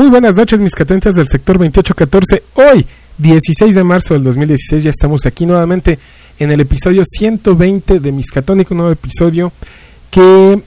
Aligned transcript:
Muy 0.00 0.08
buenas 0.08 0.34
noches, 0.34 0.62
mis 0.62 0.74
catentas 0.74 1.14
del 1.14 1.28
sector 1.28 1.58
2814. 1.58 2.42
Hoy, 2.54 2.86
16 3.18 3.74
de 3.74 3.84
marzo 3.84 4.14
del 4.14 4.24
2016, 4.24 4.84
ya 4.84 4.88
estamos 4.88 5.26
aquí 5.26 5.44
nuevamente 5.44 5.98
en 6.38 6.50
el 6.50 6.60
episodio 6.60 7.02
120 7.04 8.00
de 8.00 8.10
Miscatónico, 8.10 8.72
un 8.72 8.78
nuevo 8.78 8.94
episodio 8.94 9.52
que 10.10 10.58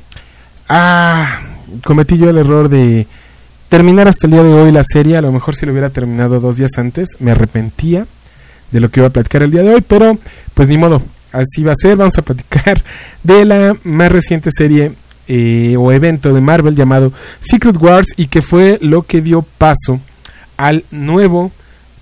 ah, 0.69 1.41
cometí 1.83 2.15
yo 2.15 2.29
el 2.29 2.37
error 2.37 2.69
de 2.69 3.07
terminar 3.69 4.07
hasta 4.07 4.27
el 4.27 4.33
día 4.33 4.43
de 4.43 4.53
hoy 4.53 4.71
la 4.71 4.83
serie. 4.83 5.17
A 5.17 5.21
lo 5.21 5.31
mejor 5.31 5.55
si 5.55 5.65
lo 5.65 5.71
hubiera 5.71 5.89
terminado 5.89 6.39
dos 6.39 6.57
días 6.57 6.77
antes, 6.77 7.17
me 7.17 7.31
arrepentía 7.31 8.05
de 8.71 8.79
lo 8.79 8.89
que 8.89 8.99
iba 8.99 9.07
a 9.07 9.13
platicar 9.13 9.41
el 9.41 9.49
día 9.49 9.63
de 9.63 9.73
hoy, 9.73 9.81
pero 9.81 10.15
pues 10.53 10.67
ni 10.67 10.77
modo, 10.77 11.01
así 11.31 11.63
va 11.63 11.71
a 11.71 11.75
ser. 11.75 11.97
Vamos 11.97 12.19
a 12.19 12.21
platicar 12.21 12.83
de 13.23 13.45
la 13.45 13.75
más 13.83 14.11
reciente 14.11 14.51
serie 14.55 14.91
eh, 15.27 15.75
o 15.77 15.91
evento 15.91 16.33
de 16.33 16.41
Marvel 16.41 16.75
llamado 16.75 17.13
Secret 17.39 17.77
Wars 17.77 18.07
y 18.17 18.27
que 18.27 18.41
fue 18.41 18.77
lo 18.81 19.03
que 19.03 19.21
dio 19.21 19.41
paso 19.41 19.99
al 20.57 20.83
nuevo, 20.91 21.51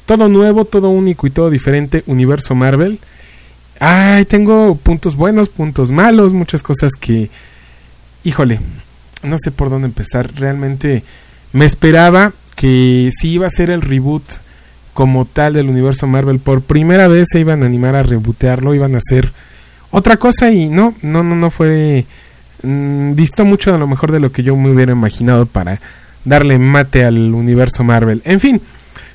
todo 0.06 0.28
nuevo, 0.28 0.66
todo 0.66 0.90
único 0.90 1.28
y 1.28 1.32
todo 1.32 1.50
diferente 1.50 2.04
universo 2.08 2.56
Marvel. 2.56 3.00
Ay, 3.80 4.26
tengo 4.26 4.76
puntos 4.76 5.16
buenos, 5.16 5.50
puntos 5.50 5.92
malos, 5.92 6.34
muchas 6.34 6.62
cosas 6.62 6.94
que 6.94 7.30
híjole, 8.24 8.60
no 9.24 9.38
sé 9.38 9.52
por 9.52 9.70
dónde 9.70 9.88
empezar. 9.88 10.32
Realmente 10.36 11.04
me 11.54 11.66
esperaba 11.66 12.34
que 12.56 13.10
si 13.18 13.30
iba 13.30 13.48
a 13.48 13.52
ser 13.52 13.70
el 13.70 13.82
reboot 13.82 14.24
como 14.94 15.26
tal 15.26 15.54
del 15.54 15.70
universo 15.70 16.08
Marvel, 16.08 16.40
por 16.40 16.62
primera 16.62 17.08
vez 17.08 17.28
se 17.32 17.40
iban 17.40 17.64
a 17.64 17.66
animar 17.66 17.96
a 17.96 18.04
rebootearlo, 18.04 18.76
iban 18.76 18.96
a 18.96 19.00
hacer 19.00 19.32
otra 19.90 20.18
cosa 20.18 20.52
y 20.52 20.68
no, 20.68 20.96
no, 21.02 21.24
no, 21.24 21.36
no 21.36 21.50
fue... 21.50 22.06
Mm, 22.64 23.14
distó 23.16 23.46
mucho 23.46 23.74
a 23.74 23.78
lo 23.78 23.88
mejor 23.88 24.12
de 24.12 24.20
lo 24.20 24.32
que 24.32 24.44
yo 24.44 24.56
me 24.56 24.70
hubiera 24.70 24.92
imaginado 24.92 25.46
para 25.46 25.80
darle 26.26 26.58
mate 26.58 27.04
al 27.04 27.34
universo 27.34 27.84
Marvel. 27.84 28.22
En 28.26 28.40
fin, 28.40 28.62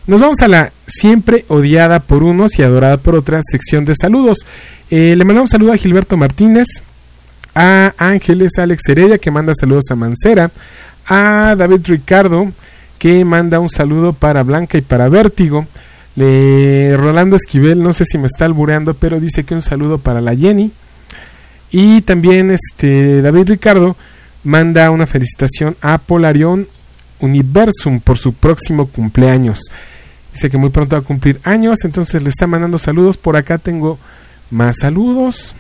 nos 0.07 0.21
vamos 0.21 0.41
a 0.41 0.49
la 0.49 0.73
siempre 0.87 1.45
odiada 1.49 2.01
por 2.01 2.23
unos 2.23 2.59
y 2.59 2.63
adorada 2.63 2.97
por 2.97 3.15
otras 3.15 3.45
sección 3.51 3.85
de 3.85 3.95
saludos. 3.95 4.39
Eh, 4.91 5.15
le 5.17 5.25
mandamos 5.25 5.51
saludo 5.51 5.73
a 5.73 5.77
Gilberto 5.77 6.17
Martínez, 6.17 6.67
a 7.55 7.95
Ángeles 7.99 8.59
Alex 8.59 8.89
Heredia 8.89 9.19
que 9.19 9.31
manda 9.31 9.55
saludos 9.55 9.85
a 9.91 9.97
Mancera, 9.97 10.51
a 11.07 11.55
David 11.57 11.81
Ricardo 11.87 12.53
que 12.99 13.25
manda 13.25 13.61
un 13.61 13.69
saludo 13.69 14.13
para 14.13 14.43
Blanca 14.43 14.79
y 14.79 14.83
para 14.83 15.09
Vértigo. 15.09 15.67
Le, 16.17 16.97
Rolando 16.97 17.37
Esquivel, 17.37 17.83
no 17.83 17.93
sé 17.93 18.05
si 18.07 18.17
me 18.17 18.27
está 18.27 18.47
albureando, 18.47 18.95
pero 18.95 19.21
dice 19.21 19.45
que 19.45 19.55
un 19.55 19.63
saludo 19.63 19.99
para 19.99 20.21
la 20.21 20.35
Jenny. 20.35 20.73
Y 21.71 22.03
también 22.03 22.51
este 22.51 23.23
David 23.23 23.49
Ricardo 23.49 23.97
manda 24.45 24.91
una 24.91 25.07
felicitación 25.07 25.77
a 25.81 25.99
Polarion 25.99 26.69
Universum 27.21 28.01
por 28.01 28.19
su 28.19 28.33
próximo 28.33 28.87
cumpleaños. 28.87 29.61
Dice 30.33 30.51
que 30.51 30.59
muy 30.59 30.71
pronto 30.71 30.97
va 30.97 31.01
a 31.01 31.05
cumplir 31.05 31.41
años, 31.45 31.85
entonces 31.85 32.23
le 32.23 32.29
está 32.29 32.47
mandando 32.47 32.79
saludos. 32.79 33.17
Por 33.17 33.37
acá 33.37 33.59
tengo 33.59 33.99
más 34.51 34.77
saludos. 34.81 35.55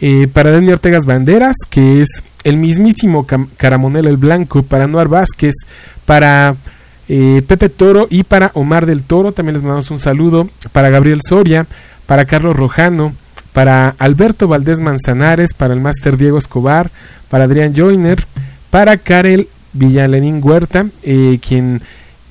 Eh, 0.00 0.28
para 0.28 0.50
Daniel 0.50 0.74
Ortegas 0.74 1.06
Banderas, 1.06 1.56
que 1.70 2.02
es 2.02 2.22
el 2.42 2.58
mismísimo 2.58 3.26
Caramonel 3.56 4.06
el 4.06 4.18
Blanco, 4.18 4.62
para 4.62 4.86
Noar 4.86 5.08
Vázquez, 5.08 5.54
para 6.04 6.56
eh, 7.08 7.42
Pepe 7.46 7.70
Toro 7.70 8.06
y 8.10 8.24
para 8.24 8.50
Omar 8.54 8.86
del 8.86 9.02
Toro, 9.02 9.32
también 9.32 9.54
les 9.54 9.62
mandamos 9.62 9.90
un 9.90 9.98
saludo, 9.98 10.48
para 10.72 10.90
Gabriel 10.90 11.20
Soria, 11.26 11.66
para 12.06 12.26
Carlos 12.26 12.54
Rojano, 12.54 13.14
para 13.54 13.94
Alberto 13.98 14.48
Valdés 14.48 14.80
Manzanares, 14.80 15.54
para 15.54 15.72
el 15.72 15.80
máster 15.80 16.18
Diego 16.18 16.36
Escobar, 16.36 16.90
para 17.30 17.44
Adrián 17.44 17.72
Joyner, 17.74 18.26
para 18.68 18.98
Karel 18.98 19.48
Villalenín 19.72 20.40
Huerta, 20.42 20.86
eh, 21.04 21.38
quien 21.40 21.80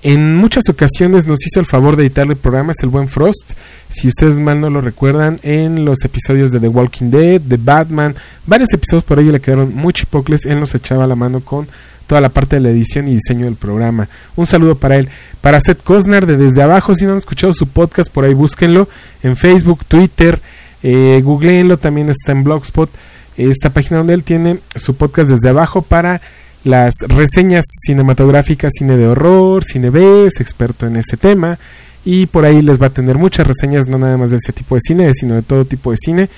en 0.04 0.36
muchas 0.36 0.68
ocasiones 0.68 1.26
nos 1.26 1.40
hizo 1.48 1.62
el 1.62 1.66
favor 1.66 1.96
de 1.96 2.04
editar 2.04 2.28
el 2.28 2.36
programa, 2.36 2.74
es 2.74 2.84
el 2.84 2.90
buen 2.90 3.08
Frost. 3.08 3.54
Si 3.88 4.10
ustedes 4.10 4.38
mal 4.38 4.60
no 4.60 4.70
lo 4.70 4.82
recuerdan, 4.82 5.40
en 5.44 5.86
los 5.86 6.04
episodios 6.04 6.52
de 6.52 6.60
The 6.60 6.68
Walking 6.68 7.10
Dead, 7.10 7.40
de 7.40 7.56
Batman, 7.56 8.16
varios 8.46 8.74
episodios 8.74 9.06
por 9.06 9.18
ahí 9.18 9.32
le 9.32 9.40
quedaron 9.40 9.74
muy 9.74 9.94
chipocles. 9.94 10.46
Él 10.46 10.60
nos 10.60 10.76
echaba 10.76 11.08
la 11.08 11.16
mano 11.16 11.40
con 11.40 11.68
toda 12.06 12.20
la 12.20 12.28
parte 12.28 12.58
de 12.58 12.62
la 12.62 12.70
edición 12.70 13.08
y 13.08 13.12
diseño 13.14 13.46
del 13.46 13.56
programa. 13.56 14.10
Un 14.36 14.46
saludo 14.46 14.76
para 14.76 14.98
él. 14.98 15.08
Para 15.40 15.62
Seth 15.62 15.82
Cosnar 15.82 16.26
de 16.26 16.36
Desde 16.36 16.62
Abajo, 16.62 16.96
si 16.96 17.06
no 17.06 17.12
han 17.12 17.18
escuchado 17.18 17.54
su 17.54 17.68
podcast, 17.68 18.12
por 18.12 18.26
ahí 18.26 18.34
búsquenlo 18.34 18.90
en 19.24 19.38
Facebook, 19.38 19.86
Twitter, 19.88 20.42
eh, 20.84 21.22
googleenlo, 21.24 21.78
también 21.78 22.10
está 22.10 22.34
en 22.34 22.44
Blogspot, 22.44 22.90
esta 23.38 23.72
página 23.72 23.98
donde 23.98 24.14
él 24.14 24.24
tiene 24.24 24.60
su 24.76 24.96
podcast 24.96 25.30
Desde 25.30 25.50
Abajo 25.50 25.82
para 25.82 26.22
las 26.64 26.96
reseñas 27.08 27.66
cinematográficas, 27.86 28.72
cine 28.78 28.96
de 28.96 29.08
horror, 29.08 29.64
cine 29.64 29.90
B, 29.90 30.28
es 30.28 30.40
experto 30.40 30.86
en 30.86 30.98
ese 30.98 31.18
tema 31.18 31.58
y 32.06 32.26
por 32.26 32.46
ahí 32.46 32.62
les 32.62 32.82
va 32.82 32.88
a 32.88 32.90
tener 32.90 33.18
muchas 33.18 33.48
reseñas, 33.48 33.88
no 33.88 33.98
nada 33.98 34.18
más 34.18 34.32
de 34.32 34.38
ese 34.38 34.54
tipo 34.54 34.76
de 34.76 34.82
cine, 34.82 35.14
sino 35.14 35.36
de 35.36 35.42
todo 35.42 35.66
tipo 35.66 35.92
de 35.92 35.98
cine 35.98 36.30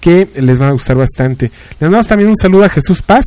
que 0.00 0.28
les 0.36 0.58
van 0.58 0.68
a 0.68 0.72
gustar 0.72 0.96
bastante. 0.96 1.50
Les 1.80 1.90
damos 1.90 2.06
también 2.06 2.28
un 2.28 2.36
saludo 2.36 2.64
a 2.64 2.68
Jesús 2.68 3.00
Paz. 3.00 3.24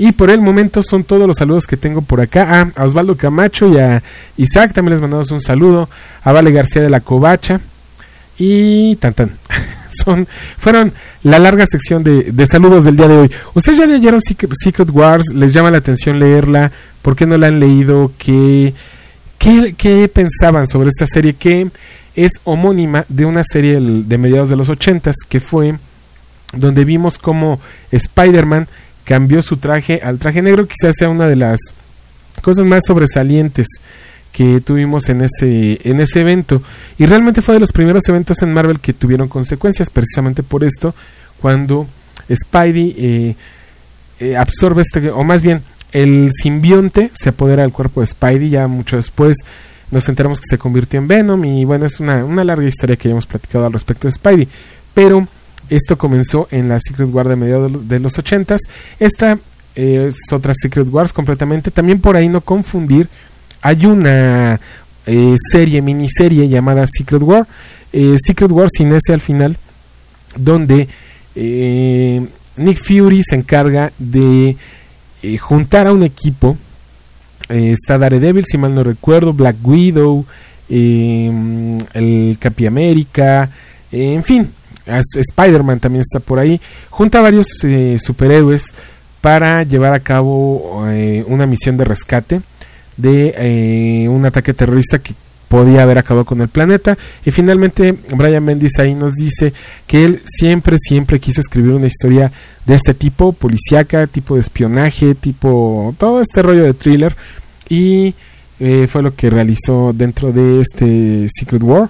Y 0.00 0.12
por 0.12 0.30
el 0.30 0.40
momento 0.40 0.84
son 0.84 1.02
todos 1.02 1.26
los 1.26 1.38
saludos 1.38 1.66
que 1.66 1.76
tengo 1.76 2.02
por 2.02 2.20
acá. 2.20 2.46
Ah, 2.48 2.70
a 2.76 2.84
Osvaldo 2.84 3.16
Camacho 3.16 3.68
y 3.68 3.78
a 3.78 4.00
Isaac 4.36 4.72
también 4.72 4.92
les 4.92 5.00
mandamos 5.00 5.32
un 5.32 5.40
saludo. 5.40 5.88
A 6.22 6.30
Vale 6.30 6.52
García 6.52 6.82
de 6.82 6.90
la 6.90 7.00
Covacha. 7.00 7.60
Y 8.38 8.96
tan 8.96 9.14
tan. 9.14 9.30
Son, 10.04 10.28
fueron 10.58 10.92
la 11.22 11.38
larga 11.38 11.66
sección 11.66 12.04
de, 12.04 12.24
de, 12.24 12.46
saludos 12.46 12.84
del 12.84 12.96
día 12.96 13.08
de 13.08 13.16
hoy. 13.16 13.30
¿Ustedes 13.54 13.78
ya 13.78 13.86
leyeron 13.86 14.20
Secret, 14.20 14.90
Wars? 14.92 15.32
¿Les 15.34 15.52
llama 15.52 15.70
la 15.70 15.78
atención 15.78 16.18
leerla? 16.18 16.70
¿Por 17.02 17.16
qué 17.16 17.26
no 17.26 17.36
la 17.38 17.48
han 17.48 17.58
leído? 17.58 18.12
¿Qué, 18.18 18.74
qué, 19.38 19.74
qué 19.76 20.08
pensaban 20.08 20.66
sobre 20.66 20.90
esta 20.90 21.06
serie? 21.06 21.34
Que 21.34 21.68
es 22.14 22.32
homónima 22.44 23.04
de 23.08 23.24
una 23.24 23.42
serie 23.44 23.80
de 23.80 24.18
mediados 24.18 24.50
de 24.50 24.56
los 24.56 24.68
ochentas 24.68 25.16
que 25.28 25.40
fue 25.40 25.78
donde 26.52 26.84
vimos 26.84 27.18
cómo 27.18 27.60
Spider-Man 27.90 28.68
cambió 29.04 29.40
su 29.42 29.56
traje 29.56 30.00
al 30.02 30.18
traje 30.18 30.42
negro. 30.42 30.66
Quizás 30.66 30.96
sea 30.98 31.08
una 31.08 31.28
de 31.28 31.36
las 31.36 31.60
cosas 32.42 32.66
más 32.66 32.82
sobresalientes 32.86 33.66
que 34.38 34.60
tuvimos 34.60 35.08
en 35.08 35.22
ese, 35.22 35.80
en 35.82 35.98
ese 35.98 36.20
evento. 36.20 36.62
Y 36.96 37.06
realmente 37.06 37.42
fue 37.42 37.54
de 37.54 37.60
los 37.60 37.72
primeros 37.72 38.08
eventos 38.08 38.40
en 38.40 38.54
Marvel 38.54 38.78
que 38.78 38.92
tuvieron 38.92 39.26
consecuencias, 39.26 39.90
precisamente 39.90 40.44
por 40.44 40.62
esto, 40.62 40.94
cuando 41.40 41.88
Spidey 42.32 42.94
eh, 42.96 43.36
eh, 44.20 44.36
absorbe 44.36 44.82
este, 44.82 45.10
o 45.10 45.24
más 45.24 45.42
bien, 45.42 45.62
el 45.90 46.30
simbionte 46.32 47.10
se 47.14 47.30
apodera 47.30 47.62
del 47.62 47.72
cuerpo 47.72 48.00
de 48.00 48.06
Spidey, 48.06 48.50
ya 48.50 48.68
mucho 48.68 48.94
después 48.94 49.38
nos 49.90 50.08
enteramos 50.08 50.38
que 50.38 50.46
se 50.48 50.56
convirtió 50.56 51.00
en 51.00 51.08
Venom 51.08 51.44
y 51.44 51.64
bueno, 51.64 51.86
es 51.86 51.98
una, 51.98 52.24
una 52.24 52.44
larga 52.44 52.68
historia 52.68 52.94
que 52.94 53.08
ya 53.08 53.14
hemos 53.14 53.26
platicado 53.26 53.66
al 53.66 53.72
respecto 53.72 54.06
de 54.06 54.12
Spidey, 54.12 54.46
pero 54.94 55.26
esto 55.68 55.98
comenzó 55.98 56.46
en 56.52 56.68
la 56.68 56.78
Secret 56.78 57.08
War 57.12 57.26
de 57.26 57.34
mediados 57.34 57.88
de 57.88 57.98
los 57.98 58.16
ochentas, 58.16 58.60
esta 59.00 59.36
eh, 59.74 60.06
es 60.10 60.32
otra 60.32 60.52
Secret 60.54 60.86
Wars 60.88 61.12
completamente, 61.12 61.72
también 61.72 62.00
por 62.00 62.14
ahí 62.14 62.28
no 62.28 62.40
confundir 62.40 63.08
hay 63.62 63.86
una 63.86 64.60
eh, 65.06 65.34
serie, 65.50 65.82
miniserie 65.82 66.48
llamada 66.48 66.86
Secret 66.86 67.22
War, 67.22 67.46
eh, 67.92 68.16
Secret 68.22 68.50
War 68.52 68.68
sin 68.70 68.92
ese 68.92 69.12
al 69.12 69.20
final, 69.20 69.56
donde 70.36 70.88
eh, 71.34 72.26
Nick 72.56 72.84
Fury 72.84 73.22
se 73.22 73.36
encarga 73.36 73.92
de 73.98 74.56
juntar 75.40 75.86
a 75.86 75.92
un 75.92 76.02
equipo. 76.02 76.56
está 77.48 77.98
Daredevil, 77.98 78.44
si 78.44 78.58
mal 78.58 78.74
no 78.74 78.84
recuerdo, 78.84 79.32
Black 79.32 79.56
Widow, 79.62 80.24
el 80.68 82.36
Capi 82.38 82.66
América, 82.66 83.50
en 83.90 84.22
fin, 84.22 84.50
Spider-Man 84.86 85.80
también 85.80 86.02
está 86.02 86.20
por 86.20 86.38
ahí. 86.38 86.60
Junta 86.90 87.18
a 87.18 87.22
varios 87.22 87.46
superhéroes 87.98 88.74
para 89.20 89.62
llevar 89.62 89.94
a 89.94 90.00
cabo 90.00 90.84
una 91.26 91.46
misión 91.46 91.78
de 91.78 91.84
rescate 91.84 92.42
de 92.98 93.34
eh, 93.36 94.08
un 94.08 94.26
ataque 94.26 94.52
terrorista 94.52 94.98
que 94.98 95.14
podía 95.48 95.82
haber 95.82 95.96
acabado 95.96 96.26
con 96.26 96.42
el 96.42 96.48
planeta. 96.48 96.98
Y 97.24 97.30
finalmente 97.30 97.96
Brian 98.14 98.44
Bendis 98.44 98.78
ahí 98.78 98.94
nos 98.94 99.14
dice 99.14 99.54
que 99.86 100.04
él 100.04 100.20
siempre, 100.26 100.76
siempre 100.78 101.20
quiso 101.20 101.40
escribir 101.40 101.72
una 101.72 101.86
historia 101.86 102.30
de 102.66 102.74
este 102.74 102.92
tipo, 102.92 103.32
policíaca, 103.32 104.06
tipo 104.06 104.34
de 104.34 104.42
espionaje, 104.42 105.14
tipo 105.14 105.94
todo 105.96 106.20
este 106.20 106.42
rollo 106.42 106.64
de 106.64 106.74
thriller. 106.74 107.16
Y 107.70 108.14
eh, 108.60 108.86
fue 108.90 109.02
lo 109.02 109.14
que 109.14 109.30
realizó 109.30 109.92
dentro 109.94 110.32
de 110.32 110.60
este 110.60 111.28
Secret 111.34 111.62
War. 111.62 111.88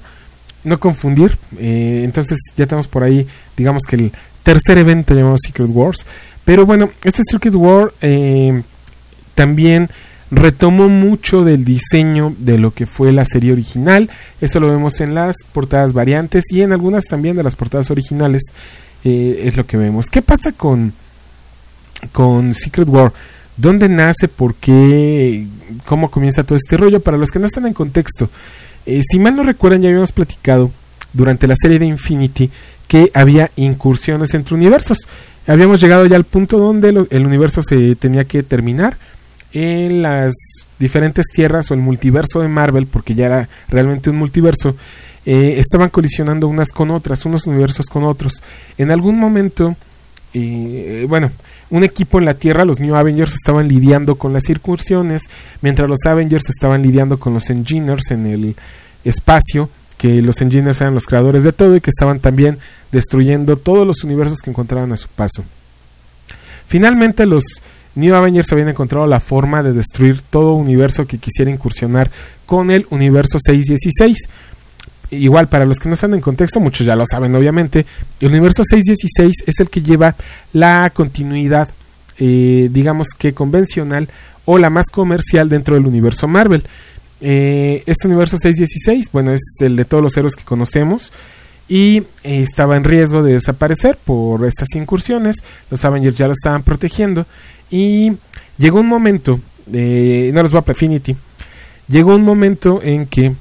No 0.64 0.78
confundir, 0.78 1.38
eh, 1.58 2.02
entonces 2.04 2.38
ya 2.56 2.66
tenemos 2.66 2.88
por 2.88 3.02
ahí, 3.02 3.26
digamos 3.56 3.84
que 3.84 3.96
el 3.96 4.12
tercer 4.42 4.76
evento 4.76 5.14
llamado 5.14 5.36
Secret 5.38 5.70
Wars. 5.72 6.04
Pero 6.44 6.66
bueno, 6.66 6.90
este 7.04 7.22
Secret 7.24 7.54
War 7.54 7.92
también 9.34 9.88
retomó 10.30 10.88
mucho 10.88 11.42
del 11.44 11.64
diseño 11.64 12.34
de 12.38 12.58
lo 12.58 12.72
que 12.72 12.86
fue 12.86 13.12
la 13.12 13.24
serie 13.24 13.52
original. 13.52 14.10
Eso 14.40 14.60
lo 14.60 14.68
vemos 14.68 15.00
en 15.00 15.14
las 15.14 15.36
portadas 15.52 15.92
variantes 15.92 16.44
y 16.50 16.62
en 16.62 16.72
algunas 16.72 17.04
también 17.04 17.36
de 17.36 17.42
las 17.42 17.56
portadas 17.56 17.90
originales. 17.90 18.42
Eh, 19.04 19.42
es 19.44 19.56
lo 19.56 19.66
que 19.66 19.76
vemos. 19.76 20.10
¿Qué 20.10 20.22
pasa 20.22 20.52
con, 20.52 20.92
con 22.12 22.54
Secret 22.54 22.88
War? 22.88 23.12
¿Dónde 23.56 23.88
nace? 23.88 24.28
¿Por 24.28 24.54
qué? 24.54 25.46
¿Cómo 25.86 26.10
comienza 26.10 26.44
todo 26.44 26.56
este 26.56 26.76
rollo? 26.76 27.00
Para 27.00 27.16
los 27.16 27.30
que 27.30 27.38
no 27.38 27.46
están 27.46 27.66
en 27.66 27.74
contexto, 27.74 28.28
eh, 28.86 29.00
si 29.02 29.18
mal 29.18 29.34
no 29.34 29.42
recuerdan, 29.42 29.82
ya 29.82 29.88
habíamos 29.88 30.12
platicado 30.12 30.70
durante 31.12 31.46
la 31.46 31.54
serie 31.56 31.78
de 31.78 31.86
Infinity 31.86 32.50
que 32.86 33.10
había 33.14 33.50
incursiones 33.56 34.34
entre 34.34 34.54
universos. 34.54 34.98
Habíamos 35.46 35.80
llegado 35.80 36.06
ya 36.06 36.16
al 36.16 36.24
punto 36.24 36.58
donde 36.58 37.06
el 37.10 37.26
universo 37.26 37.62
se 37.62 37.96
tenía 37.96 38.24
que 38.24 38.42
terminar 38.42 38.98
en 39.52 40.02
las 40.02 40.34
diferentes 40.78 41.26
tierras 41.32 41.70
o 41.70 41.74
el 41.74 41.80
multiverso 41.80 42.40
de 42.40 42.48
Marvel, 42.48 42.86
porque 42.86 43.14
ya 43.14 43.26
era 43.26 43.48
realmente 43.68 44.10
un 44.10 44.16
multiverso, 44.16 44.76
eh, 45.26 45.54
estaban 45.58 45.90
colisionando 45.90 46.48
unas 46.48 46.70
con 46.70 46.90
otras, 46.90 47.24
unos 47.24 47.46
universos 47.46 47.86
con 47.86 48.04
otros. 48.04 48.42
En 48.76 48.90
algún 48.90 49.18
momento, 49.18 49.76
eh, 50.34 51.06
bueno, 51.08 51.30
un 51.70 51.84
equipo 51.84 52.18
en 52.18 52.24
la 52.24 52.34
Tierra, 52.34 52.64
los 52.64 52.80
New 52.80 52.94
Avengers, 52.94 53.34
estaban 53.34 53.68
lidiando 53.68 54.16
con 54.16 54.32
las 54.32 54.48
incursiones, 54.48 55.24
mientras 55.60 55.88
los 55.88 56.06
Avengers 56.06 56.48
estaban 56.48 56.82
lidiando 56.82 57.18
con 57.18 57.34
los 57.34 57.50
Engineers 57.50 58.10
en 58.10 58.26
el 58.26 58.56
espacio, 59.04 59.68
que 59.98 60.22
los 60.22 60.40
Engineers 60.40 60.80
eran 60.80 60.94
los 60.94 61.04
creadores 61.04 61.42
de 61.44 61.52
todo 61.52 61.76
y 61.76 61.80
que 61.80 61.90
estaban 61.90 62.20
también 62.20 62.58
destruyendo 62.92 63.56
todos 63.56 63.86
los 63.86 64.04
universos 64.04 64.38
que 64.38 64.50
encontraban 64.50 64.92
a 64.92 64.96
su 64.96 65.08
paso. 65.08 65.44
Finalmente 66.66 67.26
los 67.26 67.44
New 67.98 68.14
Avengers 68.14 68.52
habían 68.52 68.68
encontrado 68.68 69.06
la 69.06 69.18
forma 69.18 69.62
de 69.62 69.72
destruir 69.72 70.20
todo 70.22 70.54
universo 70.54 71.06
que 71.06 71.18
quisiera 71.18 71.50
incursionar 71.50 72.10
con 72.46 72.70
el 72.70 72.86
universo 72.90 73.38
616. 73.44 74.16
Igual, 75.10 75.48
para 75.48 75.64
los 75.64 75.80
que 75.80 75.88
no 75.88 75.94
están 75.94 76.14
en 76.14 76.20
contexto, 76.20 76.60
muchos 76.60 76.86
ya 76.86 76.94
lo 76.94 77.04
saben, 77.06 77.34
obviamente. 77.34 77.86
El 78.20 78.28
universo 78.28 78.62
616 78.62 79.44
es 79.46 79.60
el 79.60 79.68
que 79.68 79.82
lleva 79.82 80.14
la 80.52 80.90
continuidad, 80.94 81.70
eh, 82.18 82.68
digamos 82.70 83.08
que 83.18 83.32
convencional 83.32 84.08
o 84.44 84.58
la 84.58 84.70
más 84.70 84.86
comercial 84.90 85.48
dentro 85.48 85.74
del 85.74 85.86
universo 85.86 86.28
Marvel. 86.28 86.62
Eh, 87.20 87.82
este 87.86 88.06
universo 88.06 88.36
616, 88.38 89.10
bueno, 89.12 89.32
es 89.32 89.42
el 89.60 89.74
de 89.74 89.84
todos 89.84 90.04
los 90.04 90.16
héroes 90.16 90.36
que 90.36 90.44
conocemos 90.44 91.10
y 91.68 91.98
eh, 91.98 92.42
estaba 92.42 92.76
en 92.76 92.84
riesgo 92.84 93.22
de 93.22 93.32
desaparecer 93.32 93.96
por 93.96 94.46
estas 94.46 94.68
incursiones. 94.76 95.42
Los 95.70 95.84
Avengers 95.84 96.16
ya 96.16 96.26
lo 96.26 96.32
estaban 96.32 96.62
protegiendo 96.62 97.26
y 97.70 98.12
llegó 98.56 98.80
un 98.80 98.86
momento, 98.86 99.40
eh, 99.72 100.30
no 100.32 100.42
los 100.42 100.54
va 100.54 100.60
a 100.60 100.64
Infinity, 100.68 101.16
llegó 101.88 102.14
un 102.14 102.22
momento 102.22 102.80
en 102.82 103.06
que 103.06 103.34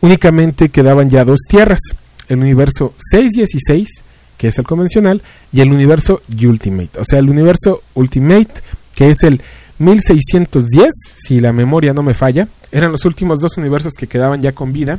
únicamente 0.00 0.68
quedaban 0.68 1.10
ya 1.10 1.24
dos 1.24 1.40
tierras, 1.48 1.80
el 2.28 2.38
universo 2.38 2.94
616, 3.10 4.04
que 4.36 4.48
es 4.48 4.58
el 4.58 4.64
convencional, 4.64 5.22
y 5.52 5.60
el 5.60 5.72
universo 5.72 6.22
Ultimate, 6.42 7.00
o 7.00 7.04
sea, 7.04 7.18
el 7.18 7.28
universo 7.28 7.82
Ultimate, 7.94 8.52
que 8.94 9.10
es 9.10 9.22
el 9.22 9.40
1610, 9.78 10.90
si 11.16 11.40
la 11.40 11.52
memoria 11.52 11.92
no 11.92 12.02
me 12.02 12.14
falla, 12.14 12.48
eran 12.70 12.92
los 12.92 13.04
últimos 13.04 13.40
dos 13.40 13.56
universos 13.58 13.94
que 13.94 14.06
quedaban 14.06 14.40
ya 14.40 14.52
con 14.52 14.72
vida. 14.72 14.98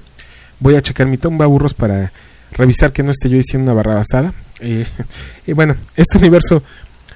Voy 0.59 0.75
a 0.75 0.81
checar 0.81 1.07
mi 1.07 1.17
tumba 1.17 1.45
burros 1.45 1.73
para 1.73 2.11
revisar 2.51 2.91
que 2.91 3.03
no 3.03 3.11
esté 3.11 3.29
yo 3.29 3.37
diciendo 3.37 3.71
una 3.71 3.81
barra 3.81 3.95
basada. 3.95 4.33
Eh, 4.59 4.85
y 5.47 5.53
bueno, 5.53 5.75
este 5.95 6.17
universo 6.17 6.63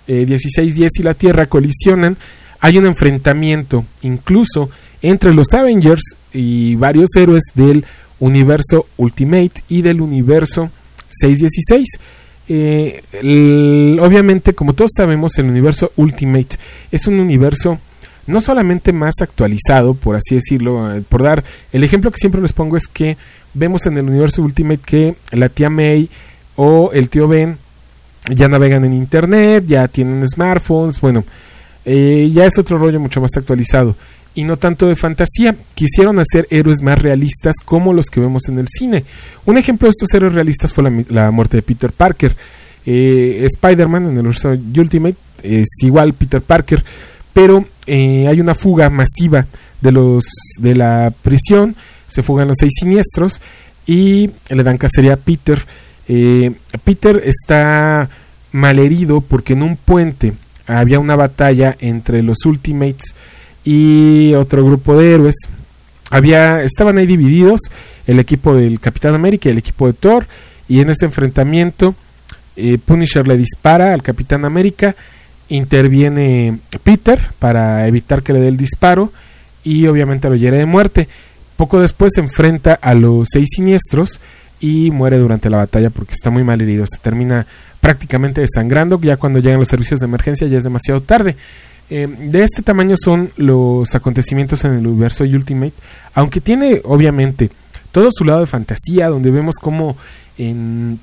1610 0.07 0.87
eh, 0.87 0.99
y 0.99 1.03
la 1.03 1.13
Tierra 1.13 1.45
colisionan. 1.45 2.17
Hay 2.59 2.77
un 2.77 2.85
enfrentamiento 2.85 3.85
incluso 4.01 4.69
entre 5.01 5.33
los 5.33 5.53
Avengers 5.53 6.15
y 6.33 6.75
varios 6.75 7.15
héroes 7.15 7.43
del 7.53 7.85
universo 8.19 8.87
Ultimate 8.97 9.63
y 9.69 9.81
del 9.81 10.01
universo 10.01 10.71
616. 11.09 11.87
Eh, 12.49 13.01
obviamente, 14.01 14.53
como 14.53 14.73
todos 14.73 14.91
sabemos, 14.95 15.37
el 15.37 15.45
universo 15.45 15.91
Ultimate 15.97 16.57
es 16.91 17.07
un 17.07 17.19
universo 17.19 17.79
no 18.25 18.41
solamente 18.41 18.91
más 18.91 19.15
actualizado, 19.21 19.93
por 19.93 20.15
así 20.15 20.35
decirlo, 20.35 20.93
eh, 20.93 21.01
por 21.07 21.23
dar 21.23 21.43
el 21.71 21.83
ejemplo 21.83 22.11
que 22.11 22.19
siempre 22.19 22.41
les 22.41 22.53
pongo 22.53 22.75
es 22.75 22.87
que 22.87 23.17
vemos 23.53 23.85
en 23.85 23.97
el 23.97 24.05
universo 24.05 24.41
Ultimate 24.41 24.81
que 24.85 25.15
la 25.31 25.49
tía 25.49 25.69
May 25.69 26.09
o 26.55 26.91
el 26.93 27.09
tío 27.09 27.27
Ben 27.27 27.57
ya 28.33 28.47
navegan 28.47 28.85
en 28.85 28.93
internet, 28.93 29.65
ya 29.67 29.87
tienen 29.87 30.27
smartphones, 30.27 30.99
bueno, 30.99 31.23
eh, 31.85 32.29
ya 32.33 32.45
es 32.45 32.57
otro 32.57 32.77
rollo 32.77 32.99
mucho 32.99 33.21
más 33.21 33.31
actualizado 33.37 33.95
y 34.37 34.43
no 34.43 34.57
tanto 34.57 34.87
de 34.87 34.95
fantasía. 34.95 35.55
Quisieron 35.73 36.19
hacer 36.19 36.47
héroes 36.51 36.81
más 36.81 37.01
realistas 37.01 37.55
como 37.63 37.91
los 37.91 38.05
que 38.07 38.19
vemos 38.19 38.47
en 38.49 38.59
el 38.59 38.67
cine. 38.67 39.03
Un 39.45 39.57
ejemplo 39.57 39.87
de 39.87 39.91
estos 39.91 40.13
héroes 40.13 40.33
realistas 40.33 40.71
fue 40.73 41.05
la, 41.09 41.31
muerte 41.31 41.57
de 41.57 41.63
Peter 41.63 41.91
Parker. 41.91 42.35
Eh, 42.85 43.41
Spider-Man 43.45 44.07
en 44.07 44.17
el 44.19 44.27
Ultimate 44.27 45.15
es 45.41 45.67
igual 45.81 46.13
Peter 46.13 46.41
Parker, 46.41 46.83
pero 47.33 47.65
eh, 47.87 48.27
hay 48.27 48.39
una 48.39 48.53
fuga 48.53 48.89
masiva 48.89 49.45
de 49.81 49.91
los 49.91 50.25
de 50.59 50.75
la 50.75 51.11
prisión, 51.21 51.75
se 52.07 52.23
fugan 52.23 52.47
los 52.47 52.57
seis 52.59 52.73
siniestros 52.79 53.41
y 53.85 54.29
le 54.49 54.63
dan 54.63 54.77
cacería 54.77 55.13
a 55.13 55.17
Peter 55.17 55.65
eh, 56.07 56.51
Peter 56.83 57.21
está 57.25 58.09
malherido 58.51 59.21
porque 59.21 59.53
en 59.53 59.63
un 59.63 59.75
puente 59.75 60.33
había 60.65 60.99
una 60.99 61.15
batalla 61.15 61.75
entre 61.79 62.23
los 62.23 62.45
Ultimates 62.45 63.15
y 63.63 64.33
otro 64.33 64.65
grupo 64.65 64.97
de 64.97 65.13
héroes. 65.13 65.35
Había, 66.09 66.63
estaban 66.63 66.97
ahí 66.97 67.05
divididos 67.05 67.61
el 68.05 68.19
equipo 68.19 68.55
del 68.55 68.79
Capitán 68.79 69.13
América 69.13 69.49
y 69.49 69.51
el 69.51 69.57
equipo 69.57 69.87
de 69.87 69.93
Thor. 69.93 70.27
Y 70.69 70.79
en 70.79 70.89
ese 70.89 71.05
enfrentamiento, 71.05 71.95
eh, 72.55 72.77
Punisher 72.77 73.27
le 73.27 73.37
dispara 73.37 73.93
al 73.93 74.03
Capitán 74.03 74.45
América. 74.45 74.95
Interviene 75.49 76.59
Peter 76.83 77.31
para 77.39 77.87
evitar 77.87 78.23
que 78.23 78.33
le 78.33 78.39
dé 78.39 78.47
el 78.47 78.57
disparo. 78.57 79.11
Y 79.63 79.87
obviamente 79.87 80.29
lo 80.29 80.35
hiere 80.35 80.57
de 80.57 80.65
muerte. 80.65 81.09
Poco 81.57 81.81
después 81.81 82.13
se 82.15 82.21
enfrenta 82.21 82.73
a 82.73 82.93
los 82.93 83.27
seis 83.31 83.49
siniestros 83.55 84.21
y 84.59 84.91
muere 84.91 85.17
durante 85.17 85.49
la 85.49 85.57
batalla 85.57 85.89
porque 85.89 86.13
está 86.13 86.29
muy 86.29 86.43
mal 86.43 86.61
herido. 86.61 86.85
Se 86.87 86.97
termina 86.97 87.45
prácticamente 87.79 88.41
desangrando. 88.41 88.99
Ya 89.01 89.17
cuando 89.17 89.39
llegan 89.39 89.59
los 89.59 89.69
servicios 89.69 89.99
de 89.99 90.05
emergencia 90.07 90.47
ya 90.47 90.57
es 90.57 90.63
demasiado 90.63 91.01
tarde. 91.01 91.35
Eh, 91.89 92.07
de 92.07 92.43
este 92.43 92.61
tamaño 92.61 92.95
son 93.01 93.31
los 93.37 93.95
acontecimientos 93.95 94.65
en 94.65 94.73
el 94.73 94.87
universo 94.87 95.23
Ultimate, 95.23 95.73
aunque 96.13 96.41
tiene 96.41 96.81
obviamente 96.83 97.49
todo 97.93 98.09
su 98.11 98.25
lado 98.25 98.41
de 98.41 98.45
fantasía, 98.45 99.07
donde 99.07 99.31
vemos 99.31 99.55
como 99.55 99.95
en 100.37 100.99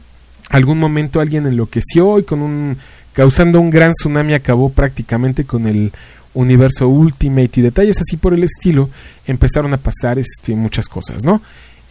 algún 0.50 0.78
momento 0.78 1.20
alguien 1.20 1.46
enloqueció 1.46 2.18
y 2.18 2.24
con 2.24 2.42
un 2.42 2.76
causando 3.14 3.60
un 3.60 3.70
gran 3.70 3.92
tsunami 3.92 4.34
acabó 4.34 4.68
prácticamente 4.68 5.44
con 5.44 5.66
el 5.66 5.92
universo 6.34 6.88
Ultimate 6.88 7.60
y 7.60 7.62
detalles 7.62 7.96
así 8.00 8.16
por 8.16 8.34
el 8.34 8.42
estilo 8.42 8.90
empezaron 9.26 9.72
a 9.72 9.78
pasar 9.78 10.18
este, 10.18 10.54
muchas 10.54 10.86
cosas, 10.88 11.24
¿no? 11.24 11.40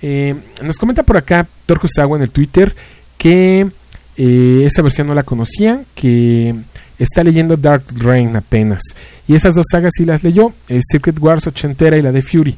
Eh, 0.05 0.35
nos 0.61 0.75
comenta 0.75 1.03
por 1.03 1.15
acá 1.15 1.47
Torkusawa 1.65 2.17
en 2.17 2.23
el 2.23 2.29
Twitter 2.29 2.75
que 3.17 3.65
eh, 4.17 4.63
esta 4.65 4.81
versión 4.81 5.07
no 5.07 5.15
la 5.15 5.23
conocía, 5.23 5.81
que 5.95 6.53
está 6.99 7.23
leyendo 7.23 7.55
Dark 7.55 7.85
Reign 7.95 8.35
apenas. 8.35 8.81
Y 9.29 9.35
esas 9.35 9.53
dos 9.53 9.65
sagas 9.71 9.93
sí 9.95 10.03
las 10.03 10.21
leyó, 10.21 10.51
eh, 10.67 10.81
Secret 10.83 11.17
Wars 11.19 11.47
ochentera 11.47 11.95
y 11.95 12.01
la 12.01 12.11
de 12.11 12.21
Fury. 12.21 12.53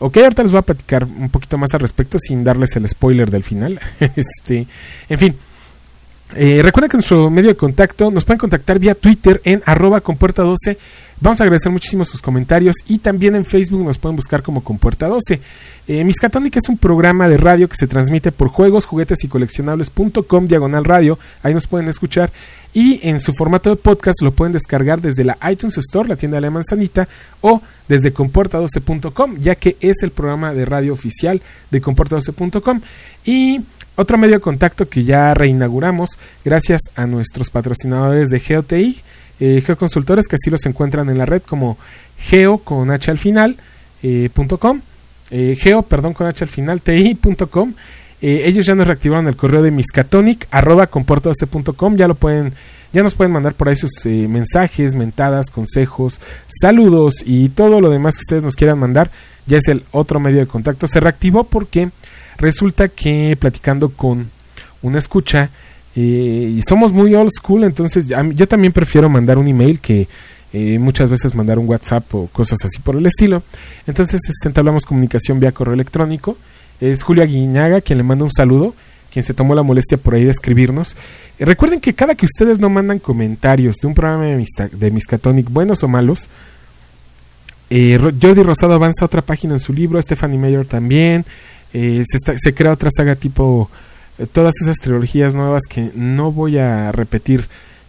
Ok, 0.00 0.18
ahorita 0.18 0.42
les 0.42 0.52
voy 0.52 0.58
a 0.58 0.62
platicar 0.62 1.04
un 1.04 1.30
poquito 1.30 1.56
más 1.56 1.72
al 1.72 1.80
respecto 1.80 2.18
sin 2.18 2.44
darles 2.44 2.76
el 2.76 2.86
spoiler 2.86 3.30
del 3.30 3.42
final. 3.42 3.80
este, 4.14 4.66
en 5.08 5.18
fin. 5.18 5.34
Recuerden 6.34 6.90
que 6.90 6.96
nuestro 6.96 7.30
medio 7.30 7.50
de 7.50 7.56
contacto 7.56 8.10
nos 8.10 8.24
pueden 8.24 8.38
contactar 8.38 8.78
vía 8.78 8.94
Twitter 8.94 9.40
en 9.44 9.62
arroba 9.66 10.00
compuerta 10.00 10.42
12 10.42 10.78
Vamos 11.22 11.40
a 11.40 11.44
agradecer 11.44 11.70
muchísimo 11.70 12.04
sus 12.04 12.20
comentarios 12.20 12.74
y 12.88 12.98
también 12.98 13.36
en 13.36 13.44
Facebook 13.44 13.84
nos 13.84 13.96
pueden 13.96 14.16
buscar 14.16 14.42
como 14.42 14.64
Compuerta 14.64 15.06
12. 15.06 15.40
Eh, 15.86 16.02
Miscatónica 16.02 16.58
es 16.58 16.68
un 16.68 16.78
programa 16.78 17.28
de 17.28 17.36
radio 17.36 17.68
que 17.68 17.76
se 17.76 17.86
transmite 17.86 18.32
por 18.32 18.48
juegos, 18.48 18.86
juguetes 18.86 19.22
y 19.22 19.28
coleccionables.com 19.28 20.46
diagonal 20.46 20.84
radio. 20.84 21.20
Ahí 21.44 21.54
nos 21.54 21.68
pueden 21.68 21.86
escuchar 21.88 22.32
y 22.74 22.98
en 23.08 23.20
su 23.20 23.34
formato 23.34 23.70
de 23.70 23.76
podcast 23.76 24.20
lo 24.20 24.32
pueden 24.32 24.52
descargar 24.52 25.00
desde 25.00 25.24
la 25.24 25.38
iTunes 25.48 25.78
Store, 25.78 26.08
la 26.08 26.16
tienda 26.16 26.38
de 26.38 26.40
la 26.40 26.50
manzanita, 26.50 27.06
o 27.40 27.62
desde 27.86 28.12
compuerta12.com, 28.12 29.36
ya 29.38 29.54
que 29.54 29.76
es 29.78 30.02
el 30.02 30.10
programa 30.10 30.52
de 30.52 30.64
radio 30.64 30.92
oficial 30.92 31.40
de 31.70 31.80
compuerta12.com. 31.80 32.80
Y 33.24 33.60
otro 33.96 34.18
medio 34.18 34.36
de 34.36 34.40
contacto 34.40 34.88
que 34.88 35.04
ya 35.04 35.34
reinauguramos 35.34 36.18
gracias 36.44 36.82
a 36.94 37.06
nuestros 37.06 37.50
patrocinadores 37.50 38.28
de 38.28 38.40
GeoTI 38.40 39.00
eh, 39.40 39.62
geoconsultores 39.64 40.28
que 40.28 40.36
así 40.36 40.50
los 40.50 40.64
encuentran 40.66 41.10
en 41.10 41.18
la 41.18 41.26
red 41.26 41.42
como 41.42 41.76
geo 42.18 42.58
con 42.58 42.90
h 42.90 43.10
al 43.10 43.18
final 43.18 43.56
eh, 44.02 44.30
eh, 45.30 45.56
geo 45.58 45.82
perdón 45.82 46.14
con 46.14 46.26
h 46.26 46.44
al 46.44 46.48
final 46.48 46.80
ti.com 46.80 47.74
ellos 48.24 48.66
ya 48.66 48.76
nos 48.76 48.86
reactivaron 48.86 49.26
el 49.26 49.34
correo 49.34 49.62
de 49.62 49.72
miscatonic 49.72 50.46
arroba 50.52 50.88
ya 51.96 52.06
lo 52.06 52.14
pueden 52.14 52.54
ya 52.92 53.02
nos 53.02 53.14
pueden 53.14 53.32
mandar 53.32 53.54
por 53.54 53.68
ahí 53.68 53.74
sus 53.74 53.90
mensajes 54.04 54.94
mentadas 54.94 55.50
consejos 55.50 56.20
saludos 56.46 57.14
y 57.24 57.48
todo 57.48 57.80
lo 57.80 57.90
demás 57.90 58.14
que 58.14 58.20
ustedes 58.20 58.44
nos 58.44 58.54
quieran 58.54 58.78
mandar. 58.78 59.10
Ya 59.46 59.56
es 59.56 59.66
el 59.68 59.82
otro 59.92 60.20
medio 60.20 60.40
de 60.40 60.46
contacto. 60.46 60.86
Se 60.86 61.00
reactivó 61.00 61.44
porque 61.44 61.90
resulta 62.42 62.88
que 62.88 63.34
platicando 63.40 63.88
con 63.88 64.28
una 64.82 64.98
escucha 64.98 65.48
y 65.94 66.60
somos 66.66 66.92
muy 66.92 67.14
old 67.14 67.30
school, 67.30 67.64
entonces 67.64 68.06
yo 68.06 68.48
también 68.48 68.72
prefiero 68.72 69.08
mandar 69.10 69.36
un 69.38 69.46
email 69.46 69.78
que 69.78 70.08
eh, 70.54 70.78
muchas 70.78 71.08
veces 71.08 71.34
mandar 71.34 71.58
un 71.58 71.66
WhatsApp 71.66 72.14
o 72.14 72.26
cosas 72.26 72.58
así 72.64 72.78
por 72.78 72.96
el 72.96 73.06
estilo. 73.06 73.42
Entonces 73.86 74.20
este, 74.28 74.48
entablamos 74.48 74.84
comunicación 74.84 75.40
vía 75.40 75.52
correo 75.52 75.74
electrónico. 75.74 76.36
Es 76.80 77.02
Julia 77.02 77.24
Guiñaga 77.24 77.80
quien 77.80 77.98
le 77.98 78.04
manda 78.04 78.24
un 78.24 78.32
saludo, 78.32 78.74
quien 79.10 79.24
se 79.24 79.32
tomó 79.32 79.54
la 79.54 79.62
molestia 79.62 79.96
por 79.96 80.14
ahí 80.14 80.24
de 80.24 80.30
escribirnos. 80.30 80.94
Eh, 81.38 81.46
recuerden 81.46 81.80
que 81.80 81.94
cada 81.94 82.14
que 82.14 82.26
ustedes 82.26 82.58
no 82.60 82.68
mandan 82.68 82.98
comentarios 82.98 83.76
de 83.76 83.88
un 83.88 83.94
programa 83.94 84.24
de, 84.24 84.90
Miscatonic, 84.90 85.48
buenos 85.48 85.82
o 85.82 85.88
malos, 85.88 86.28
eh, 87.70 87.98
Jordi 87.98 88.42
Rosado 88.42 88.74
avanza 88.74 89.06
otra 89.06 89.22
página 89.22 89.54
en 89.54 89.60
su 89.60 89.72
libro, 89.72 90.02
Stephanie 90.02 90.38
Mayer 90.38 90.66
también, 90.66 91.24
se, 91.72 92.38
se 92.38 92.54
crea 92.54 92.72
otra 92.72 92.90
saga 92.90 93.16
tipo 93.16 93.70
eh, 94.18 94.26
todas 94.30 94.54
esas 94.62 94.78
trilogías 94.78 95.34
nuevas 95.34 95.62
que 95.68 95.90
no 95.94 96.32
voy 96.32 96.58
a 96.58 96.92
repetir 96.92 97.48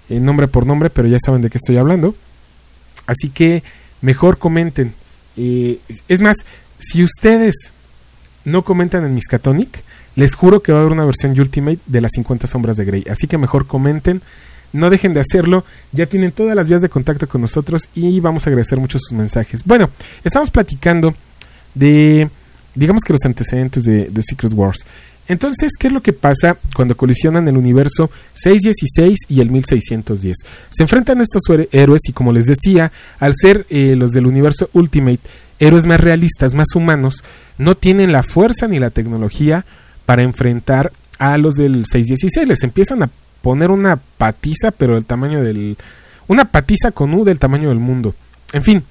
eh, 0.09 0.19
nombre 0.19 0.47
por 0.47 0.65
nombre, 0.65 0.89
pero 0.89 1.07
ya 1.07 1.17
saben 1.23 1.41
de 1.41 1.49
qué 1.49 1.57
estoy 1.57 1.77
hablando. 1.77 2.15
Así 3.05 3.29
que 3.29 3.63
mejor 4.01 4.37
comenten. 4.37 4.93
Eh, 5.37 5.79
es 6.07 6.21
más, 6.21 6.37
si 6.79 7.03
ustedes 7.03 7.55
no 8.45 8.63
comentan 8.63 9.05
en 9.05 9.13
Miskatonic, 9.13 9.83
les 10.15 10.35
juro 10.35 10.61
que 10.61 10.71
va 10.71 10.79
a 10.79 10.81
haber 10.81 10.93
una 10.93 11.05
versión 11.05 11.37
Ultimate 11.39 11.79
de 11.85 12.01
las 12.01 12.11
50 12.13 12.47
sombras 12.47 12.77
de 12.77 12.85
Grey. 12.85 13.05
Así 13.09 13.27
que 13.27 13.37
mejor 13.37 13.67
comenten 13.67 14.21
no 14.71 14.89
dejen 14.89 15.13
de 15.13 15.19
hacerlo. 15.19 15.63
Ya 15.91 16.07
tienen 16.07 16.31
todas 16.31 16.55
las 16.55 16.67
vías 16.67 16.81
de 16.81 16.89
contacto 16.89 17.27
con 17.27 17.41
nosotros 17.41 17.89
y 17.93 18.19
vamos 18.19 18.45
a 18.45 18.49
agradecer 18.49 18.79
mucho 18.79 18.97
sus 18.99 19.11
mensajes. 19.15 19.63
Bueno, 19.63 19.89
estamos 20.23 20.49
platicando 20.49 21.13
de, 21.75 22.29
digamos 22.75 23.03
que 23.03 23.13
los 23.13 23.25
antecedentes 23.25 23.83
de, 23.83 24.09
Secret 24.21 24.53
Wars. 24.53 24.85
Entonces, 25.27 25.71
¿qué 25.79 25.87
es 25.87 25.93
lo 25.93 26.01
que 26.01 26.11
pasa 26.11 26.57
cuando 26.75 26.97
colisionan 26.97 27.47
el 27.47 27.55
universo 27.55 28.11
616 28.33 29.19
y 29.29 29.39
el 29.39 29.51
1610? 29.51 30.35
Se 30.69 30.83
enfrentan 30.83 31.21
estos 31.21 31.43
héroes 31.71 32.01
y 32.09 32.11
como 32.11 32.33
les 32.33 32.45
decía, 32.45 32.91
al 33.19 33.33
ser 33.33 33.65
eh, 33.69 33.95
los 33.95 34.11
del 34.11 34.27
universo 34.27 34.69
Ultimate, 34.73 35.21
héroes 35.59 35.85
más 35.85 36.01
realistas, 36.01 36.53
más 36.53 36.75
humanos, 36.75 37.23
no 37.57 37.75
tienen 37.75 38.11
la 38.11 38.23
fuerza 38.23 38.67
ni 38.67 38.79
la 38.79 38.89
tecnología 38.89 39.65
para 40.05 40.23
enfrentar 40.23 40.91
a 41.19 41.37
los 41.37 41.55
del 41.55 41.85
616. 41.85 42.47
Les 42.47 42.63
empiezan 42.63 43.03
a 43.03 43.09
poner 43.41 43.71
una 43.71 43.95
patiza, 44.17 44.71
pero 44.71 44.95
del 44.95 45.05
tamaño 45.05 45.41
del... 45.41 45.77
Una 46.27 46.45
patiza 46.45 46.91
con 46.91 47.13
U 47.13 47.23
del 47.23 47.39
tamaño 47.39 47.69
del 47.69 47.79
mundo. 47.79 48.15
En 48.53 48.63
fin, 48.63 48.83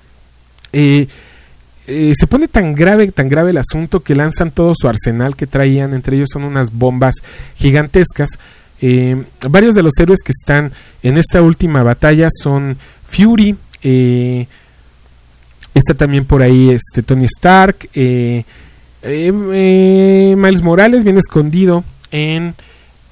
eh, 0.73 1.09
eh, 1.87 2.13
se 2.17 2.27
pone 2.27 2.47
tan 2.49 2.75
grave, 2.75 3.11
tan 3.11 3.29
grave 3.29 3.51
el 3.51 3.59
asunto 3.59 4.01
que 4.01 4.15
lanzan 4.15 4.53
todo 4.53 4.73
su 4.75 4.89
arsenal 4.89 5.35
que 5.35 5.47
traían, 5.47 5.95
entre 5.95 6.17
ellos 6.17 6.29
son 6.33 6.45
unas 6.45 6.73
bombas 6.73 7.17
gigantescas. 7.57 8.31
Eh, 8.81 9.23
varios 9.49 9.75
de 9.75 9.83
los 9.83 9.99
héroes 9.99 10.21
que 10.25 10.33
están 10.33 10.73
en 11.03 11.17
esta 11.17 11.43
última 11.43 11.83
batalla 11.83 12.29
son 12.31 12.77
Fury, 13.07 13.57
eh, 13.83 14.47
está 15.75 15.95
también 15.95 16.25
por 16.25 16.43
ahí 16.43 16.71
este 16.71 17.03
Tony 17.03 17.25
Stark, 17.25 17.89
Miles 17.95 18.45
Morales 20.63 21.05
viene 21.05 21.19
escondido 21.19 21.85
en, 22.11 22.55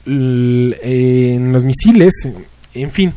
en 0.06 1.52
los 1.52 1.64
misiles, 1.64 2.14
en 2.74 2.90
fin. 2.90 3.14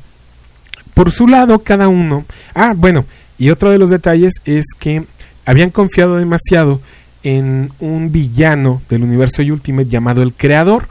Por 0.94 1.12
su 1.12 1.28
lado, 1.28 1.60
cada 1.60 1.88
uno. 1.88 2.26
Ah, 2.54 2.74
bueno, 2.76 3.06
y 3.38 3.50
otro 3.50 3.72
de 3.72 3.80
los 3.80 3.90
detalles 3.90 4.34
es 4.46 4.66
que 4.78 5.06
habían 5.46 5.70
confiado 5.70 6.18
demasiado 6.18 6.80
en 7.24 7.72
un 7.80 8.12
villano 8.12 8.82
del 8.90 9.04
universo 9.04 9.42
Ultimate 9.42 9.90
llamado 9.90 10.22
el 10.24 10.34
Creador. 10.34 10.88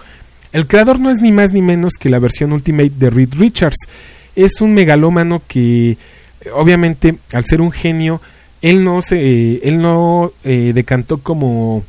El 0.53 0.67
Creador 0.67 1.01
no 1.01 1.11
es 1.11 1.21
ni 1.21 1.33
más 1.33 1.53
ni 1.53 1.63
menos 1.63 1.95
que 1.99 2.09
la 2.09 2.19
versión 2.19 2.53
Ultimate 2.53 2.93
de 2.97 3.11
Reed 3.11 3.35
Richards. 3.35 3.89
Es 4.35 4.61
un 4.61 4.75
megalómano 4.75 5.43
que, 5.47 5.99
obviamente, 6.55 7.17
al 7.33 7.45
ser 7.45 7.61
un 7.61 7.73
genio, 7.73 8.21
él 8.63 8.85
no 8.85 9.03
se, 9.03 9.57
él 9.67 9.81
no 9.81 10.33
eh, 10.45 10.73
decantó 10.75 11.19
como 11.19 11.85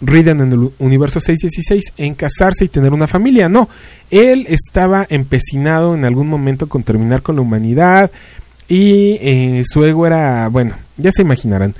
Reed 0.00 0.28
en 0.28 0.40
el 0.40 0.70
universo 0.78 1.20
616 1.20 1.92
en 1.96 2.14
casarse 2.14 2.64
y 2.64 2.68
tener 2.68 2.92
una 2.92 3.06
familia. 3.06 3.48
No, 3.48 3.68
él 4.10 4.46
estaba 4.48 5.06
empecinado 5.08 5.94
en 5.94 6.04
algún 6.04 6.28
momento 6.28 6.68
con 6.68 6.82
terminar 6.82 7.22
con 7.22 7.36
la 7.36 7.42
humanidad 7.42 8.10
y 8.68 9.18
eh, 9.20 9.62
su 9.64 9.84
ego 9.84 10.06
era, 10.06 10.48
bueno, 10.48 10.74
ya 10.96 11.12
se 11.12 11.22
imaginarán. 11.22 11.74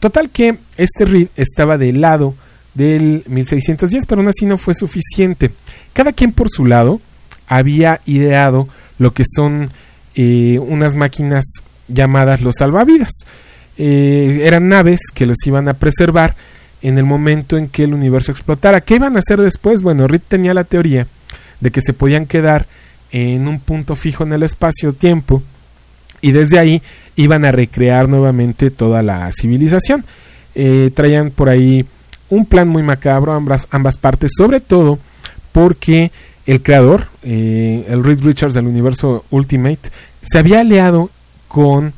Total 0.00 0.30
que 0.30 0.56
este 0.78 1.04
Reed 1.04 1.28
estaba 1.36 1.76
del 1.76 2.00
lado 2.00 2.34
del 2.74 3.22
1610, 3.26 4.06
pero 4.06 4.20
aún 4.20 4.28
así 4.28 4.46
no 4.46 4.56
fue 4.56 4.74
suficiente. 4.74 5.50
Cada 5.92 6.12
quien 6.12 6.32
por 6.32 6.48
su 6.50 6.64
lado 6.64 7.00
había 7.46 8.00
ideado 8.06 8.68
lo 8.98 9.12
que 9.12 9.24
son 9.26 9.70
eh, 10.14 10.58
unas 10.58 10.94
máquinas 10.94 11.44
llamadas 11.88 12.40
los 12.40 12.56
salvavidas. 12.58 13.12
Eh, 13.76 14.40
eran 14.44 14.68
naves 14.68 15.00
que 15.12 15.26
los 15.26 15.36
iban 15.46 15.68
a 15.68 15.74
preservar 15.74 16.34
en 16.82 16.96
el 16.96 17.04
momento 17.04 17.58
en 17.58 17.68
que 17.68 17.84
el 17.84 17.92
universo 17.92 18.32
explotara. 18.32 18.80
¿Qué 18.80 18.94
iban 18.94 19.16
a 19.16 19.18
hacer 19.18 19.40
después? 19.40 19.82
Bueno, 19.82 20.06
Reed 20.06 20.22
tenía 20.26 20.54
la 20.54 20.64
teoría 20.64 21.06
de 21.60 21.70
que 21.70 21.82
se 21.82 21.92
podían 21.92 22.26
quedar 22.26 22.66
en 23.12 23.48
un 23.48 23.60
punto 23.60 23.96
fijo 23.96 24.24
en 24.24 24.32
el 24.32 24.42
espacio-tiempo 24.44 25.42
y 26.20 26.32
desde 26.32 26.58
ahí 26.58 26.82
iban 27.20 27.44
a 27.44 27.52
recrear 27.52 28.08
nuevamente 28.08 28.70
toda 28.70 29.02
la 29.02 29.30
civilización. 29.32 30.04
Eh, 30.54 30.90
traían 30.94 31.30
por 31.30 31.48
ahí 31.48 31.84
un 32.30 32.46
plan 32.46 32.68
muy 32.68 32.82
macabro 32.82 33.32
ambas, 33.32 33.68
ambas 33.70 33.96
partes, 33.96 34.32
sobre 34.36 34.60
todo 34.60 34.98
porque 35.52 36.10
el 36.46 36.62
creador, 36.62 37.08
eh, 37.22 37.84
el 37.88 38.02
Reed 38.02 38.20
Richards 38.22 38.54
del 38.54 38.66
universo 38.66 39.24
Ultimate, 39.30 39.90
se 40.22 40.38
había 40.38 40.60
aliado 40.60 41.10
con 41.48 41.92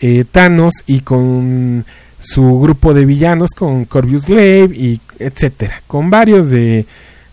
eh, 0.00 0.24
Thanos 0.30 0.74
y 0.86 1.00
con 1.00 1.84
su 2.20 2.60
grupo 2.60 2.94
de 2.94 3.04
villanos, 3.04 3.50
con 3.50 3.84
Corvus 3.84 4.26
Glaive 4.26 4.76
y 4.76 5.00
etcétera, 5.18 5.82
con 5.88 6.08
varios 6.08 6.50
de, 6.50 6.86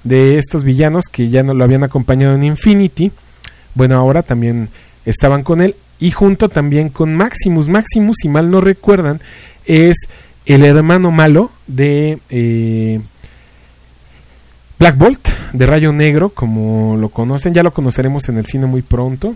de 0.03 0.39
estos 0.39 0.63
villanos 0.63 1.05
que 1.11 1.29
ya 1.29 1.43
no 1.43 1.53
lo 1.53 1.63
habían 1.63 1.83
acompañado 1.83 2.33
en 2.33 2.43
Infinity. 2.43 3.11
Bueno, 3.75 3.95
ahora 3.97 4.23
también 4.23 4.69
estaban 5.05 5.43
con 5.43 5.61
él 5.61 5.75
y 5.99 6.11
junto 6.11 6.49
también 6.49 6.89
con 6.89 7.15
Maximus. 7.15 7.67
Maximus, 7.67 8.17
si 8.21 8.29
mal 8.29 8.49
no 8.49 8.61
recuerdan, 8.61 9.19
es 9.65 9.95
el 10.45 10.63
hermano 10.63 11.11
malo 11.11 11.51
de 11.67 12.19
eh, 12.29 13.01
Black 14.79 14.97
Bolt, 14.97 15.29
de 15.53 15.67
Rayo 15.67 15.91
Negro, 15.91 16.29
como 16.29 16.95
lo 16.97 17.09
conocen. 17.09 17.53
Ya 17.53 17.63
lo 17.63 17.73
conoceremos 17.73 18.29
en 18.29 18.37
el 18.37 18.45
cine 18.45 18.65
muy 18.65 18.81
pronto. 18.81 19.35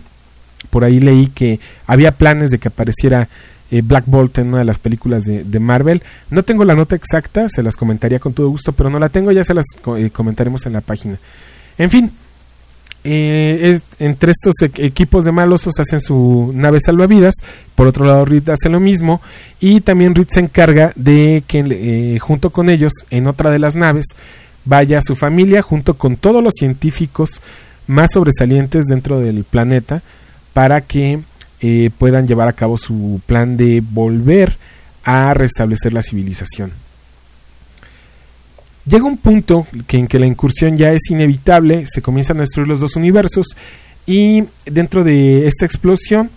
Por 0.69 0.85
ahí 0.85 0.99
leí 0.99 1.27
que 1.27 1.59
había 1.85 2.13
planes 2.13 2.49
de 2.49 2.59
que 2.59 2.69
apareciera 2.69 3.27
eh, 3.69 3.81
Black 3.83 4.05
Bolt 4.07 4.37
en 4.37 4.47
una 4.47 4.59
de 4.59 4.65
las 4.65 4.79
películas 4.79 5.25
de, 5.25 5.59
Marvel. 5.59 6.01
No 6.29 6.43
tengo 6.43 6.63
la 6.63 6.75
nota 6.75 6.95
exacta, 6.95 7.49
se 7.49 7.61
las 7.61 7.75
comentaría 7.75 8.19
con 8.19 8.33
todo 8.33 8.47
gusto, 8.49 8.71
pero 8.71 8.89
no 8.89 8.99
la 8.99 9.09
tengo, 9.09 9.31
ya 9.31 9.43
se 9.43 9.53
las 9.53 9.65
eh, 9.97 10.09
comentaremos 10.11 10.65
en 10.65 10.73
la 10.73 10.81
página. 10.81 11.17
En 11.77 11.89
fin, 11.89 12.11
eh, 13.03 13.79
entre 13.99 14.31
estos 14.31 14.53
e-, 14.61 14.85
equipos 14.85 15.25
de 15.25 15.31
malosos 15.31 15.79
hacen 15.79 16.01
su 16.01 16.51
nave 16.53 16.79
salvavidas. 16.79 17.35
Por 17.75 17.87
otro 17.87 18.05
lado, 18.05 18.25
Reed 18.25 18.49
hace 18.49 18.69
lo 18.69 18.79
mismo. 18.79 19.21
Y 19.59 19.81
también 19.81 20.15
Reed 20.15 20.27
se 20.29 20.39
encarga 20.39 20.93
de 20.95 21.43
que 21.47 21.63
eh, 21.69 22.19
junto 22.19 22.49
con 22.51 22.69
ellos, 22.69 22.93
en 23.09 23.27
otra 23.27 23.51
de 23.51 23.59
las 23.59 23.75
naves, 23.75 24.05
vaya 24.65 25.01
su 25.01 25.15
familia 25.15 25.61
junto 25.61 25.95
con 25.95 26.15
todos 26.15 26.43
los 26.43 26.53
científicos 26.57 27.41
más 27.87 28.11
sobresalientes 28.13 28.85
dentro 28.85 29.19
del 29.19 29.43
planeta 29.43 30.01
para 30.53 30.81
que 30.81 31.19
eh, 31.61 31.89
puedan 31.97 32.27
llevar 32.27 32.47
a 32.47 32.53
cabo 32.53 32.77
su 32.77 33.21
plan 33.25 33.57
de 33.57 33.81
volver 33.81 34.57
a 35.03 35.33
restablecer 35.33 35.93
la 35.93 36.01
civilización. 36.01 36.82
Llega 38.85 39.05
un 39.05 39.17
punto 39.17 39.65
que 39.87 39.97
en 39.97 40.07
que 40.07 40.19
la 40.19 40.25
incursión 40.25 40.75
ya 40.75 40.91
es 40.91 41.09
inevitable, 41.09 41.85
se 41.87 42.01
comienzan 42.01 42.37
a 42.37 42.41
destruir 42.41 42.67
los 42.67 42.81
dos 42.81 42.95
universos 42.97 43.47
y 44.05 44.43
dentro 44.65 45.05
de 45.05 45.47
esta 45.47 45.65
explosión 45.65 46.29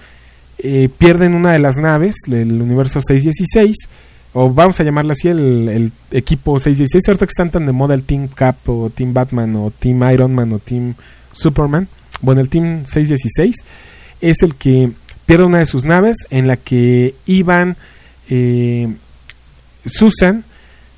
eh, 0.59 0.89
pierden 0.97 1.35
una 1.35 1.53
de 1.53 1.59
las 1.59 1.77
naves, 1.77 2.15
el 2.29 2.63
universo 2.63 3.01
616, 3.01 3.75
o 4.33 4.53
vamos 4.53 4.79
a 4.79 4.85
llamarla 4.85 5.13
así, 5.15 5.29
el, 5.29 5.91
equipo 6.13 6.61
616, 6.61 7.09
ahorita 7.09 7.27
que 7.27 7.31
están 7.31 7.51
tan 7.51 7.67
de 7.67 7.73
moda 7.73 7.95
el 7.95 8.05
Team 8.05 8.29
Cap 8.29 8.57
o 8.67 8.91
Team 8.91 9.13
Batman 9.13 9.57
o 9.57 9.73
Team 9.77 10.09
Iron 10.13 10.35
Man 10.35 10.53
o 10.53 10.59
Team 10.61 10.95
Superman, 11.33 11.89
bueno, 12.23 12.41
el 12.41 12.49
Team 12.49 12.87
616 12.87 13.57
es 14.21 14.43
el 14.43 14.55
que 14.55 14.93
pierde 15.27 15.45
una 15.45 15.59
de 15.59 15.67
sus 15.67 15.85
naves 15.85 16.17
en 16.31 16.47
la 16.47 16.57
que 16.57 17.15
iban 17.27 17.77
eh, 18.31 18.89
Susan, 19.85 20.45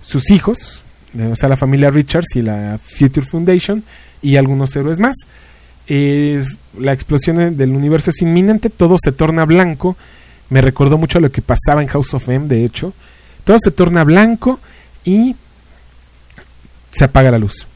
sus 0.03 0.31
hijos, 0.31 0.83
o 1.27 1.37
sea, 1.37 1.49
la 1.49 1.57
familia 1.57 1.91
Richards 1.91 2.37
y 2.37 2.43
la 2.43 2.79
Future 2.79 3.27
Foundation 3.27 3.83
y 4.23 4.37
algunos 4.37 4.75
héroes 4.77 4.99
más. 4.99 5.17
Es, 5.87 6.59
la 6.79 6.93
explosión 6.93 7.57
del 7.57 7.71
universo 7.71 8.11
es 8.11 8.21
inminente, 8.23 8.71
todo 8.71 8.97
se 9.03 9.13
torna 9.13 9.45
blanco. 9.45 9.97
Me 10.51 10.61
recordó 10.61 10.99
mucho 10.99 11.21
lo 11.21 11.31
que 11.31 11.43
pasaba 11.43 11.83
en 11.83 11.89
House 11.89 12.15
of 12.15 12.29
M, 12.29 12.47
de 12.47 12.65
hecho. 12.65 12.93
Todo 13.45 13.59
se 13.59 13.71
torna 13.71 14.05
blanco 14.05 14.61
y 15.05 15.35
se 16.91 17.05
apaga 17.05 17.31
la 17.31 17.39
luz. 17.39 17.67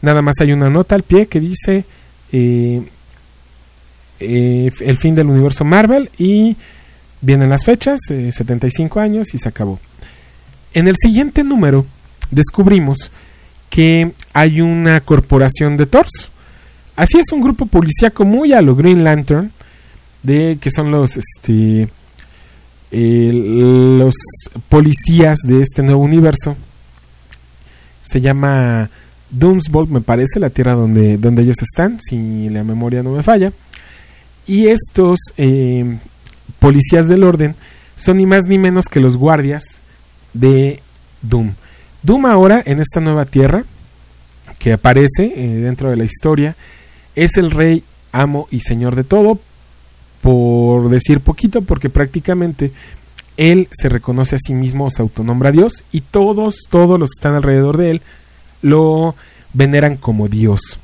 Nada 0.00 0.22
más 0.22 0.36
hay 0.40 0.52
una 0.52 0.70
nota 0.70 0.94
al 0.94 1.02
pie 1.02 1.26
que 1.26 1.40
dice 1.40 1.84
eh, 2.32 2.82
eh, 4.20 4.70
el 4.80 4.96
fin 4.96 5.14
del 5.14 5.28
universo 5.28 5.64
Marvel 5.64 6.10
y 6.18 6.56
vienen 7.20 7.50
las 7.50 7.64
fechas, 7.64 8.00
75 8.06 9.00
eh, 9.00 9.02
años 9.02 9.34
y 9.34 9.38
se 9.38 9.48
acabó. 9.48 9.78
En 10.74 10.88
el 10.88 10.96
siguiente 11.00 11.44
número 11.44 11.86
descubrimos 12.30 13.10
que 13.70 14.12
hay 14.32 14.60
una 14.60 15.00
corporación 15.00 15.76
de 15.76 15.86
Thors. 15.86 16.30
Así 16.96 17.18
es 17.18 17.32
un 17.32 17.42
grupo 17.42 17.66
policíaco 17.66 18.24
muy 18.24 18.52
a 18.52 18.62
lo 18.62 18.74
Green 18.74 19.04
Lantern, 19.04 19.52
de 20.22 20.58
que 20.60 20.70
son 20.70 20.90
los 20.90 21.16
este 21.16 21.88
los 22.90 24.14
policías 24.68 25.38
de 25.44 25.60
este 25.60 25.82
nuevo 25.82 26.02
universo. 26.02 26.56
Se 28.02 28.20
llama 28.20 28.88
Doomsbolt, 29.30 29.90
me 29.90 30.00
parece, 30.00 30.40
la 30.40 30.50
tierra 30.50 30.74
donde, 30.74 31.18
donde 31.18 31.42
ellos 31.42 31.60
están, 31.60 32.00
si 32.00 32.48
la 32.48 32.64
memoria 32.64 33.02
no 33.02 33.12
me 33.12 33.22
falla. 33.22 33.52
Y 34.46 34.68
estos 34.68 35.18
eh, 35.36 35.98
policías 36.58 37.08
del 37.08 37.24
orden 37.24 37.54
son 37.96 38.16
ni 38.16 38.26
más 38.26 38.46
ni 38.46 38.58
menos 38.58 38.86
que 38.86 39.00
los 39.00 39.16
guardias 39.16 39.62
de 40.32 40.80
Doom. 41.20 41.52
Doom 42.08 42.24
ahora, 42.24 42.62
en 42.64 42.80
esta 42.80 43.00
nueva 43.00 43.26
tierra, 43.26 43.64
que 44.58 44.72
aparece 44.72 45.30
eh, 45.36 45.46
dentro 45.56 45.90
de 45.90 45.96
la 45.98 46.04
historia, 46.04 46.56
es 47.14 47.36
el 47.36 47.50
rey 47.50 47.84
amo 48.12 48.48
y 48.50 48.60
señor 48.60 48.96
de 48.96 49.04
todo, 49.04 49.38
por 50.22 50.88
decir 50.88 51.20
poquito, 51.20 51.60
porque 51.60 51.90
prácticamente 51.90 52.72
él 53.36 53.68
se 53.72 53.90
reconoce 53.90 54.36
a 54.36 54.38
sí 54.38 54.54
mismo, 54.54 54.88
se 54.88 55.02
autonombra 55.02 55.52
Dios 55.52 55.84
y 55.92 56.00
todos, 56.00 56.60
todos 56.70 56.98
los 56.98 57.10
que 57.10 57.18
están 57.18 57.34
alrededor 57.34 57.76
de 57.76 57.90
él 57.90 58.02
lo 58.62 59.14
veneran 59.52 59.98
como 59.98 60.28
Dios. 60.28 60.78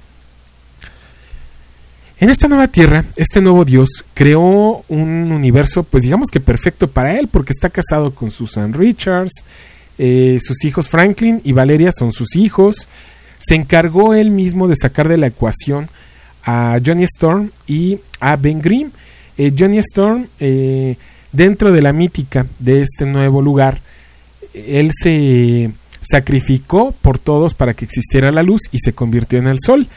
En 2.21 2.29
esta 2.29 2.49
nueva 2.49 2.69
tierra, 2.69 3.07
este 3.17 3.41
nuevo 3.41 3.65
Dios 3.65 4.05
creó 4.13 4.85
un 4.89 5.33
universo, 5.33 5.85
pues 5.85 6.03
digamos 6.03 6.29
que 6.31 6.41
perfecto 6.41 6.87
para 6.87 7.19
él, 7.19 7.29
porque 7.29 7.55
está 7.55 7.71
casado 7.71 8.15
con 8.15 8.31
Susan 8.31 8.75
Richards, 8.75 9.43
eh, 9.99 10.39
sus 10.41 10.65
hijos 10.65 10.89
Franklin 10.89 11.41
y 11.45 11.53
Valeria 11.53 11.91
son 11.93 12.13
sus 12.13 12.37
hijos. 12.37 12.89
Se 13.39 13.55
encargó 13.55 14.15
él 14.15 14.31
mismo 14.31 14.69
de 14.69 14.77
sacar 14.77 15.09
de 15.09 15.19
la 15.19 15.29
ecuación 15.29 15.89
a 16.45 16.79
Johnny 16.85 17.05
Storm 17.05 17.51
y 17.67 17.99
a 18.21 18.37
Ben 18.37 18.61
Grimm. 18.61 18.91
Eh, 19.37 19.53
Johnny 19.57 19.79
Storm, 19.79 20.29
eh, 20.41 20.97
dentro 21.33 21.73
de 21.73 21.83
la 21.83 21.93
mítica 21.93 22.47
de 22.59 22.83
este 22.83 23.07
nuevo 23.07 23.43
lugar, 23.43 23.81
él 24.53 24.91
se 24.95 25.71
sacrificó 26.01 26.93
por 26.93 27.19
todos 27.19 27.55
para 27.55 27.75
que 27.75 27.85
existiera 27.85 28.31
la 28.31 28.43
luz 28.43 28.63
y 28.71 28.79
se 28.79 28.93
convirtió 28.93 29.39
en 29.39 29.49
el 29.49 29.59
sol. 29.65 29.89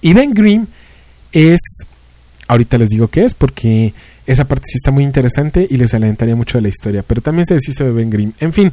Y 0.00 0.12
Ben 0.12 0.34
Grimm 0.34 0.66
es, 1.32 1.60
ahorita 2.46 2.78
les 2.78 2.90
digo 2.90 3.08
qué 3.08 3.24
es, 3.24 3.34
porque 3.34 3.94
esa 4.26 4.46
parte 4.46 4.66
sí 4.66 4.76
está 4.76 4.90
muy 4.90 5.04
interesante 5.04 5.66
y 5.68 5.76
les 5.76 5.92
adelantaría 5.94 6.36
mucho 6.36 6.58
de 6.58 6.62
la 6.62 6.68
historia, 6.68 7.02
pero 7.06 7.20
también 7.20 7.46
se 7.46 7.54
deshizo 7.54 7.84
de 7.84 7.92
Ben 7.92 8.10
Grimm. 8.10 8.32
En 8.40 8.52
fin, 8.52 8.70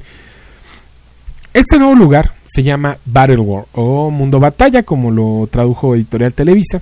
este 1.54 1.78
nuevo 1.78 1.96
lugar 1.96 2.32
se 2.46 2.64
llama 2.64 2.98
Battle 3.06 3.40
War 3.40 3.66
o 3.74 4.10
Mundo 4.10 4.40
Batalla, 4.40 4.84
como 4.84 5.12
lo 5.12 5.48
tradujo 5.52 5.96
Editorial 5.96 6.34
Televisa. 6.34 6.82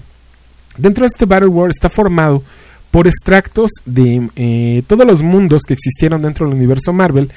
Dentro 0.77 1.03
de 1.03 1.07
este 1.07 1.25
Battle 1.25 1.49
War 1.49 1.69
está 1.69 1.89
formado 1.89 2.43
por 2.91 3.07
extractos 3.07 3.71
de 3.85 4.29
eh, 4.35 4.83
todos 4.87 5.05
los 5.05 5.21
mundos 5.21 5.63
que 5.63 5.73
existieron 5.73 6.21
dentro 6.21 6.45
del 6.45 6.55
universo 6.55 6.93
Marvel 6.93 7.31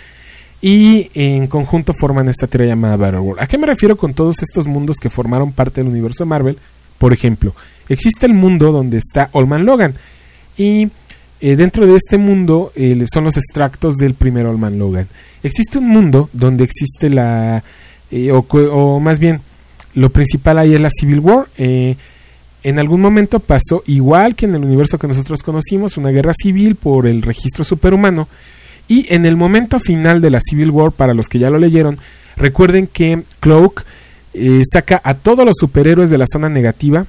y 0.61 1.11
en 1.15 1.47
conjunto 1.47 1.93
forman 1.93 2.29
esta 2.29 2.47
tierra 2.47 2.67
llamada 2.67 2.97
Battle 2.97 3.21
World. 3.21 3.43
¿A 3.43 3.47
qué 3.47 3.59
me 3.59 3.67
refiero 3.67 3.97
con 3.97 4.15
todos 4.15 4.43
estos 4.43 4.67
mundos 4.67 4.97
que 4.99 5.11
formaron 5.11 5.53
parte 5.53 5.81
del 5.81 5.91
universo 5.91 6.25
Marvel? 6.25 6.59
Por 6.99 7.13
ejemplo, 7.13 7.55
existe 7.89 8.27
el 8.27 8.35
mundo 8.35 8.73
donde 8.73 8.99
está 8.99 9.29
Olman 9.33 9.67
Logan 9.67 9.95
y 10.57 10.89
eh, 11.43 11.57
dentro 11.57 11.87
de 11.87 11.97
este 11.97 12.17
mundo 12.17 12.73
eh, 12.75 13.05
son 13.13 13.25
los 13.25 13.37
extractos 13.37 13.97
del 13.97 14.15
primer 14.15 14.47
Olman 14.47 14.79
Logan. 14.79 15.09
Existe 15.43 15.77
un 15.77 15.89
mundo 15.89 16.31
donde 16.33 16.65
existe 16.65 17.11
la, 17.11 17.63
o, 18.33 18.47
o, 18.49 19.01
más 19.01 19.19
bien, 19.19 19.41
lo 19.95 20.11
principal 20.11 20.57
ahí 20.57 20.75
es 20.75 20.81
la 20.81 20.89
Civil 20.91 21.21
War 21.21 21.47
en 22.63 22.79
algún 22.79 23.01
momento 23.01 23.41
pasó, 23.41 23.83
igual 23.87 24.35
que 24.35 24.47
en 24.47 24.55
el 24.55 24.65
universo 24.65 24.99
que 24.99 25.09
nosotros 25.09 25.43
conocimos, 25.43 25.97
una 25.97 26.11
guerra 26.11 26.33
civil 26.33 26.77
por 26.77 27.07
el 27.07 27.23
registro 27.23 27.65
superhumano. 27.65 28.29
Y 28.89 29.13
en 29.13 29.27
el 29.27 29.37
momento 29.37 29.81
final 29.81 30.21
de 30.21 30.31
la 30.31 30.41
Civil 30.41 30.71
War, 30.71 30.93
para 30.93 31.15
los 31.15 31.29
que 31.29 31.39
ya 31.39 31.51
lo 31.51 31.59
leyeron, 31.59 31.99
recuerden 32.37 32.87
que 32.87 33.23
Cloak 33.41 33.85
eh, 34.35 34.63
saca 34.71 35.01
a 35.03 35.15
todos 35.15 35.45
los 35.45 35.57
superhéroes 35.59 36.11
de 36.11 36.19
la 36.19 36.27
zona 36.31 36.49
negativa, 36.49 37.07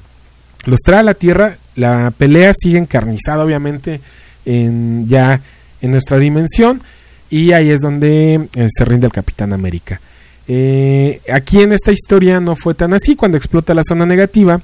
los 0.66 0.80
trae 0.82 1.00
a 1.00 1.04
la 1.04 1.14
Tierra, 1.14 1.58
la 1.76 2.12
pelea 2.12 2.54
sigue 2.54 2.78
encarnizada 2.78 3.44
obviamente 3.44 4.00
en, 4.46 5.08
ya 5.08 5.42
en 5.82 5.92
nuestra 5.92 6.18
dimensión 6.18 6.82
y 7.30 7.52
ahí 7.52 7.70
es 7.70 7.82
donde 7.82 8.48
eh, 8.56 8.68
se 8.70 8.86
rinde 8.86 9.08
el 9.08 9.14
Capitán 9.14 9.54
América. 9.54 10.00
Eh, 10.48 11.22
aquí 11.34 11.62
en 11.62 11.72
esta 11.72 11.92
historia 11.92 12.40
no 12.40 12.56
fue 12.56 12.74
tan 12.74 12.94
así, 12.94 13.16
cuando 13.16 13.38
explota 13.38 13.74
la 13.74 13.84
zona 13.84 14.06
negativa, 14.06 14.62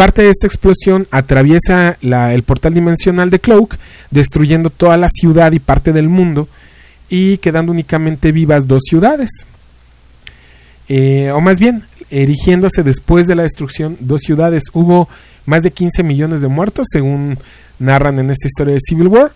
Parte 0.00 0.22
de 0.22 0.30
esta 0.30 0.46
explosión 0.46 1.06
atraviesa 1.10 1.98
el 2.00 2.42
portal 2.44 2.72
dimensional 2.72 3.28
de 3.28 3.38
Cloak, 3.38 3.76
destruyendo 4.10 4.70
toda 4.70 4.96
la 4.96 5.10
ciudad 5.10 5.52
y 5.52 5.58
parte 5.58 5.92
del 5.92 6.08
mundo, 6.08 6.48
y 7.10 7.36
quedando 7.36 7.70
únicamente 7.70 8.32
vivas 8.32 8.66
dos 8.66 8.80
ciudades. 8.88 9.28
Eh, 10.88 11.30
o 11.32 11.42
más 11.42 11.60
bien, 11.60 11.82
erigiéndose 12.10 12.82
después 12.82 13.26
de 13.26 13.34
la 13.34 13.42
destrucción 13.42 13.98
dos 14.00 14.22
ciudades. 14.22 14.62
Hubo 14.72 15.06
más 15.46 15.62
de 15.62 15.70
15 15.70 16.02
millones 16.02 16.40
de 16.42 16.48
muertos, 16.48 16.86
según 16.90 17.38
narran 17.78 18.18
en 18.18 18.30
esta 18.30 18.46
historia 18.46 18.74
de 18.74 18.80
Civil 18.80 19.08
War. 19.08 19.32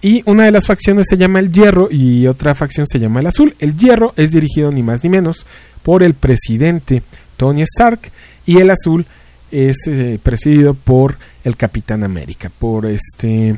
Y 0.00 0.22
una 0.26 0.44
de 0.44 0.52
las 0.52 0.66
facciones 0.66 1.06
se 1.08 1.16
llama 1.16 1.40
el 1.40 1.52
Hierro 1.52 1.88
y 1.90 2.26
otra 2.26 2.54
facción 2.54 2.86
se 2.86 3.00
llama 3.00 3.20
el 3.20 3.26
Azul. 3.26 3.56
El 3.58 3.76
Hierro 3.76 4.14
es 4.16 4.30
dirigido 4.30 4.70
ni 4.70 4.82
más 4.82 5.02
ni 5.02 5.10
menos 5.10 5.44
por 5.82 6.02
el 6.02 6.14
presidente 6.14 7.02
Tony 7.36 7.62
Stark 7.62 8.00
y 8.46 8.58
el 8.58 8.70
Azul 8.70 9.06
es 9.50 9.76
eh, 9.86 10.18
presidido 10.22 10.74
por 10.74 11.16
el 11.42 11.56
Capitán 11.56 12.04
América, 12.04 12.50
por 12.58 12.86
este 12.86 13.56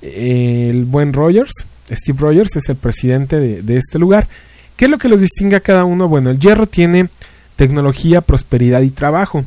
el 0.00 0.84
buen 0.84 1.12
Rogers, 1.12 1.52
Steve 1.90 2.18
Rogers 2.20 2.56
es 2.56 2.68
el 2.68 2.76
presidente 2.76 3.38
de, 3.38 3.76
este 3.76 3.98
lugar. 3.98 4.28
¿Qué 4.76 4.86
es 4.86 4.90
lo 4.90 4.98
que 4.98 5.08
los 5.08 5.20
distingue 5.20 5.56
a 5.56 5.60
cada 5.60 5.84
uno? 5.84 6.08
Bueno, 6.08 6.30
el 6.30 6.38
hierro 6.38 6.66
tiene 6.66 7.08
tecnología, 7.56 8.20
prosperidad 8.20 8.82
y 8.82 8.90
trabajo. 8.90 9.44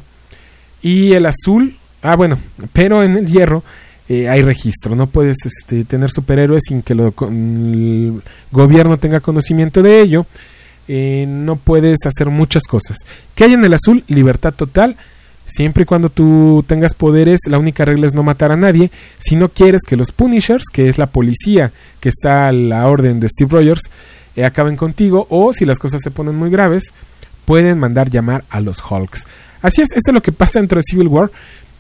Y 0.85 1.13
el 1.13 1.25
azul, 1.25 1.75
ah 2.03 2.15
bueno, 2.15 2.37
pero 2.71 3.01
en 3.01 3.17
el 3.17 3.25
hierro 3.25 3.63
eh, 4.07 4.29
hay 4.29 4.41
registro. 4.43 4.95
No 4.95 5.07
puedes 5.07 5.37
este, 5.45 5.83
tener 5.83 6.11
superhéroes 6.11 6.63
sin 6.67 6.83
que 6.83 6.93
lo, 6.93 7.13
el 7.21 8.21
gobierno 8.51 8.97
tenga 8.97 9.19
conocimiento 9.19 9.81
de 9.81 10.01
ello. 10.01 10.27
Eh, 10.87 11.25
no 11.27 11.55
puedes 11.55 12.05
hacer 12.05 12.29
muchas 12.29 12.63
cosas. 12.63 12.97
¿Qué 13.33 13.45
hay 13.45 13.53
en 13.53 13.65
el 13.65 13.73
azul? 13.73 14.03
Libertad 14.07 14.53
total 14.53 14.95
Siempre 15.47 15.83
y 15.83 15.85
cuando 15.85 16.09
tú 16.09 16.63
tengas 16.67 16.95
poderes, 16.95 17.41
la 17.47 17.59
única 17.59 17.85
regla 17.85 18.07
es 18.07 18.15
no 18.15 18.23
matar 18.23 18.51
a 18.51 18.57
nadie. 18.57 18.89
Si 19.19 19.35
no 19.35 19.49
quieres 19.49 19.81
que 19.87 19.95
los 19.95 20.11
Punishers, 20.11 20.65
que 20.71 20.89
es 20.89 20.97
la 20.97 21.05
policía 21.05 21.71
que 21.99 22.09
está 22.09 22.47
a 22.47 22.51
la 22.51 22.87
orden 22.87 23.19
de 23.19 23.29
Steve 23.29 23.51
Rogers, 23.51 23.91
eh, 24.35 24.43
acaben 24.43 24.75
contigo, 24.75 25.27
o 25.29 25.53
si 25.53 25.65
las 25.65 25.77
cosas 25.77 26.01
se 26.03 26.09
ponen 26.09 26.35
muy 26.35 26.49
graves, 26.49 26.93
pueden 27.45 27.77
mandar 27.77 28.09
llamar 28.09 28.43
a 28.49 28.59
los 28.59 28.79
Hulks. 28.89 29.27
Así 29.65 29.81
es, 29.81 29.91
esto 29.93 30.11
es 30.11 30.13
lo 30.13 30.21
que 30.21 30.31
pasa 30.31 30.59
dentro 30.59 30.77
de 30.77 30.83
Civil 30.83 31.07
War. 31.07 31.31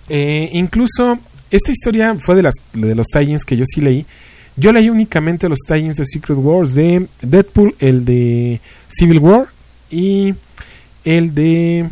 Eh, 0.09 0.49
incluso 0.53 1.19
esta 1.51 1.71
historia 1.71 2.15
fue 2.19 2.33
de, 2.33 2.41
las, 2.41 2.55
de 2.73 2.95
los 2.95 3.05
tie 3.05 3.37
que 3.45 3.57
yo 3.57 3.63
sí 3.67 3.79
leí. 3.79 4.07
Yo 4.55 4.73
leí 4.73 4.89
únicamente 4.89 5.47
los 5.47 5.59
tie 5.67 5.93
de 5.93 6.03
Secret 6.03 6.39
Wars 6.41 6.73
de 6.73 7.05
Deadpool, 7.21 7.75
el 7.77 8.03
de 8.03 8.59
Civil 8.87 9.19
War 9.19 9.49
y 9.91 10.33
el 11.03 11.35
de 11.35 11.87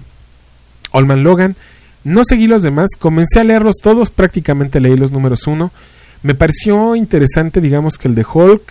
Olman 0.94 1.22
Logan. 1.22 1.56
No 2.04 2.24
seguí 2.24 2.48
los 2.48 2.64
demás, 2.64 2.90
comencé 2.98 3.42
a 3.42 3.44
leerlos 3.44 3.76
todos, 3.80 4.10
prácticamente 4.10 4.80
leí 4.80 4.98
los 4.98 5.12
números 5.12 5.46
uno. 5.46 5.72
Me 6.24 6.34
pareció 6.34 6.96
interesante, 6.96 7.62
digamos 7.62 8.00
que 8.00 8.08
el 8.08 8.16
de 8.16 8.26
Hulk 8.26 8.64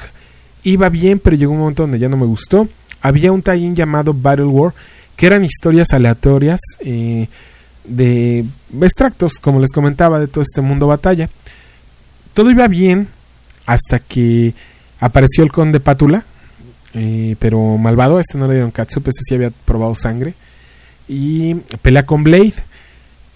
iba 0.64 0.88
bien, 0.88 1.20
pero 1.20 1.36
llegó 1.36 1.52
un 1.52 1.60
momento 1.60 1.84
donde 1.84 2.00
ya 2.00 2.08
no 2.08 2.16
me 2.16 2.26
gustó. 2.26 2.66
Había 3.00 3.30
un 3.30 3.42
tie 3.42 3.72
llamado 3.74 4.12
Battle 4.12 4.46
War, 4.46 4.74
que 5.22 5.28
eran 5.28 5.44
historias 5.44 5.92
aleatorias 5.92 6.58
eh, 6.80 7.28
de 7.84 8.44
extractos, 8.80 9.34
como 9.34 9.60
les 9.60 9.70
comentaba, 9.70 10.18
de 10.18 10.26
todo 10.26 10.42
este 10.42 10.62
mundo 10.62 10.88
batalla. 10.88 11.30
Todo 12.34 12.50
iba 12.50 12.66
bien 12.66 13.06
hasta 13.64 14.00
que 14.00 14.52
apareció 14.98 15.44
el 15.44 15.52
conde 15.52 15.78
Pátula, 15.78 16.24
eh, 16.94 17.36
pero 17.38 17.78
malvado, 17.78 18.18
este 18.18 18.36
no 18.36 18.48
le 18.48 18.54
dieron 18.54 18.72
catsup, 18.72 19.06
este 19.06 19.20
sí 19.24 19.36
había 19.36 19.52
probado 19.64 19.94
sangre 19.94 20.34
y 21.06 21.54
pelea 21.82 22.04
con 22.04 22.24
Blade 22.24 22.54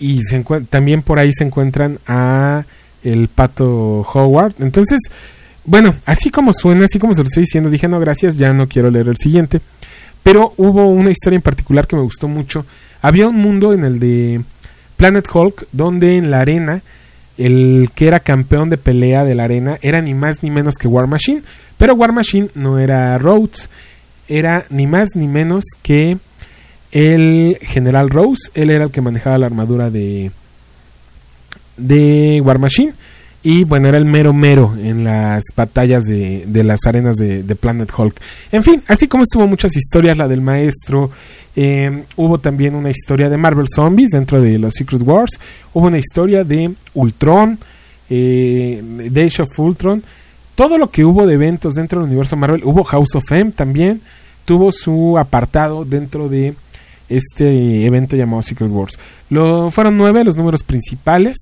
y 0.00 0.22
también 0.68 1.02
por 1.02 1.20
ahí 1.20 1.30
se 1.32 1.44
encuentran 1.44 2.00
a 2.08 2.64
el 3.04 3.28
pato 3.28 4.04
Howard. 4.12 4.54
Entonces, 4.58 4.98
bueno, 5.64 5.94
así 6.04 6.30
como 6.30 6.52
suena, 6.52 6.86
así 6.86 6.98
como 6.98 7.14
se 7.14 7.22
lo 7.22 7.28
estoy 7.28 7.44
diciendo, 7.44 7.70
dije 7.70 7.86
no, 7.86 8.00
gracias, 8.00 8.38
ya 8.38 8.52
no 8.52 8.66
quiero 8.66 8.90
leer 8.90 9.06
el 9.06 9.18
siguiente. 9.18 9.60
Pero 10.26 10.54
hubo 10.56 10.88
una 10.88 11.12
historia 11.12 11.36
en 11.36 11.42
particular 11.42 11.86
que 11.86 11.94
me 11.94 12.02
gustó 12.02 12.26
mucho. 12.26 12.66
Había 13.00 13.28
un 13.28 13.36
mundo 13.36 13.72
en 13.72 13.84
el 13.84 14.00
de 14.00 14.40
Planet 14.96 15.24
Hulk 15.32 15.68
donde 15.70 16.16
en 16.16 16.32
la 16.32 16.40
arena 16.40 16.82
el 17.38 17.90
que 17.94 18.08
era 18.08 18.18
campeón 18.18 18.68
de 18.68 18.76
pelea 18.76 19.22
de 19.22 19.36
la 19.36 19.44
arena 19.44 19.78
era 19.82 20.00
ni 20.00 20.14
más 20.14 20.42
ni 20.42 20.50
menos 20.50 20.74
que 20.80 20.88
War 20.88 21.06
Machine. 21.06 21.42
Pero 21.78 21.94
War 21.94 22.10
Machine 22.10 22.48
no 22.56 22.80
era 22.80 23.16
Rhodes, 23.18 23.70
era 24.26 24.66
ni 24.68 24.88
más 24.88 25.10
ni 25.14 25.28
menos 25.28 25.62
que 25.82 26.18
el 26.90 27.58
general 27.62 28.10
Rose, 28.10 28.50
él 28.54 28.70
era 28.70 28.82
el 28.82 28.90
que 28.90 29.02
manejaba 29.02 29.38
la 29.38 29.46
armadura 29.46 29.90
de, 29.90 30.32
de 31.76 32.40
War 32.44 32.58
Machine. 32.58 32.94
Y 33.48 33.62
bueno, 33.62 33.86
era 33.86 33.96
el 33.96 34.06
mero 34.06 34.32
mero 34.32 34.74
en 34.76 35.04
las 35.04 35.44
batallas 35.54 36.02
de, 36.02 36.42
de 36.48 36.64
las 36.64 36.80
arenas 36.84 37.14
de, 37.14 37.44
Planet 37.54 37.88
Hulk. 37.96 38.20
En 38.50 38.64
fin, 38.64 38.82
así 38.88 39.06
como 39.06 39.22
estuvo 39.22 39.46
muchas 39.46 39.76
historias, 39.76 40.18
la 40.18 40.26
del 40.26 40.40
maestro, 40.40 41.12
eh, 41.54 42.02
hubo 42.16 42.40
también 42.40 42.74
una 42.74 42.90
historia 42.90 43.28
de 43.28 43.36
Marvel 43.36 43.68
Zombies 43.72 44.10
dentro 44.10 44.40
de 44.40 44.58
los 44.58 44.74
Secret 44.74 45.00
Wars, 45.02 45.38
hubo 45.72 45.86
una 45.86 45.98
historia 45.98 46.42
de 46.42 46.72
Ultron, 46.94 47.56
eh, 48.10 48.82
de 48.82 49.32
of 49.40 49.60
Ultron, 49.60 50.02
todo 50.56 50.76
lo 50.76 50.90
que 50.90 51.04
hubo 51.04 51.24
de 51.24 51.34
eventos 51.34 51.74
dentro 51.74 52.00
del 52.00 52.08
universo 52.08 52.34
Marvel, 52.34 52.64
hubo 52.64 52.82
House 52.82 53.14
of 53.14 53.30
M 53.30 53.52
también, 53.52 54.00
tuvo 54.44 54.72
su 54.72 55.16
apartado 55.18 55.84
dentro 55.84 56.28
de 56.28 56.54
este 57.08 57.86
evento 57.86 58.16
llamado 58.16 58.42
Secret 58.42 58.72
Wars. 58.72 58.98
Lo, 59.30 59.70
fueron 59.70 59.96
nueve 59.96 60.24
los 60.24 60.36
números 60.36 60.64
principales 60.64 61.36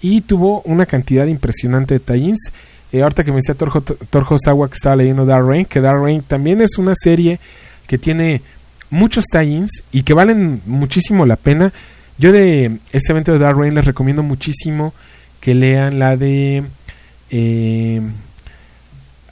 y 0.00 0.20
tuvo 0.22 0.62
una 0.62 0.86
cantidad 0.86 1.26
impresionante 1.26 1.94
de 1.94 2.00
tie-ins. 2.00 2.52
Eh, 2.92 3.02
ahorita 3.02 3.24
que 3.24 3.30
me 3.30 3.36
decía 3.36 3.54
Torjo, 3.54 3.82
Torjo 3.82 4.36
Sawa 4.38 4.68
que 4.68 4.74
estaba 4.74 4.96
leyendo 4.96 5.26
Dark 5.26 5.46
Reign, 5.46 5.66
que 5.66 5.80
Dark 5.80 6.02
Reign 6.02 6.22
también 6.22 6.60
es 6.60 6.78
una 6.78 6.94
serie 6.94 7.38
que 7.86 7.98
tiene 7.98 8.42
muchos 8.90 9.24
tie-ins 9.30 9.82
y 9.92 10.02
que 10.02 10.14
valen 10.14 10.62
muchísimo 10.66 11.26
la 11.26 11.36
pena. 11.36 11.72
Yo 12.18 12.32
de 12.32 12.78
este 12.92 13.12
evento 13.12 13.32
de 13.32 13.38
Dark 13.38 13.58
Reign 13.58 13.74
les 13.74 13.84
recomiendo 13.84 14.22
muchísimo 14.22 14.92
que 15.40 15.54
lean 15.54 15.98
la 15.98 16.16
de... 16.16 16.64
Eh, 17.30 18.00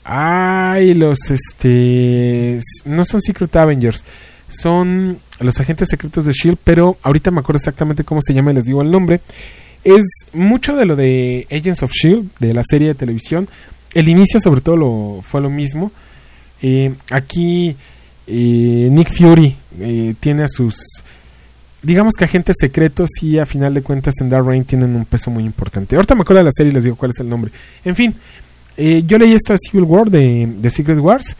ay, 0.03 0.93
los 0.93 1.31
este... 1.31 2.59
No 2.85 3.05
son 3.05 3.21
Secret 3.21 3.55
Avengers, 3.55 4.05
son 4.47 5.19
los 5.39 5.59
agentes 5.59 5.89
secretos 5.89 6.25
de 6.25 6.33
Shield, 6.33 6.57
pero 6.63 6.97
ahorita 7.03 7.31
me 7.31 7.39
acuerdo 7.39 7.57
exactamente 7.57 8.03
cómo 8.03 8.21
se 8.21 8.33
llama 8.33 8.51
y 8.51 8.55
les 8.55 8.65
digo 8.65 8.81
el 8.81 8.91
nombre. 8.91 9.21
Es 9.83 10.05
mucho 10.33 10.75
de 10.75 10.85
lo 10.85 10.95
de 10.95 11.47
Agents 11.51 11.83
of 11.83 11.91
Shield, 11.91 12.29
de 12.39 12.53
la 12.53 12.63
serie 12.63 12.89
de 12.89 12.95
televisión. 12.95 13.47
El 13.93 14.09
inicio 14.09 14.39
sobre 14.39 14.61
todo 14.61 14.75
lo, 14.75 15.19
fue 15.21 15.41
lo 15.41 15.49
mismo. 15.49 15.91
Eh, 16.61 16.93
aquí 17.11 17.75
eh, 18.25 18.89
Nick 18.91 19.11
Fury 19.11 19.55
eh, 19.79 20.15
tiene 20.19 20.43
a 20.43 20.47
sus 20.47 20.75
digamos 21.83 22.15
que 22.15 22.25
agentes 22.25 22.55
secretos 22.59 23.09
y 23.21 23.37
a 23.37 23.45
final 23.45 23.73
de 23.73 23.81
cuentas 23.81 24.15
en 24.19 24.29
Dark 24.29 24.45
Reign 24.45 24.65
tienen 24.65 24.95
un 24.95 25.05
peso 25.05 25.31
muy 25.31 25.43
importante. 25.43 25.95
Ahorita 25.95 26.15
me 26.15 26.21
acuerdo 26.21 26.39
de 26.39 26.45
la 26.45 26.51
serie 26.51 26.71
y 26.71 26.75
les 26.75 26.83
digo 26.83 26.97
cuál 26.97 27.11
es 27.11 27.19
el 27.19 27.29
nombre. 27.29 27.51
En 27.85 27.95
fin, 27.95 28.13
yo 28.77 29.17
leí 29.17 29.31
esto 29.31 29.53
de 29.53 29.59
Civil 29.59 29.83
War 29.83 30.09
de, 30.09 30.49
de 30.57 30.69
Secret 30.69 30.99
Wars. 30.99 31.37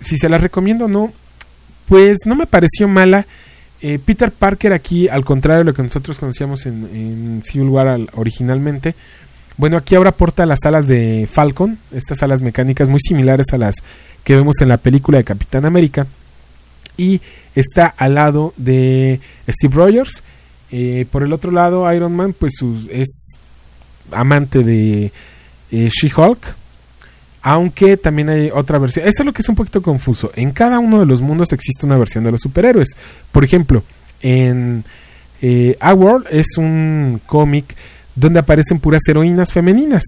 Si 0.00 0.16
se 0.16 0.28
la 0.28 0.38
recomiendo 0.38 0.86
o 0.86 0.88
no, 0.88 1.12
pues 1.86 2.18
no 2.24 2.34
me 2.34 2.46
pareció 2.46 2.88
mala. 2.88 3.26
Eh, 3.82 3.98
Peter 4.04 4.32
Parker 4.32 4.72
aquí, 4.72 5.08
al 5.08 5.24
contrario 5.24 5.58
de 5.58 5.64
lo 5.64 5.74
que 5.74 5.82
nosotros 5.82 6.18
conocíamos 6.18 6.64
en, 6.66 7.42
Civil 7.44 7.68
War 7.68 8.00
originalmente, 8.14 8.94
bueno, 9.58 9.76
aquí 9.76 9.94
ahora 9.94 10.12
porta 10.12 10.46
las 10.46 10.64
alas 10.64 10.86
de 10.86 11.28
Falcon, 11.30 11.78
estas 11.92 12.22
alas 12.22 12.42
mecánicas 12.42 12.88
muy 12.88 13.00
similares 13.00 13.46
a 13.52 13.58
las 13.58 13.76
que 14.24 14.36
vemos 14.36 14.56
en 14.60 14.68
la 14.68 14.76
película 14.76 15.18
de 15.18 15.24
Capitán 15.24 15.64
América, 15.64 16.06
y 16.96 17.20
está 17.54 17.86
al 17.86 18.14
lado 18.14 18.54
de 18.56 19.20
Steve 19.48 19.74
Rogers. 19.74 20.22
Eh, 20.72 21.06
por 21.10 21.22
el 21.22 21.32
otro 21.32 21.50
lado, 21.50 21.90
Iron 21.92 22.14
Man, 22.14 22.34
pues 22.38 22.54
es 22.90 23.36
amante 24.10 24.62
de 24.62 25.12
eh, 25.70 25.90
She-Hulk 25.90 26.54
aunque 27.48 27.96
también 27.96 28.28
hay 28.28 28.50
otra 28.52 28.76
versión. 28.76 29.06
Eso 29.06 29.22
es 29.22 29.24
lo 29.24 29.32
que 29.32 29.40
es 29.40 29.48
un 29.48 29.54
poquito 29.54 29.80
confuso. 29.80 30.32
En 30.34 30.50
cada 30.50 30.80
uno 30.80 30.98
de 30.98 31.06
los 31.06 31.20
mundos 31.20 31.52
existe 31.52 31.86
una 31.86 31.96
versión 31.96 32.24
de 32.24 32.32
los 32.32 32.40
superhéroes. 32.40 32.96
Por 33.30 33.44
ejemplo, 33.44 33.84
en 34.20 34.82
eh, 35.40 35.76
A 35.78 35.94
World 35.94 36.26
es 36.28 36.58
un 36.58 37.20
cómic 37.24 37.76
donde 38.16 38.40
aparecen 38.40 38.80
puras 38.80 39.02
heroínas 39.06 39.52
femeninas. 39.52 40.02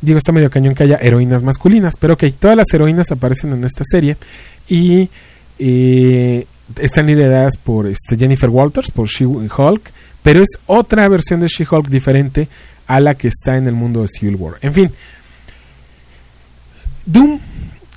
Digo, 0.00 0.18
está 0.18 0.30
medio 0.30 0.48
cañón 0.48 0.76
que 0.76 0.84
haya 0.84 0.96
heroínas 1.02 1.42
masculinas, 1.42 1.96
pero 1.98 2.14
ok, 2.14 2.22
todas 2.38 2.56
las 2.56 2.72
heroínas 2.72 3.10
aparecen 3.10 3.52
en 3.52 3.64
esta 3.64 3.82
serie 3.82 4.16
y 4.68 5.10
eh, 5.58 6.46
están 6.80 7.08
lideradas 7.08 7.56
por 7.56 7.88
este, 7.88 8.16
Jennifer 8.16 8.48
Walters, 8.48 8.92
por 8.92 9.08
She-Hulk, 9.08 9.90
pero 10.22 10.40
es 10.40 10.50
otra 10.66 11.08
versión 11.08 11.40
de 11.40 11.48
She-Hulk 11.48 11.88
diferente 11.88 12.46
a 12.86 13.00
la 13.00 13.16
que 13.16 13.26
está 13.26 13.56
en 13.56 13.66
el 13.66 13.74
mundo 13.74 14.02
de 14.02 14.08
Civil 14.08 14.36
War. 14.36 14.54
En 14.62 14.72
fin, 14.72 14.92
Doom, 17.06 17.38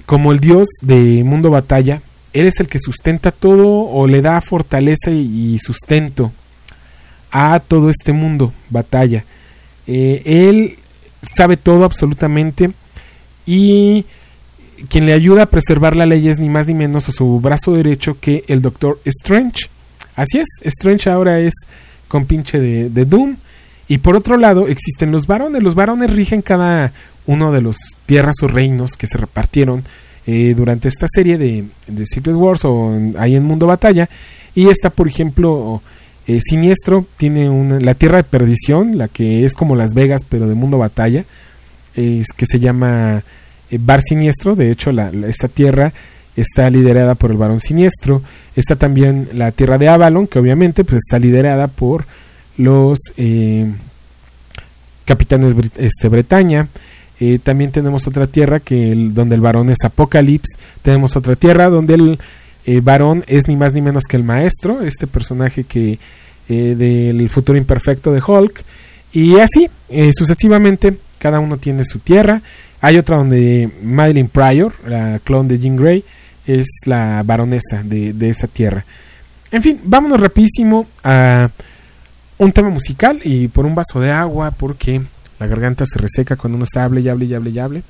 como 0.05 0.31
el 0.31 0.39
dios 0.39 0.67
de 0.81 1.23
mundo 1.23 1.49
batalla, 1.49 2.01
eres 2.33 2.59
el 2.59 2.67
que 2.67 2.79
sustenta 2.79 3.31
todo 3.31 3.85
o 3.85 4.07
le 4.07 4.21
da 4.21 4.41
fortaleza 4.41 5.11
y 5.11 5.57
sustento 5.59 6.31
a 7.31 7.59
todo 7.59 7.89
este 7.89 8.13
mundo 8.13 8.53
batalla. 8.69 9.23
Eh, 9.87 10.21
él 10.25 10.77
sabe 11.21 11.57
todo 11.57 11.83
absolutamente 11.83 12.71
y 13.45 14.05
quien 14.89 15.05
le 15.05 15.13
ayuda 15.13 15.43
a 15.43 15.49
preservar 15.49 15.95
la 15.95 16.05
ley 16.05 16.27
es 16.29 16.39
ni 16.39 16.49
más 16.49 16.67
ni 16.67 16.73
menos 16.73 17.09
a 17.09 17.11
su 17.11 17.39
brazo 17.39 17.73
derecho 17.73 18.17
que 18.19 18.43
el 18.47 18.61
Doctor 18.61 18.99
Strange. 19.05 19.67
Así 20.15 20.39
es, 20.39 20.47
Strange 20.63 21.09
ahora 21.09 21.39
es 21.39 21.53
compinche 22.07 22.59
de, 22.59 22.89
de 22.89 23.05
Doom. 23.05 23.35
Y 23.87 23.99
por 23.99 24.15
otro 24.15 24.37
lado 24.37 24.67
existen 24.67 25.11
los 25.11 25.27
varones. 25.27 25.63
Los 25.63 25.75
varones 25.75 26.11
rigen 26.11 26.41
cada 26.41 26.93
uno 27.25 27.51
de 27.51 27.61
los 27.61 27.77
tierras 28.05 28.35
o 28.41 28.47
reinos 28.47 28.93
que 28.97 29.07
se 29.07 29.17
repartieron 29.17 29.83
eh, 30.25 30.53
durante 30.55 30.87
esta 30.87 31.05
serie 31.13 31.37
de, 31.37 31.65
de, 31.87 32.05
Secret 32.05 32.35
Wars 32.35 32.63
o 32.63 32.97
ahí 33.17 33.35
en 33.35 33.43
Mundo 33.43 33.67
Batalla. 33.67 34.09
Y 34.55 34.69
está, 34.69 34.89
por 34.89 35.07
ejemplo, 35.07 35.81
eh, 36.27 36.39
Siniestro, 36.41 37.05
tiene 37.17 37.49
una, 37.49 37.79
la 37.79 37.95
Tierra 37.95 38.17
de 38.17 38.23
Perdición, 38.23 38.97
la 38.97 39.07
que 39.07 39.45
es 39.45 39.53
como 39.53 39.75
Las 39.75 39.93
Vegas, 39.93 40.21
pero 40.27 40.47
de 40.47 40.55
Mundo 40.55 40.77
Batalla, 40.77 41.25
es 41.95 42.27
que 42.35 42.45
se 42.45 42.59
llama 42.59 43.23
eh, 43.69 43.77
Bar 43.81 44.01
Siniestro. 44.01 44.55
De 44.55 44.71
hecho, 44.71 44.91
la, 44.91 45.11
esta 45.27 45.47
tierra 45.49 45.91
está 46.37 46.69
liderada 46.69 47.15
por 47.15 47.31
el 47.31 47.37
Barón 47.37 47.59
Siniestro. 47.59 48.21
Está 48.55 48.75
también 48.75 49.29
la 49.33 49.51
Tierra 49.51 49.77
de 49.77 49.89
Avalon, 49.89 50.27
que 50.27 50.39
obviamente 50.39 50.83
pues, 50.83 51.01
está 51.05 51.19
liderada 51.19 51.67
por 51.67 52.05
los 52.57 52.99
capitanes 55.05 55.55
este, 55.77 56.09
Bretaña. 56.09 56.67
Eh, 57.19 57.39
también 57.41 57.71
tenemos 57.71 58.07
otra 58.07 58.27
tierra 58.27 58.59
que 58.59 58.93
donde 58.95 59.35
el 59.35 59.41
varón 59.41 59.69
es 59.69 59.83
Apocalipsis. 59.83 60.57
Tenemos 60.81 61.15
otra 61.15 61.35
tierra 61.35 61.69
donde 61.69 61.93
el 61.93 62.19
eh, 62.65 62.81
varón 62.81 63.23
es 63.27 63.47
ni 63.47 63.55
más 63.55 63.73
ni 63.73 63.81
menos 63.81 64.03
que 64.05 64.17
el 64.17 64.23
maestro, 64.23 64.81
este 64.81 65.07
personaje 65.07 65.63
que 65.63 65.99
eh, 66.49 66.75
del 66.75 67.29
futuro 67.29 67.57
imperfecto 67.57 68.11
de 68.11 68.21
Hulk. 68.25 68.63
Y 69.13 69.37
así, 69.37 69.69
sucesivamente, 70.11 70.97
cada 71.19 71.39
uno 71.39 71.57
tiene 71.57 71.85
su 71.85 71.99
tierra. 71.99 72.41
Hay 72.81 72.97
otra 72.97 73.17
donde 73.17 73.69
Madeline 73.83 74.27
Pryor, 74.27 74.73
la 74.87 75.19
clon 75.23 75.47
de 75.47 75.59
Jean 75.59 75.75
Grey, 75.75 76.03
es 76.47 76.65
la 76.85 77.21
baronesa 77.23 77.83
de, 77.83 78.11
de 78.13 78.29
esa 78.31 78.47
tierra. 78.47 78.83
En 79.51 79.61
fin, 79.61 79.79
vámonos 79.83 80.19
rapidísimo 80.19 80.87
a 81.03 81.47
un 82.37 82.51
tema 82.51 82.69
musical 82.69 83.19
y 83.23 83.47
por 83.47 83.65
un 83.65 83.75
vaso 83.75 83.99
de 83.99 84.11
agua 84.11 84.51
porque 84.51 85.01
la 85.39 85.47
garganta 85.47 85.85
se 85.85 85.99
reseca 85.99 86.35
cuando 86.35 86.55
uno 86.55 86.65
está 86.65 86.83
hable 86.83 87.01
y 87.01 87.09
hable 87.09 87.25
y 87.25 87.33
hable 87.33 87.49
y 87.49 87.59
hable. 87.59 87.83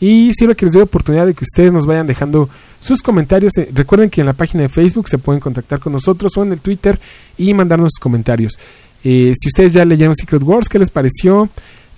Y 0.00 0.32
sirve 0.32 0.54
que 0.54 0.66
les 0.66 0.74
doy 0.74 0.82
oportunidad 0.82 1.26
de 1.26 1.34
que 1.34 1.44
ustedes 1.44 1.72
nos 1.72 1.84
vayan 1.84 2.06
dejando 2.06 2.48
sus 2.80 3.02
comentarios. 3.02 3.56
Eh, 3.58 3.68
recuerden 3.72 4.10
que 4.10 4.20
en 4.20 4.26
la 4.26 4.32
página 4.32 4.62
de 4.62 4.68
Facebook 4.68 5.08
se 5.08 5.18
pueden 5.18 5.40
contactar 5.40 5.80
con 5.80 5.92
nosotros 5.92 6.36
o 6.36 6.42
en 6.44 6.52
el 6.52 6.60
Twitter 6.60 6.98
y 7.36 7.52
mandarnos 7.52 7.90
sus 7.94 8.00
comentarios. 8.00 8.58
Eh, 9.02 9.32
si 9.38 9.48
ustedes 9.48 9.72
ya 9.72 9.84
leyeron 9.84 10.14
Secret 10.14 10.42
Wars, 10.42 10.68
¿qué 10.68 10.78
les 10.78 10.90
pareció? 10.90 11.48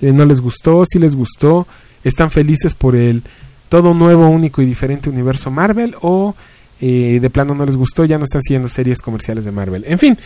Eh, 0.01 0.13
¿No 0.13 0.25
les 0.25 0.41
gustó? 0.41 0.85
¿Si 0.87 0.99
les 0.99 1.15
gustó? 1.15 1.67
¿Están 2.03 2.31
felices 2.31 2.75
por 2.75 2.97
el 2.97 3.23
todo 3.69 3.93
nuevo, 3.93 4.29
único 4.29 4.63
y 4.63 4.67
diferente 4.67 5.11
universo 5.11 5.51
Marvel? 5.51 5.95
¿O 6.01 6.35
de 6.81 7.31
plano 7.31 7.55
no 7.55 7.67
les 7.67 7.77
gustó? 7.77 8.07
Ya 8.07 8.17
no 8.17 8.25
están 8.25 8.41
siguiendo 8.41 8.71
series 8.71 9.03
comerciales 9.03 9.45
de 9.45 9.53
Marvel. 9.53 9.85
En 9.87 9.99
fin, 9.99 10.17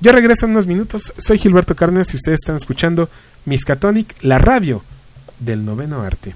yo 0.00 0.12
regreso 0.12 0.46
en 0.46 0.52
unos 0.52 0.66
minutos. 0.66 1.12
Soy 1.18 1.38
Gilberto 1.38 1.74
Carnes 1.74 2.12
y 2.12 2.16
ustedes 2.16 2.38
están 2.42 2.56
escuchando 2.56 3.08
Miskatonic, 3.44 4.22
la 4.22 4.38
radio 4.38 4.82
del 5.40 5.64
noveno 5.64 6.02
arte. 6.02 6.34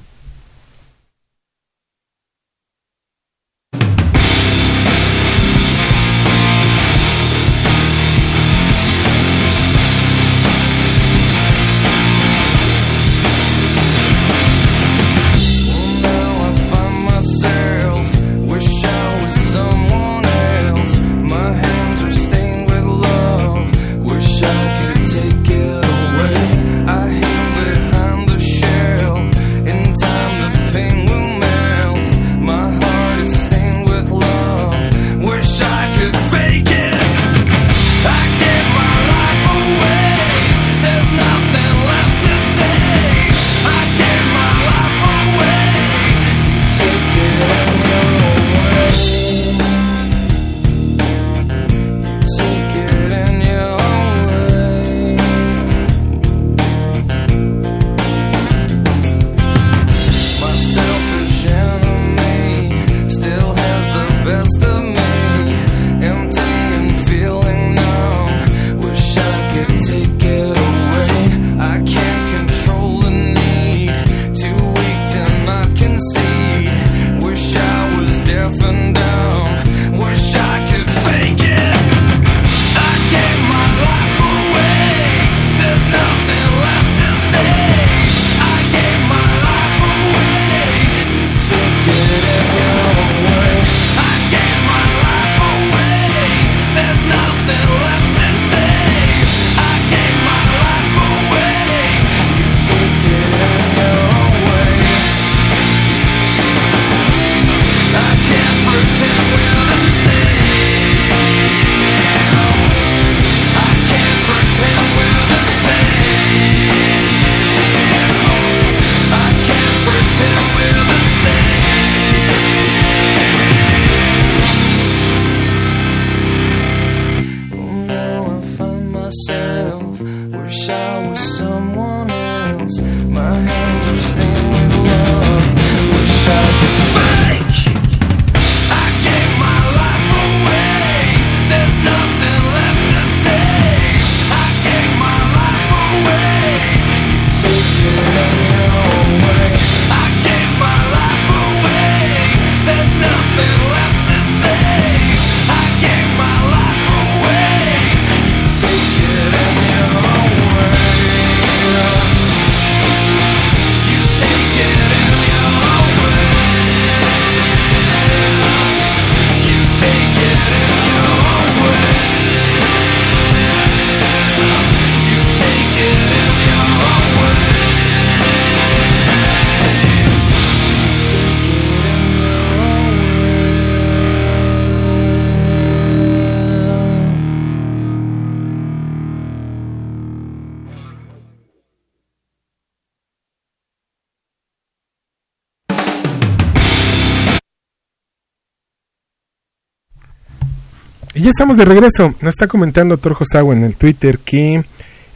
Ya 201.22 201.30
estamos 201.30 201.56
de 201.56 201.64
regreso. 201.64 202.16
Nos 202.20 202.30
está 202.30 202.48
comentando 202.48 202.96
Torjo 202.96 203.24
Sawa 203.24 203.54
en 203.54 203.62
el 203.62 203.76
Twitter 203.76 204.18
que 204.18 204.64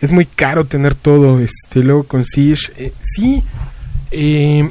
es 0.00 0.12
muy 0.12 0.24
caro 0.24 0.64
tener 0.64 0.94
todo. 0.94 1.40
Este, 1.40 1.80
luego 1.80 2.04
con 2.04 2.24
Siege. 2.24 2.72
eh, 2.76 2.92
sí, 3.00 3.42
eh, 4.12 4.70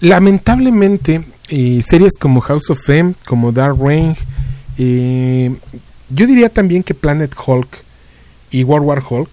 lamentablemente, 0.00 1.24
eh, 1.48 1.80
series 1.80 2.14
como 2.18 2.40
House 2.40 2.70
of 2.70 2.90
M, 2.90 3.14
como 3.24 3.52
Dark 3.52 3.76
Reign, 3.80 4.16
yo 4.76 6.26
diría 6.26 6.48
también 6.48 6.82
que 6.82 6.94
Planet 6.94 7.32
Hulk 7.46 7.68
y 8.50 8.64
World 8.64 8.84
War 8.84 9.04
Hulk 9.08 9.30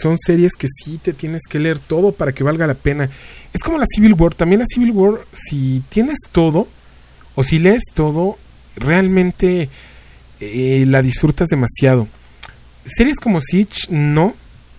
son 0.00 0.16
series 0.16 0.54
que 0.54 0.68
sí 0.68 0.96
te 0.96 1.12
tienes 1.12 1.42
que 1.46 1.58
leer 1.58 1.78
todo 1.78 2.12
para 2.12 2.32
que 2.32 2.42
valga 2.42 2.66
la 2.66 2.72
pena. 2.72 3.10
Es 3.52 3.62
como 3.62 3.76
la 3.76 3.84
Civil 3.84 4.14
War. 4.14 4.32
También 4.32 4.60
la 4.60 4.66
Civil 4.66 4.92
War, 4.92 5.20
si 5.30 5.82
tienes 5.90 6.20
todo 6.32 6.68
o 7.34 7.44
si 7.44 7.58
lees 7.58 7.82
todo, 7.92 8.38
realmente 8.76 9.68
eh, 10.40 10.84
la 10.86 11.02
disfrutas 11.02 11.48
demasiado. 11.48 12.08
Series 12.84 13.18
como 13.18 13.40
Siege, 13.40 13.88
no. 13.90 14.34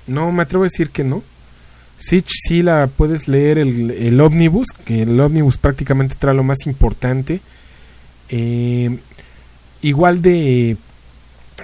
No 0.07 0.31
me 0.31 0.43
atrevo 0.43 0.63
a 0.63 0.67
decir 0.67 0.89
que 0.89 1.03
no. 1.03 1.23
Siege 1.97 2.29
sí 2.47 2.63
la 2.63 2.87
puedes 2.87 3.27
leer 3.27 3.57
el, 3.57 3.91
el 3.91 4.19
ómnibus, 4.19 4.67
que 4.85 5.03
el 5.03 5.19
ómnibus 5.19 5.57
prácticamente 5.57 6.15
trae 6.19 6.35
lo 6.35 6.43
más 6.43 6.65
importante. 6.65 7.39
Eh, 8.29 8.97
igual 9.81 10.21
de 10.21 10.75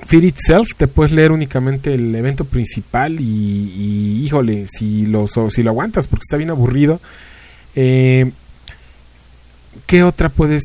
Fear 0.05 0.23
Itself, 0.23 0.75
te 0.77 0.87
puedes 0.87 1.11
leer 1.11 1.31
únicamente 1.31 1.93
el 1.93 2.13
evento 2.15 2.45
principal 2.45 3.19
y, 3.19 4.23
híjole, 4.23 4.67
si 4.67 5.05
lo, 5.05 5.27
si 5.27 5.63
lo 5.63 5.71
aguantas, 5.71 6.07
porque 6.07 6.23
está 6.23 6.37
bien 6.37 6.51
aburrido. 6.51 7.01
Eh, 7.75 8.31
¿Qué 9.85 10.03
otra 10.03 10.29
puedes...? 10.29 10.63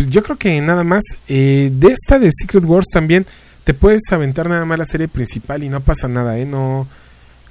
Pues 0.00 0.10
yo 0.10 0.22
creo 0.22 0.38
que 0.38 0.58
nada 0.62 0.82
más. 0.82 1.02
Eh, 1.28 1.70
de 1.74 1.88
esta 1.88 2.18
de 2.18 2.30
Secret 2.32 2.64
Wars 2.64 2.86
también 2.90 3.26
te 3.64 3.74
puedes 3.74 4.00
aventar 4.10 4.48
nada 4.48 4.64
más 4.64 4.78
la 4.78 4.86
serie 4.86 5.08
principal 5.08 5.62
y 5.62 5.68
no 5.68 5.80
pasa 5.80 6.08
nada, 6.08 6.38
¿eh? 6.38 6.46
No, 6.46 6.88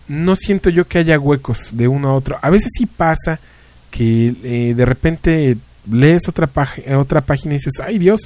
no 0.07 0.35
siento 0.35 0.71
yo 0.71 0.87
que 0.87 0.97
haya 0.97 1.19
huecos 1.19 1.69
de 1.73 1.87
uno 1.87 2.09
a 2.09 2.15
otro. 2.15 2.39
A 2.41 2.49
veces 2.49 2.71
sí 2.75 2.87
pasa 2.87 3.39
que 3.91 4.33
eh, 4.43 4.73
de 4.75 4.83
repente 4.83 5.57
lees 5.91 6.27
otra, 6.27 6.49
otra 6.97 7.21
página 7.21 7.53
y 7.53 7.57
dices, 7.57 7.73
ay 7.83 7.99
Dios, 7.99 8.21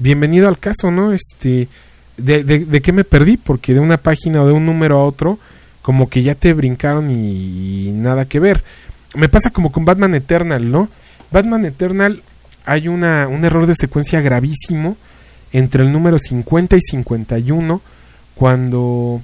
bienvenido 0.00 0.48
al 0.48 0.58
caso, 0.58 0.90
¿no? 0.90 1.12
Este, 1.12 1.68
de, 2.16 2.42
de, 2.42 2.64
de 2.64 2.80
qué 2.80 2.90
me 2.90 3.04
perdí? 3.04 3.36
Porque 3.36 3.72
de 3.72 3.78
una 3.78 3.98
página 3.98 4.42
o 4.42 4.48
de 4.48 4.52
un 4.52 4.66
número 4.66 4.98
a 4.98 5.04
otro, 5.04 5.38
como 5.80 6.08
que 6.08 6.24
ya 6.24 6.34
te 6.34 6.54
brincaron 6.54 7.08
y 7.08 7.92
nada 7.92 8.24
que 8.24 8.40
ver. 8.40 8.64
Me 9.14 9.28
pasa 9.28 9.50
como 9.50 9.70
con 9.70 9.84
Batman 9.84 10.16
Eternal, 10.16 10.72
¿no? 10.72 10.88
Batman 11.30 11.66
Eternal 11.66 12.20
hay 12.70 12.86
una, 12.86 13.26
un 13.26 13.44
error 13.44 13.66
de 13.66 13.74
secuencia 13.74 14.20
gravísimo 14.20 14.96
entre 15.52 15.82
el 15.82 15.90
número 15.90 16.20
50 16.20 16.76
y 16.76 16.80
51 16.80 17.82
cuando 18.36 19.20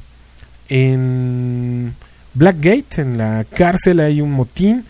en 0.68 1.94
Blackgate, 2.34 3.02
en 3.02 3.18
la 3.18 3.46
cárcel, 3.48 4.00
hay 4.00 4.20
un 4.20 4.32
motín 4.32 4.84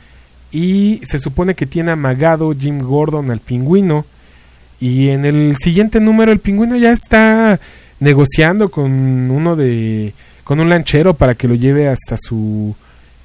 y 0.51 1.03
se 1.05 1.19
supone 1.19 1.55
que 1.55 1.67
tiene 1.67 1.91
amagado 1.91 2.55
Jim 2.59 2.79
Gordon 2.79 3.31
al 3.31 3.41
pingüino. 3.41 4.07
Y 4.81 5.11
en 5.11 5.27
el 5.27 5.57
siguiente 5.59 6.01
número 6.01 6.33
el 6.33 6.39
pingüino 6.39 6.77
ya 6.77 6.93
está 6.93 7.61
negociando 8.01 8.71
con 8.71 8.91
uno 9.31 9.55
de 9.55 10.15
con 10.45 10.61
un 10.61 10.71
lanchero 10.71 11.13
para 11.13 11.35
que 11.35 11.47
lo 11.47 11.57
lleve 11.57 11.89
hasta 11.89 12.17
su 12.17 12.75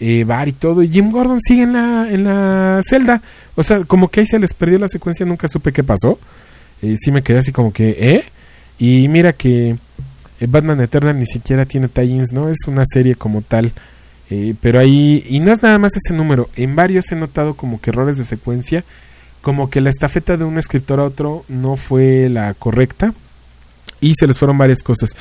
eh, 0.02 0.26
bar 0.26 0.50
y 0.50 0.54
todo. 0.54 0.84
Y 0.84 0.90
Jim 0.90 1.10
Gordon 1.10 1.40
sigue 1.40 1.64
en 1.64 1.72
la 1.72 2.12
en 2.12 2.26
la 2.26 2.82
celda 2.84 3.22
o 3.56 3.64
sea 3.64 3.84
como 3.84 4.10
que 4.10 4.22
ahí 4.22 4.26
se 4.26 4.40
les 4.40 4.54
perdió 4.54 4.80
la 4.80 4.88
secuencia 4.88 5.26
nunca 5.26 5.48
supe 5.48 5.72
qué 5.72 5.84
pasó. 5.84 6.20
Eh, 6.82 6.96
sí 7.00 7.12
me 7.12 7.22
quedé 7.22 7.40
así 7.40 7.52
como 7.52 7.72
que 7.74 7.90
eh 8.00 8.26
y 8.80 9.08
mira 9.08 9.34
que 9.34 9.76
eh, 10.40 10.48
Batman 10.48 10.82
Eternal 10.82 11.18
ni 11.18 11.26
siquiera 11.26 11.66
tiene 11.66 11.88
tie-ins 11.88 12.34
no 12.34 12.50
es 12.50 12.58
una 12.68 12.84
serie 12.86 13.16
como 13.16 13.42
tal. 13.42 13.72
Eh, 14.30 14.56
pero 14.62 14.80
ahí 14.80 15.26
y 15.30 15.40
no 15.42 15.52
es 15.52 15.62
nada 15.62 15.78
más 15.78 15.92
ese 15.96 16.14
número. 16.14 16.50
En 16.56 16.76
varios 16.76 17.12
he 17.12 17.16
notado 17.16 17.54
como 17.54 17.80
que 17.80 17.92
errores 17.92 18.18
de 18.18 18.24
secuencia. 18.24 18.84
Como 19.42 19.70
que 19.70 19.82
la 19.82 19.90
estafeta 19.90 20.38
de 20.38 20.44
un 20.44 20.58
escritor 20.58 21.00
a 21.00 21.06
otro 21.06 21.46
no 21.48 21.76
fue 21.76 22.30
la 22.30 22.54
correcta. 22.54 23.14
Y 24.00 24.16
se 24.16 24.26
les 24.26 24.38
fueron 24.38 24.58
varias 24.58 24.82
cosas. 24.82 25.12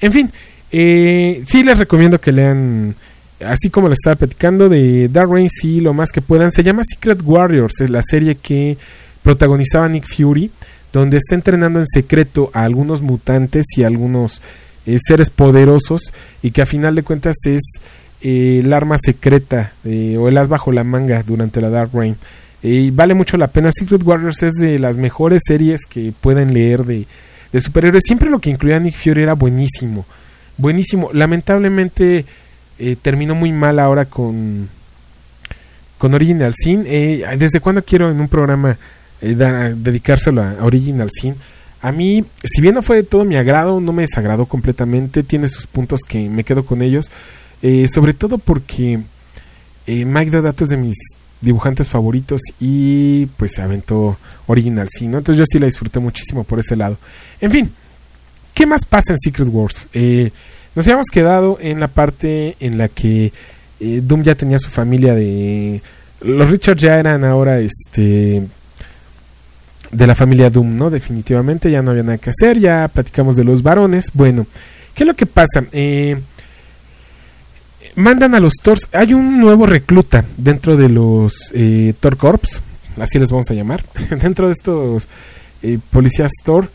En 0.00 0.12
fin, 0.12 0.32
eh, 0.72 1.42
sí 1.46 1.62
les 1.62 1.78
recomiendo 1.78 2.20
que 2.20 2.32
lean, 2.32 2.96
así 3.40 3.70
como 3.70 3.88
les 3.88 3.98
estaba 3.98 4.16
platicando, 4.16 4.68
de 4.68 5.08
Dark 5.08 5.30
Reign, 5.30 5.48
sí, 5.50 5.80
lo 5.80 5.94
más 5.94 6.10
que 6.10 6.20
puedan. 6.20 6.52
Se 6.52 6.62
llama 6.62 6.82
Secret 6.84 7.20
Warriors, 7.24 7.80
es 7.80 7.90
la 7.90 8.02
serie 8.02 8.36
que 8.36 8.76
protagonizaba 9.22 9.88
Nick 9.88 10.06
Fury, 10.06 10.50
donde 10.92 11.16
está 11.16 11.34
entrenando 11.34 11.80
en 11.80 11.86
secreto 11.86 12.50
a 12.52 12.62
algunos 12.62 13.02
mutantes 13.02 13.66
y 13.76 13.82
a 13.82 13.88
algunos 13.88 14.40
eh, 14.86 14.98
seres 15.02 15.30
poderosos 15.30 16.12
y 16.42 16.50
que 16.50 16.60
a 16.60 16.66
final 16.66 16.94
de 16.94 17.02
cuentas 17.02 17.36
es 17.46 17.62
eh, 18.20 18.60
el 18.62 18.72
arma 18.72 18.98
secreta 18.98 19.72
eh, 19.84 20.16
o 20.18 20.28
el 20.28 20.36
as 20.36 20.48
bajo 20.48 20.72
la 20.72 20.84
manga 20.84 21.22
durante 21.22 21.60
la 21.60 21.70
Dark 21.70 21.90
Reign. 21.92 22.16
Vale 22.92 23.12
mucho 23.12 23.36
la 23.36 23.48
pena. 23.48 23.70
Secret 23.72 24.02
Warriors 24.02 24.42
es 24.42 24.54
de 24.54 24.78
las 24.78 24.96
mejores 24.96 25.42
series 25.46 25.84
que 25.84 26.14
pueden 26.18 26.54
leer 26.54 26.84
de, 26.84 27.06
de 27.52 27.60
superhéroes. 27.60 28.04
Siempre 28.06 28.30
lo 28.30 28.38
que 28.38 28.48
incluía 28.48 28.78
Nick 28.78 28.96
Fury 28.96 29.22
era 29.22 29.34
buenísimo. 29.34 30.06
Buenísimo. 30.56 31.10
Lamentablemente 31.12 32.24
eh, 32.78 32.96
terminó 33.00 33.34
muy 33.34 33.52
mal 33.52 33.78
ahora 33.78 34.04
con, 34.06 34.68
con 35.98 36.14
Original 36.14 36.54
Sin. 36.54 36.84
Eh, 36.86 37.24
¿Desde 37.38 37.60
cuándo 37.60 37.82
quiero 37.82 38.10
en 38.10 38.20
un 38.20 38.28
programa 38.28 38.76
eh, 39.20 39.34
dedicárselo 39.34 40.42
a 40.42 40.56
Original 40.62 41.08
Sin? 41.10 41.36
A 41.84 41.92
mí, 41.92 42.24
si 42.42 42.62
bien 42.62 42.74
no 42.74 42.82
fue 42.82 42.96
de 42.96 43.02
todo 43.02 43.24
mi 43.24 43.36
agrado, 43.36 43.78
no 43.78 43.92
me 43.92 44.02
desagradó 44.02 44.46
completamente. 44.46 45.22
Tiene 45.22 45.48
sus 45.48 45.66
puntos 45.66 46.00
que 46.08 46.30
me 46.30 46.42
quedo 46.42 46.64
con 46.64 46.80
ellos. 46.80 47.10
Eh, 47.60 47.88
sobre 47.88 48.14
todo 48.14 48.38
porque 48.38 49.00
eh, 49.86 50.04
Mike 50.04 50.30
Deodato 50.30 50.64
es 50.64 50.70
de 50.70 50.76
mis 50.76 50.96
dibujantes 51.42 51.90
favoritos 51.90 52.40
y 52.58 53.26
pues 53.38 53.58
aventó 53.58 54.16
Original 54.46 54.88
Sin, 54.90 55.10
¿no? 55.10 55.18
Entonces 55.18 55.38
yo 55.38 55.44
sí 55.46 55.58
la 55.58 55.66
disfruté 55.66 56.00
muchísimo 56.00 56.44
por 56.44 56.58
ese 56.58 56.74
lado. 56.74 56.96
En 57.40 57.50
fin, 57.50 57.70
¿qué 58.54 58.64
más 58.64 58.86
pasa 58.86 59.12
en 59.12 59.18
Secret 59.18 59.48
Wars? 59.50 59.86
Eh, 59.92 60.30
nos 60.74 60.86
habíamos 60.86 61.08
quedado 61.12 61.58
en 61.60 61.80
la 61.80 61.88
parte 61.88 62.56
en 62.60 62.78
la 62.78 62.88
que 62.88 63.32
eh, 63.80 64.00
Doom 64.02 64.22
ya 64.22 64.34
tenía 64.34 64.58
su 64.58 64.70
familia 64.70 65.14
de... 65.14 65.82
Los 66.20 66.50
Richards 66.50 66.80
ya 66.80 66.98
eran 66.98 67.24
ahora 67.24 67.58
este 67.60 68.42
de 69.94 70.06
la 70.06 70.14
familia 70.14 70.50
Doom, 70.50 70.76
¿no? 70.76 70.90
Definitivamente 70.90 71.70
ya 71.70 71.80
no 71.80 71.92
había 71.92 72.02
nada 72.02 72.18
que 72.18 72.30
hacer, 72.30 72.58
ya 72.58 72.88
platicamos 72.88 73.36
de 73.36 73.44
los 73.44 73.62
varones. 73.62 74.06
Bueno, 74.12 74.46
¿qué 74.94 75.04
es 75.04 75.06
lo 75.06 75.14
que 75.14 75.26
pasa? 75.26 75.64
Eh, 75.72 76.20
mandan 77.94 78.34
a 78.34 78.40
los 78.40 78.54
Thors. 78.62 78.88
Hay 78.92 79.14
un 79.14 79.38
nuevo 79.38 79.66
recluta 79.66 80.24
dentro 80.36 80.76
de 80.76 80.88
los 80.88 81.52
eh, 81.54 81.94
Thor 82.00 82.16
Corps, 82.16 82.60
así 82.98 83.18
les 83.18 83.30
vamos 83.30 83.50
a 83.50 83.54
llamar. 83.54 83.84
dentro 84.20 84.46
de 84.46 84.52
estos 84.52 85.08
eh, 85.62 85.78
policías 85.90 86.32
Thor, 86.42 86.68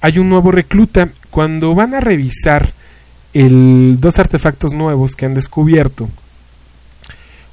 hay 0.00 0.18
un 0.18 0.28
nuevo 0.28 0.50
recluta. 0.50 1.08
Cuando 1.30 1.74
van 1.74 1.94
a 1.94 2.00
revisar 2.00 2.74
dos 3.32 4.18
artefactos 4.18 4.72
nuevos 4.72 5.16
que 5.16 5.26
han 5.26 5.34
descubierto. 5.34 6.08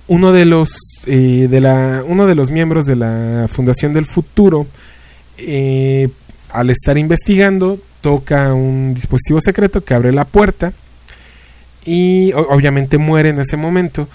Uno 0.07 0.31
de 0.31 0.45
los 0.45 0.71
eh, 1.05 1.47
de 1.49 1.61
la 1.61 2.03
uno 2.05 2.25
de 2.25 2.35
los 2.35 2.49
miembros 2.49 2.85
de 2.85 2.95
la 2.95 3.47
Fundación 3.51 3.93
del 3.93 4.05
Futuro 4.05 4.67
eh, 5.37 6.09
al 6.51 6.69
estar 6.69 6.97
investigando 6.97 7.79
toca 8.01 8.53
un 8.53 8.93
dispositivo 8.93 9.39
secreto 9.39 9.83
que 9.83 9.93
abre 9.93 10.11
la 10.11 10.25
puerta 10.25 10.73
y 11.85 12.33
obviamente 12.33 12.97
muere 12.97 13.29
en 13.29 13.39
ese 13.39 13.55
momento 13.55 14.07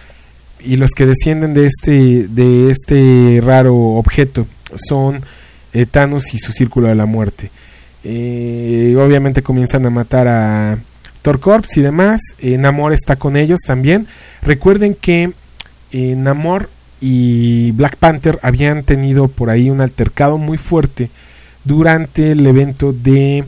y 0.60 0.76
los 0.76 0.90
que 0.90 1.06
descienden 1.06 1.54
de 1.54 1.66
este 1.66 2.26
de 2.28 2.70
este 2.70 3.40
raro 3.42 3.74
objeto 3.74 4.46
son 4.88 5.22
eh, 5.72 5.86
Thanos 5.86 6.34
y 6.34 6.38
su 6.38 6.52
círculo 6.52 6.88
de 6.88 6.94
la 6.94 7.06
muerte 7.06 7.50
Eh, 8.06 8.94
obviamente 8.98 9.40
comienzan 9.40 9.86
a 9.86 9.90
matar 9.90 10.28
a 10.28 10.78
Thor 11.24 11.40
Corps 11.40 11.76
y 11.76 11.80
demás 11.80 12.20
Namor 12.40 12.92
está 12.92 13.16
con 13.16 13.36
ellos 13.36 13.60
también 13.66 14.06
recuerden 14.42 14.94
que 14.94 15.32
Namor 15.92 16.68
y 17.00 17.72
Black 17.72 17.96
Panther 17.96 18.38
habían 18.42 18.82
tenido 18.82 19.28
por 19.28 19.50
ahí 19.50 19.68
un 19.68 19.80
altercado 19.80 20.38
muy 20.38 20.58
fuerte 20.58 21.10
durante 21.64 22.32
el 22.32 22.46
evento 22.46 22.92
de 22.92 23.44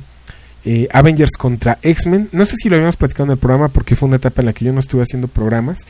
eh, 0.65 0.89
Avengers 0.93 1.39
contra 1.39 1.79
X-Men. 1.81 2.29
No 2.33 2.45
sé 2.45 2.57
si 2.57 2.69
lo 2.69 2.77
habíamos 2.77 2.97
platicado 2.97 3.25
en 3.25 3.31
el 3.31 3.39
programa 3.39 3.69
porque 3.69 3.97
fue 3.97 4.09
una 4.09 4.17
etapa 4.17 4.43
en 4.43 4.47
la 4.47 4.53
que 4.53 4.65
yo 4.65 4.73
no 4.73 4.81
estuve 4.81 5.03
haciendo 5.03 5.29
programas. 5.29 5.87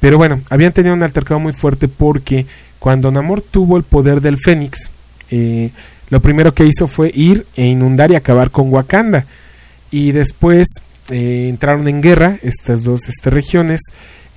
Pero 0.00 0.18
bueno, 0.18 0.40
habían 0.50 0.72
tenido 0.72 0.94
un 0.94 1.02
altercado 1.02 1.40
muy 1.40 1.52
fuerte 1.52 1.88
porque 1.88 2.46
cuando 2.78 3.10
Namor 3.10 3.42
tuvo 3.42 3.76
el 3.76 3.82
poder 3.82 4.20
del 4.20 4.38
Fénix, 4.38 4.90
eh, 5.30 5.72
lo 6.10 6.20
primero 6.20 6.54
que 6.54 6.64
hizo 6.64 6.86
fue 6.86 7.10
ir 7.14 7.46
e 7.56 7.66
inundar 7.66 8.12
y 8.12 8.14
acabar 8.14 8.50
con 8.50 8.72
Wakanda. 8.72 9.26
Y 9.90 10.12
después 10.12 10.68
eh, 11.10 11.48
entraron 11.48 11.86
en 11.88 12.00
guerra 12.00 12.38
estas 12.42 12.84
dos 12.84 13.02
regiones. 13.24 13.80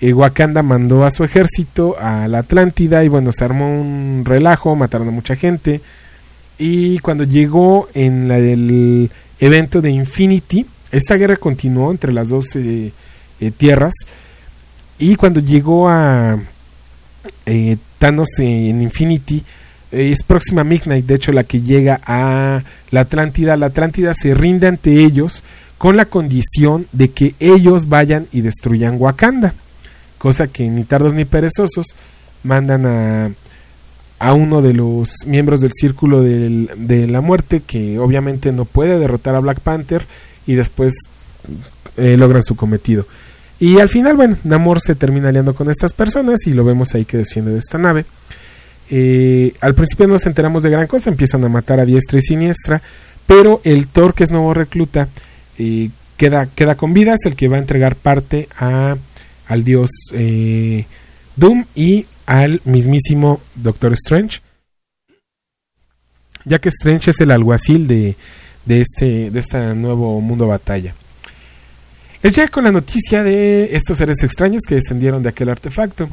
Eh, 0.02 0.14
Wakanda 0.14 0.64
mandó 0.64 1.06
a 1.06 1.12
su 1.12 1.24
ejército 1.24 1.96
a 2.00 2.28
la 2.28 2.40
Atlántida 2.40 3.04
y 3.04 3.08
bueno, 3.08 3.32
se 3.32 3.46
armó 3.46 3.82
un 3.82 4.24
relajo, 4.26 4.76
mataron 4.76 5.08
a 5.08 5.12
mucha 5.12 5.36
gente. 5.36 5.82
Y 6.60 7.00
cuando 7.00 7.24
llegó 7.24 7.88
en 7.94 8.28
del 8.28 9.10
evento 9.40 9.82
de 9.82 9.92
Infinity, 9.92 10.66
esta 10.92 11.16
guerra 11.16 11.38
continuó 11.38 11.92
entre 11.92 12.12
las 12.12 12.30
dos 12.30 12.56
eh, 12.56 12.92
tierras. 13.58 13.94
Y 15.00 15.16
cuando 15.16 15.40
llegó 15.40 15.88
a 15.90 16.38
Thanos 18.00 18.40
en 18.40 18.82
Infinity, 18.82 19.44
es 19.92 20.24
próxima 20.24 20.64
Midnight, 20.64 21.06
de 21.06 21.16
hecho, 21.16 21.32
la 21.32 21.44
que 21.44 21.62
llega 21.62 22.02
a 22.06 22.64
la 22.92 23.02
Atlántida. 23.02 23.56
La 23.56 23.68
Atlántida 23.68 24.14
se 24.14 24.34
rinde 24.34 24.68
ante 24.68 25.04
ellos 25.04 25.44
con 25.78 25.98
la 25.98 26.06
condición 26.06 26.88
de 26.92 27.12
que 27.12 27.36
ellos 27.40 27.90
vayan 27.90 28.28
y 28.32 28.42
destruyan 28.42 28.98
Wakanda. 29.00 29.54
Cosa 30.18 30.48
que 30.48 30.68
ni 30.68 30.84
tardos 30.84 31.14
ni 31.14 31.26
perezosos 31.26 31.96
mandan 32.44 32.86
a, 32.86 33.32
a 34.20 34.34
uno 34.34 34.62
de 34.62 34.74
los 34.74 35.10
miembros 35.26 35.62
del 35.62 35.72
Círculo 35.74 36.22
de 36.22 37.08
la 37.08 37.22
Muerte, 37.22 37.62
que 37.66 38.00
obviamente 38.00 38.52
no 38.52 38.66
puede 38.66 38.98
derrotar 38.98 39.36
a 39.36 39.40
Black 39.40 39.60
Panther, 39.60 40.06
y 40.48 40.56
después 40.56 40.94
eh, 41.98 42.18
logran 42.18 42.42
su 42.42 42.56
cometido. 42.56 43.06
Y 43.60 43.80
al 43.80 43.90
final, 43.90 44.16
bueno, 44.16 44.38
Namor 44.44 44.80
se 44.82 44.96
termina 44.96 45.30
aliando 45.30 45.54
con 45.54 45.70
estas 45.70 45.94
personas 45.94 46.46
y 46.48 46.54
lo 46.54 46.64
vemos 46.64 46.94
ahí 46.96 47.06
que 47.06 47.18
desciende 47.18 47.52
de 47.52 47.58
esta 47.60 47.78
nave. 47.78 48.06
Eh, 48.90 49.54
al 49.62 49.76
principio 49.76 50.08
no 50.08 50.14
nos 50.14 50.26
enteramos 50.26 50.64
de 50.64 50.70
gran 50.70 50.88
cosa, 50.88 51.10
empiezan 51.10 51.44
a 51.44 51.50
matar 51.50 51.80
a 51.80 51.86
diestra 51.86 52.20
y 52.20 52.22
siniestra, 52.22 52.82
pero 53.26 53.62
el 53.64 53.88
Thor, 53.88 54.14
que 54.14 54.24
es 54.24 54.32
nuevo 54.32 54.54
recluta, 54.54 55.10
queda, 56.18 56.48
queda 56.48 56.76
con 56.76 56.94
vida, 56.94 57.14
es 57.14 57.26
el 57.26 57.36
que 57.36 57.48
va 57.48 57.58
a 57.58 57.60
entregar 57.60 57.96
parte 57.96 58.48
a, 58.58 58.96
al 59.48 59.64
dios 59.64 59.90
eh, 60.14 60.86
Doom 61.36 61.66
y 61.76 62.06
al 62.26 62.62
mismísimo 62.66 63.42
Doctor 63.56 63.94
Strange, 63.94 64.42
ya 66.46 66.60
que 66.60 66.70
Strange 66.70 67.12
es 67.12 67.22
el 67.22 67.32
alguacil 67.32 67.88
de, 67.88 68.16
de 68.66 68.82
este 68.82 69.32
de 69.32 69.40
este 69.40 69.76
nuevo 69.76 70.20
mundo 70.22 70.48
batalla. 70.48 70.94
Les 72.24 72.36
llega 72.36 72.48
con 72.48 72.64
la 72.64 72.72
noticia 72.72 73.24
de 73.24 73.76
estos 73.76 74.00
seres 74.00 74.24
extraños 74.24 74.64
que 74.68 74.76
descendieron 74.76 75.22
de 75.24 75.30
aquel 75.30 75.50
artefacto. 75.50 76.10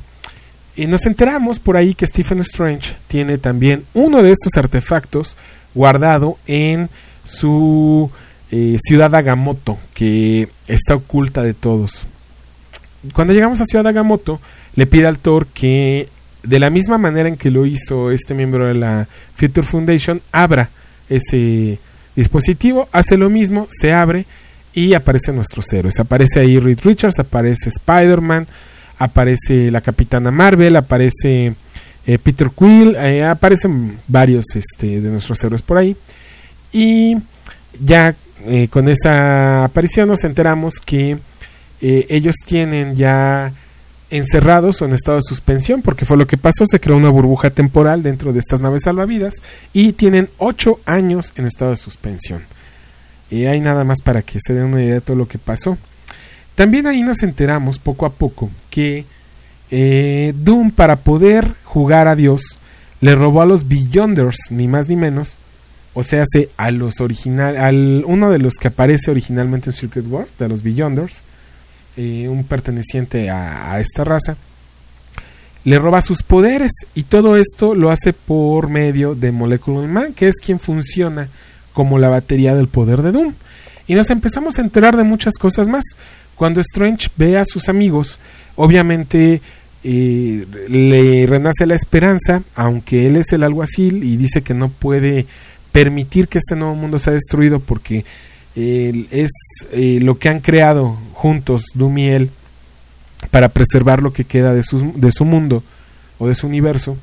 Y 0.77 0.87
nos 0.87 1.07
enteramos 1.07 1.59
por 1.59 1.77
ahí 1.77 1.95
que 1.95 2.07
Stephen 2.07 2.41
Strange 2.41 2.95
tiene 3.07 3.39
también 3.39 3.85
uno 3.95 4.23
de 4.23 4.33
estos 4.33 4.53
artefactos 4.57 5.37
guardado 5.75 6.37
en 6.47 6.91
su 7.25 8.11
eh, 8.57 8.77
ciudad 8.79 9.13
Agamotto, 9.17 9.79
que 9.95 10.49
está 10.69 10.95
oculta 10.95 11.43
de 11.43 11.55
todos. 11.55 12.07
Cuando 13.13 13.33
llegamos 13.33 13.61
a 13.61 13.65
Ciudad 13.65 13.89
Agamotto, 13.89 14.41
le 14.77 14.87
pide 14.87 15.09
al 15.09 15.19
Thor 15.19 15.49
que, 15.49 16.09
de 16.45 16.61
la 16.61 16.71
misma 16.71 16.97
manera 16.97 17.29
en 17.29 17.37
que 17.37 17.51
lo 17.51 17.67
hizo 17.67 18.13
este 18.13 18.33
miembro 18.33 18.69
de 18.69 18.75
la 18.75 19.09
Future 19.35 19.67
Foundation, 19.67 20.23
abra 20.31 20.71
ese 21.09 21.81
dispositivo, 22.15 22.89
hace 22.93 23.17
lo 23.17 23.29
mismo, 23.29 23.67
se 23.71 23.93
abre 23.93 24.25
y 24.73 24.95
aparecen 24.95 25.35
nuestros 25.35 25.73
héroes. 25.73 25.99
Aparece 25.99 26.39
ahí 26.39 26.61
Reed 26.61 26.79
Richards, 26.85 27.19
aparece 27.19 27.71
Spider-Man, 27.71 28.47
aparece 29.01 29.73
la 29.73 29.81
Capitana 29.81 30.31
Marvel, 30.31 30.77
aparece 30.77 31.55
eh, 32.07 32.19
Peter 32.23 32.53
Quill, 32.57 32.95
eh, 32.95 33.25
aparecen 33.25 33.99
varios 34.07 34.45
este, 34.55 35.01
de 35.01 35.11
nuestros 35.11 35.43
héroes 35.43 35.63
por 35.63 35.79
ahí. 35.79 35.97
Y 36.73 37.17
ya 37.85 38.15
eh, 38.47 38.69
con 38.69 38.89
esa 38.89 39.65
aparición 39.65 40.09
nos 40.09 40.25
enteramos 40.25 40.81
que 40.81 41.19
eh, 41.81 42.07
ellos 42.09 42.37
tienen 42.47 42.95
ya 42.95 43.53
encerrados 44.11 44.81
o 44.81 44.85
en 44.85 44.93
estado 44.93 45.17
de 45.19 45.23
suspensión, 45.23 45.83
porque 45.83 46.05
fue 46.05 46.17
lo 46.17 46.27
que 46.27 46.37
pasó, 46.37 46.65
se 46.67 46.79
creó 46.81 46.97
una 46.97 47.09
burbuja 47.09 47.51
temporal 47.51 48.03
dentro 48.03 48.33
de 48.33 48.39
estas 48.39 48.61
naves 48.61 48.83
salvavidas 48.85 49.35
y 49.73 49.93
tienen 49.93 50.29
ocho 50.39 50.81
años 50.87 51.33
en 51.37 51.47
estado 51.47 51.73
de 51.73 51.77
suspensión. 51.77 52.43
Y 53.31 53.47
hay 53.47 53.61
nada 53.61 53.85
más 53.85 54.01
para 54.03 54.23
que 54.23 54.39
se 54.41 54.55
den 54.55 54.67
una 54.67 54.83
idea 54.83 54.95
de 54.95 55.01
todo 55.01 55.17
lo 55.17 55.27
que 55.27 55.39
pasó. 55.39 55.77
También 56.55 56.87
ahí 56.87 57.03
nos 57.03 57.23
enteramos 57.23 57.79
poco 57.79 58.07
a 58.07 58.13
poco 58.13 58.51
que 58.71 59.05
eh, 59.71 60.33
Doom 60.37 60.71
para 60.71 60.97
poder 60.97 61.53
jugar 61.65 62.07
a 62.07 62.15
Dios 62.15 62.59
le 63.01 63.15
robó 63.17 63.43
a 63.43 63.47
los 63.47 63.67
Beyonders, 63.67 64.37
ni 64.51 64.69
más 64.69 64.89
ni 64.89 64.97
menos, 64.97 65.37
o 65.95 66.03
sea, 66.03 66.23
hace 66.23 66.51
a 66.57 66.71
los 66.71 67.01
original, 67.01 67.57
al 67.57 68.05
uno 68.07 68.31
de 68.31 68.39
los 68.39 68.55
que 68.55 68.69
aparece 68.69 69.11
originalmente 69.11 69.71
en 69.71 69.75
Secret 69.75 70.07
World, 70.09 70.29
de 70.39 70.49
los 70.49 70.63
Beyonders, 70.63 71.23
eh, 71.97 72.29
un 72.29 72.45
perteneciente 72.45 73.31
a, 73.31 73.73
a 73.73 73.81
esta 73.81 74.05
raza, 74.05 74.37
le 75.65 75.79
roba 75.79 76.03
sus 76.03 76.23
poderes 76.23 76.73
y 76.95 77.05
todo 77.05 77.37
esto 77.37 77.75
lo 77.75 77.91
hace 77.91 78.13
por 78.13 78.69
medio 78.69 79.15
de 79.15 79.33
Molecular 79.33 79.89
Man, 79.89 80.13
que 80.13 80.29
es 80.29 80.37
quien 80.37 80.61
funciona 80.61 81.29
como 81.73 81.99
la 81.99 82.09
batería 82.09 82.55
del 82.55 82.69
poder 82.69 83.03
de 83.03 83.13
Doom. 83.13 83.35
Y 83.87 83.95
nos 83.95 84.11
empezamos 84.11 84.59
a 84.59 84.63
enterar 84.63 84.97
de 84.97 85.05
muchas 85.05 85.35
cosas 85.35 85.69
más. 85.69 85.85
Cuando 86.35 86.61
Strange 86.61 87.09
ve 87.17 87.39
a 87.39 87.45
sus 87.45 87.69
amigos, 87.69 88.19
obviamente 88.57 89.41
eh, 89.83 90.47
le 90.69 91.27
renace 91.27 91.67
la 91.67 91.75
esperanza, 91.75 92.43
aunque 92.55 93.07
él 93.07 93.17
es 93.17 93.33
el 93.33 93.43
alguacil 93.43 94.03
y 94.03 94.17
dice 94.17 94.43
que 94.43 94.55
no 94.55 94.69
puede 94.69 95.27
permitir 95.75 96.29
que 96.29 96.39
este 96.39 96.55
nuevo 96.55 96.77
mundo 96.77 97.01
sea 97.01 97.15
destruido 97.15 97.59
porque 97.59 98.05
eh, 98.55 99.07
es 99.11 99.33
eh, 99.73 99.99
lo 100.01 100.19
que 100.19 100.29
han 100.29 100.39
creado 100.39 100.97
juntos 101.15 101.65
Doom 101.75 101.99
y 101.99 102.09
él 102.09 102.31
para 103.33 103.49
preservar 103.49 104.01
lo 104.01 104.13
que 104.13 104.25
queda 104.25 104.55
de 104.55 104.63
su, 104.63 104.93
de 104.95 105.11
su 105.11 105.25
mundo 105.25 105.65
o 106.19 106.29
de 106.29 106.37
su 106.37 106.47
universo. 106.47 106.97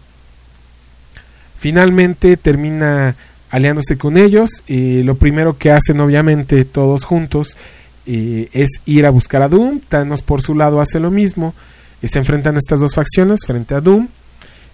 Finalmente 1.59 2.37
termina 2.37 3.17
aliándose 3.49 3.97
con 3.97 4.15
ellos. 4.15 4.63
y 4.67 5.03
lo 5.03 5.15
primero 5.15 5.57
que 5.57 5.71
hacen, 5.71 5.99
obviamente, 5.99 6.63
todos 6.63 7.03
juntos 7.03 7.57
eh, 8.05 8.47
es 8.53 8.69
ir 8.85 9.05
a 9.05 9.09
buscar 9.09 9.41
a 9.41 9.49
Doom. 9.49 9.81
Thanos, 9.81 10.21
por 10.21 10.41
su 10.41 10.55
lado, 10.55 10.79
hace 10.79 10.97
lo 11.01 11.11
mismo. 11.11 11.53
Eh, 12.01 12.07
se 12.07 12.19
enfrentan 12.19 12.55
estas 12.55 12.79
dos 12.79 12.95
facciones 12.95 13.41
frente 13.45 13.75
a 13.75 13.81
Doom. 13.81 14.07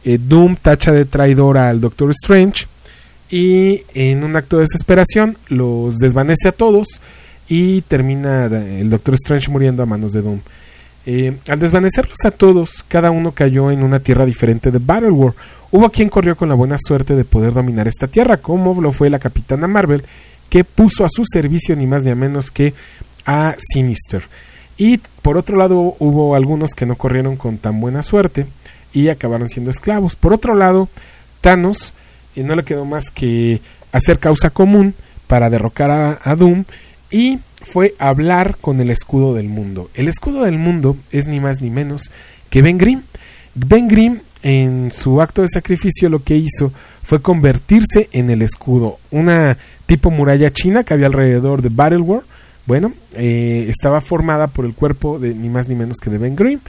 Eh, 0.05 0.19
Doom 0.21 0.55
tacha 0.55 0.91
de 0.91 1.05
traidora 1.05 1.67
al 1.67 1.81
Doctor 1.81 2.11
Strange. 2.11 2.67
Y 3.29 3.83
en 3.93 4.23
un 4.23 4.35
acto 4.35 4.57
de 4.57 4.63
desesperación 4.63 5.37
los 5.49 5.97
desvanece 5.97 6.49
a 6.49 6.51
todos. 6.51 7.01
Y 7.49 7.81
termina 7.81 8.45
el 8.45 8.89
Doctor 8.89 9.15
Strange 9.15 9.49
muriendo 9.49 9.83
a 9.83 9.85
manos 9.85 10.11
de 10.11 10.21
Doom. 10.21 10.39
Eh, 11.09 11.37
al 11.47 11.59
desvanecerlos 11.59 12.17
a 12.25 12.31
todos, 12.31 12.83
cada 12.85 13.11
uno 13.11 13.31
cayó 13.31 13.71
en 13.71 13.81
una 13.81 14.01
tierra 14.01 14.25
diferente 14.25 14.71
de 14.71 14.79
Battleworld. 14.79 15.35
Hubo 15.71 15.89
quien 15.89 16.09
corrió 16.09 16.35
con 16.35 16.49
la 16.49 16.55
buena 16.55 16.77
suerte 16.77 17.15
de 17.15 17.23
poder 17.23 17.53
dominar 17.53 17.87
esta 17.87 18.07
tierra, 18.07 18.37
como 18.37 18.81
lo 18.81 18.91
fue 18.91 19.09
la 19.09 19.19
Capitana 19.19 19.67
Marvel, 19.67 20.03
que 20.49 20.65
puso 20.65 21.05
a 21.05 21.09
su 21.09 21.23
servicio 21.25 21.77
ni 21.77 21.87
más 21.87 22.03
ni 22.03 22.13
menos 22.13 22.51
que 22.51 22.73
a 23.25 23.55
Sinister. 23.57 24.23
Y 24.77 24.99
por 25.21 25.37
otro 25.37 25.57
lado 25.57 25.95
hubo 25.99 26.35
algunos 26.35 26.75
que 26.75 26.85
no 26.85 26.95
corrieron 26.95 27.37
con 27.37 27.57
tan 27.57 27.79
buena 27.79 28.03
suerte 28.03 28.45
y 28.93 29.07
acabaron 29.07 29.49
siendo 29.49 29.71
esclavos. 29.71 30.15
Por 30.15 30.33
otro 30.33 30.55
lado, 30.55 30.89
Thanos 31.41 31.93
eh, 32.37 32.43
no 32.43 32.55
le 32.55 32.63
quedó 32.63 32.85
más 32.85 33.09
que 33.11 33.61
hacer 33.91 34.19
causa 34.19 34.49
común 34.51 34.93
para 35.27 35.49
derrocar 35.49 36.19
a, 36.23 36.35
Doom 36.35 36.63
y 37.11 37.39
fue 37.63 37.95
hablar 37.99 38.57
con 38.61 38.79
el 38.79 38.89
escudo 38.89 39.33
del 39.33 39.49
mundo. 39.49 39.89
El 39.93 40.07
escudo 40.07 40.45
del 40.45 40.57
mundo 40.57 40.95
es 41.11 41.27
ni 41.27 41.39
más 41.39 41.61
ni 41.61 41.69
menos 41.69 42.11
que 42.49 42.61
Ben 42.61 42.77
Grimm. 42.77 43.01
Ben 43.55 43.87
Grimm 43.87 44.19
en 44.43 44.91
su 44.91 45.21
acto 45.21 45.41
de 45.41 45.49
sacrificio 45.49 46.09
lo 46.09 46.23
que 46.23 46.37
hizo 46.37 46.71
fue 47.03 47.21
convertirse 47.21 48.07
en 48.11 48.29
el 48.29 48.41
escudo, 48.41 48.99
una 49.11 49.57
tipo 49.85 50.11
muralla 50.11 50.51
china 50.51 50.83
que 50.83 50.93
había 50.93 51.07
alrededor 51.07 51.61
de 51.61 51.69
Battlewar. 51.69 52.21
Bueno, 52.65 52.91
eh, 53.15 53.65
estaba 53.69 54.01
formada 54.01 54.47
por 54.47 54.65
el 54.65 54.73
cuerpo 54.73 55.17
de 55.17 55.33
ni 55.33 55.47
más 55.49 55.69
ni 55.69 55.75
menos 55.75 55.97
que 56.01 56.09
de 56.09 56.17
Ben 56.17 56.35
Grimm. 56.35 56.59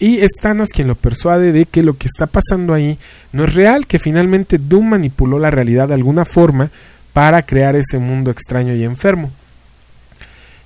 Y 0.00 0.18
es 0.20 0.30
Thanos 0.40 0.68
quien 0.68 0.86
lo 0.86 0.94
persuade 0.94 1.50
de 1.52 1.66
que 1.66 1.82
lo 1.82 1.96
que 1.96 2.06
está 2.06 2.26
pasando 2.26 2.72
ahí 2.72 2.98
no 3.32 3.44
es 3.44 3.54
real, 3.54 3.86
que 3.86 3.98
finalmente 3.98 4.58
Doom 4.58 4.90
manipuló 4.90 5.38
la 5.38 5.50
realidad 5.50 5.88
de 5.88 5.94
alguna 5.94 6.24
forma 6.24 6.70
para 7.12 7.42
crear 7.42 7.74
ese 7.74 7.98
mundo 7.98 8.30
extraño 8.30 8.74
y 8.74 8.84
enfermo. 8.84 9.30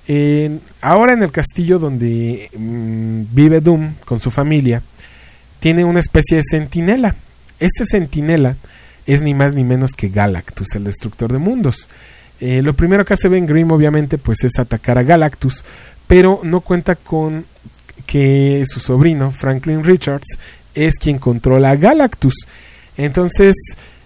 En- 0.07 0.61
ahora 0.81 1.13
en 1.13 1.23
el 1.23 1.31
castillo 1.31 1.79
donde 1.79 2.49
mm, 2.55 3.21
vive 3.33 3.61
Doom 3.61 3.93
con 4.05 4.19
su 4.19 4.29
familia, 4.31 4.81
tiene 5.59 5.83
una 5.85 5.99
especie 6.01 6.37
de 6.37 6.43
centinela. 6.49 7.15
Este 7.59 7.85
centinela 7.85 8.55
es 9.07 9.21
ni 9.21 9.33
más 9.33 9.53
ni 9.53 9.63
menos 9.63 9.93
que 9.93 10.09
Galactus, 10.09 10.75
el 10.75 10.83
destructor 10.83 11.31
de 11.31 11.39
mundos. 11.39 11.87
Eh, 12.39 12.61
lo 12.61 12.73
primero 12.73 13.05
que 13.05 13.13
hace 13.13 13.29
Ben 13.29 13.45
Grimm, 13.45 13.71
obviamente, 13.71 14.17
pues 14.17 14.43
es 14.43 14.59
atacar 14.59 14.97
a 14.97 15.03
Galactus, 15.03 15.63
pero 16.07 16.41
no 16.43 16.59
cuenta 16.61 16.95
con 16.95 17.45
que 18.05 18.63
su 18.67 18.79
sobrino, 18.79 19.31
Franklin 19.31 19.83
Richards, 19.83 20.37
es 20.75 20.95
quien 20.95 21.19
controla 21.19 21.75
Galactus. 21.75 22.47
Entonces 22.97 23.55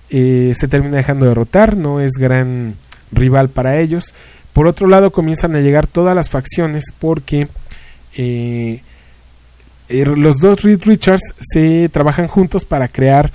eh, 0.09 0.53
se 0.55 0.67
termina 0.67 0.97
dejando 0.97 1.25
derrotar, 1.25 1.75
no 1.75 1.99
es 1.99 2.13
gran 2.13 2.75
rival 3.11 3.49
para 3.49 3.79
ellos. 3.79 4.13
Por 4.53 4.67
otro 4.67 4.88
lado, 4.88 5.11
comienzan 5.11 5.55
a 5.55 5.59
llegar 5.59 5.88
todas 5.88 6.15
las 6.15 6.29
facciones 6.29 6.85
porque 6.97 7.47
eh, 8.15 8.81
eh, 9.89 10.05
los 10.05 10.39
dos 10.39 10.63
Richards 10.63 11.33
se 11.39 11.89
trabajan 11.89 12.27
juntos 12.27 12.65
para 12.65 12.88
crear 12.88 13.31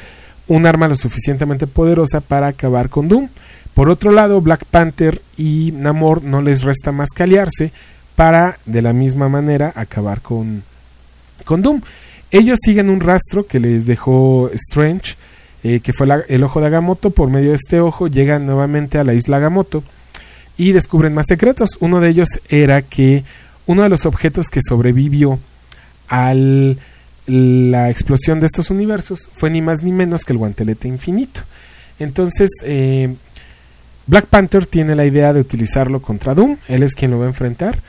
un 0.48 0.66
arma 0.66 0.88
lo 0.88 0.96
suficientemente 0.96 1.66
poderosa 1.66 2.20
para 2.20 2.48
acabar 2.48 2.88
con 2.88 3.09
Doom. 3.09 3.28
Por 3.74 3.88
otro 3.88 4.12
lado, 4.12 4.40
Black 4.40 4.64
Panther 4.66 5.22
y 5.36 5.72
Namor 5.72 6.22
no 6.22 6.42
les 6.42 6.62
resta 6.62 6.92
más 6.92 7.09
que 7.14 7.22
aliarse 7.22 7.72
para 8.16 8.58
de 8.66 8.82
la 8.82 8.92
misma 8.92 9.28
manera 9.28 9.72
acabar 9.74 10.20
con, 10.20 10.62
con 11.44 11.62
Doom. 11.62 11.80
Ellos 12.30 12.58
siguen 12.62 12.88
un 12.88 13.00
rastro 13.00 13.46
que 13.46 13.60
les 13.60 13.86
dejó 13.86 14.50
Strange, 14.54 15.16
eh, 15.64 15.80
que 15.80 15.92
fue 15.92 16.06
el 16.28 16.44
ojo 16.44 16.60
de 16.60 16.66
Agamotto. 16.66 17.10
Por 17.10 17.28
medio 17.28 17.50
de 17.50 17.56
este 17.56 17.80
ojo 17.80 18.08
llegan 18.08 18.46
nuevamente 18.46 18.98
a 18.98 19.04
la 19.04 19.14
isla 19.14 19.36
Agamotto 19.36 19.82
y 20.56 20.72
descubren 20.72 21.14
más 21.14 21.26
secretos. 21.26 21.76
Uno 21.80 22.00
de 22.00 22.08
ellos 22.08 22.40
era 22.48 22.82
que 22.82 23.24
uno 23.66 23.82
de 23.82 23.88
los 23.88 24.06
objetos 24.06 24.48
que 24.48 24.60
sobrevivió 24.66 25.38
a 26.08 26.34
la 27.26 27.90
explosión 27.90 28.40
de 28.40 28.46
estos 28.46 28.70
universos 28.70 29.30
fue 29.34 29.50
ni 29.50 29.60
más 29.60 29.82
ni 29.82 29.92
menos 29.92 30.24
que 30.24 30.32
el 30.32 30.38
guantelete 30.38 30.88
infinito. 30.88 31.42
Entonces, 31.98 32.50
eh, 32.64 33.14
Black 34.06 34.26
Panther 34.26 34.66
tiene 34.66 34.96
la 34.96 35.06
idea 35.06 35.32
de 35.32 35.40
utilizarlo 35.40 36.02
contra 36.02 36.34
Doom, 36.34 36.56
él 36.68 36.82
es 36.82 36.94
quien 36.94 37.12
lo 37.12 37.18
va 37.18 37.26
a 37.26 37.28
enfrentar. 37.28 37.80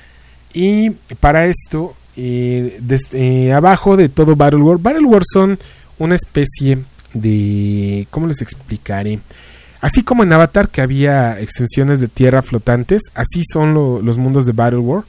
Y 0.53 0.91
para 1.19 1.47
esto, 1.47 1.95
eh, 2.15 2.79
eh, 3.13 3.51
abajo 3.53 3.97
de 3.97 4.09
todo 4.09 4.35
Battle 4.35 4.61
War, 4.61 4.77
Battle 4.77 5.05
War 5.07 5.23
son 5.31 5.57
una 5.99 6.15
especie 6.15 6.79
de... 7.13 8.07
¿Cómo 8.11 8.27
les 8.27 8.41
explicaré? 8.41 9.19
Así 9.81 10.03
como 10.03 10.23
en 10.23 10.31
Avatar 10.31 10.69
que 10.69 10.81
había 10.81 11.39
extensiones 11.41 11.99
de 11.99 12.07
tierra 12.07 12.41
flotantes, 12.41 13.01
así 13.15 13.41
son 13.51 13.73
lo- 13.73 14.01
los 14.01 14.17
mundos 14.17 14.45
de 14.45 14.53
Battle 14.53 14.79
War. 14.79 15.03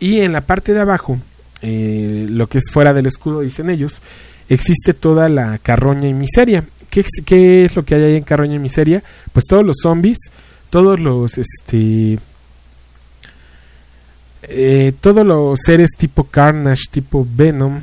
Y 0.00 0.20
en 0.20 0.32
la 0.32 0.40
parte 0.40 0.72
de 0.72 0.80
abajo, 0.80 1.18
eh, 1.62 2.26
lo 2.28 2.48
que 2.48 2.58
es 2.58 2.64
fuera 2.72 2.92
del 2.92 3.06
escudo, 3.06 3.40
dicen 3.40 3.70
ellos, 3.70 4.00
existe 4.48 4.94
toda 4.94 5.28
la 5.28 5.58
carroña 5.58 6.08
y 6.08 6.14
miseria. 6.14 6.64
¿Qué, 6.90 7.04
qué 7.24 7.64
es 7.64 7.76
lo 7.76 7.84
que 7.84 7.94
hay 7.94 8.02
ahí 8.02 8.16
en 8.16 8.24
carroña 8.24 8.56
y 8.56 8.58
miseria? 8.58 9.02
Pues 9.32 9.46
todos 9.46 9.64
los 9.64 9.76
zombies, 9.82 10.18
todos 10.70 10.98
los, 11.00 11.38
este, 11.38 12.18
eh, 14.48 14.92
todos 15.00 15.26
los 15.26 15.58
seres 15.64 15.90
tipo 15.96 16.24
Carnage, 16.24 16.84
tipo 16.90 17.26
Venom, 17.28 17.80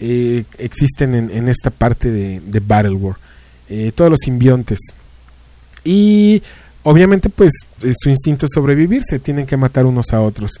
eh, 0.00 0.44
existen 0.58 1.14
en, 1.14 1.30
en 1.30 1.48
esta 1.48 1.70
parte 1.70 2.10
de, 2.10 2.60
Battle 2.60 2.94
War. 2.94 3.16
Eh, 3.68 3.92
todos 3.94 4.10
los 4.10 4.20
simbiontes. 4.20 4.78
Y 5.84 6.42
obviamente, 6.82 7.28
pues 7.28 7.52
su 8.00 8.10
instinto 8.10 8.46
es 8.46 8.52
sobrevivir, 8.54 9.02
se 9.04 9.18
tienen 9.18 9.46
que 9.46 9.56
matar 9.56 9.86
unos 9.86 10.12
a 10.12 10.20
otros. 10.20 10.52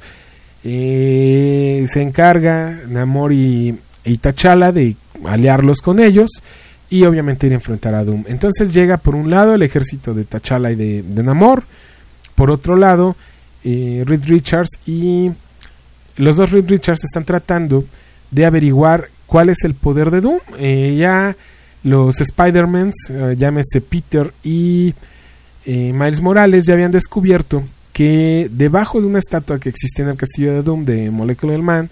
Se 0.62 2.00
encarga 2.00 2.82
Namor 2.88 3.32
y, 3.32 3.76
y 4.04 4.18
T'Challa 4.18 4.70
de 4.70 4.96
aliarlos 5.24 5.78
con 5.78 5.98
ellos 5.98 6.30
y 6.88 7.04
obviamente 7.04 7.46
ir 7.46 7.52
a 7.52 7.56
enfrentar 7.56 7.94
a 7.94 8.04
Doom. 8.04 8.24
Entonces 8.28 8.72
llega 8.72 8.96
por 8.96 9.16
un 9.16 9.28
lado 9.28 9.54
el 9.54 9.62
ejército 9.62 10.14
de 10.14 10.24
T'Challa 10.24 10.70
y 10.70 10.76
de 10.76 11.22
Namor, 11.22 11.64
por 12.36 12.50
otro 12.50 12.76
lado 12.76 13.16
eh, 13.64 14.02
Reed 14.06 14.24
Richards 14.24 14.70
y 14.86 15.30
los 16.16 16.36
dos 16.36 16.50
Reed 16.50 16.68
Richards 16.68 17.04
están 17.04 17.24
tratando 17.24 17.84
de 18.30 18.44
averiguar 18.44 19.08
cuál 19.26 19.48
es 19.48 19.64
el 19.64 19.74
poder 19.74 20.10
de 20.10 20.20
Doom. 20.20 20.40
Eh, 20.58 20.96
ya 20.98 21.36
los 21.84 22.20
Spider-Mans, 22.20 22.94
eh, 23.10 23.34
llámese 23.38 23.80
Peter 23.80 24.32
y 24.42 24.94
Miles 25.64 26.20
Morales, 26.20 26.66
ya 26.66 26.74
habían 26.74 26.90
descubierto 26.90 27.62
que 27.92 28.48
debajo 28.50 29.00
de 29.00 29.06
una 29.06 29.20
estatua 29.20 29.60
que 29.60 29.68
existe 29.68 30.02
en 30.02 30.08
el 30.08 30.16
castillo 30.16 30.54
de 30.54 30.62
Doom 30.62 30.84
de 30.84 31.10
Molecular 31.10 31.60
Man, 31.60 31.88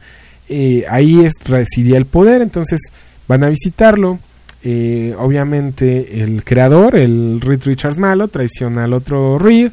ahí 0.88 1.24
es, 1.24 1.34
residía 1.44 1.96
el 1.96 2.06
poder, 2.06 2.42
entonces 2.42 2.80
van 3.28 3.44
a 3.44 3.48
visitarlo. 3.48 4.18
Obviamente 4.64 6.20
el 6.22 6.42
creador, 6.42 6.96
el 6.96 7.40
Reed 7.40 7.62
Richards 7.62 7.98
malo, 7.98 8.26
traiciona 8.26 8.84
al 8.84 8.92
otro 8.92 9.38
Reed, 9.38 9.70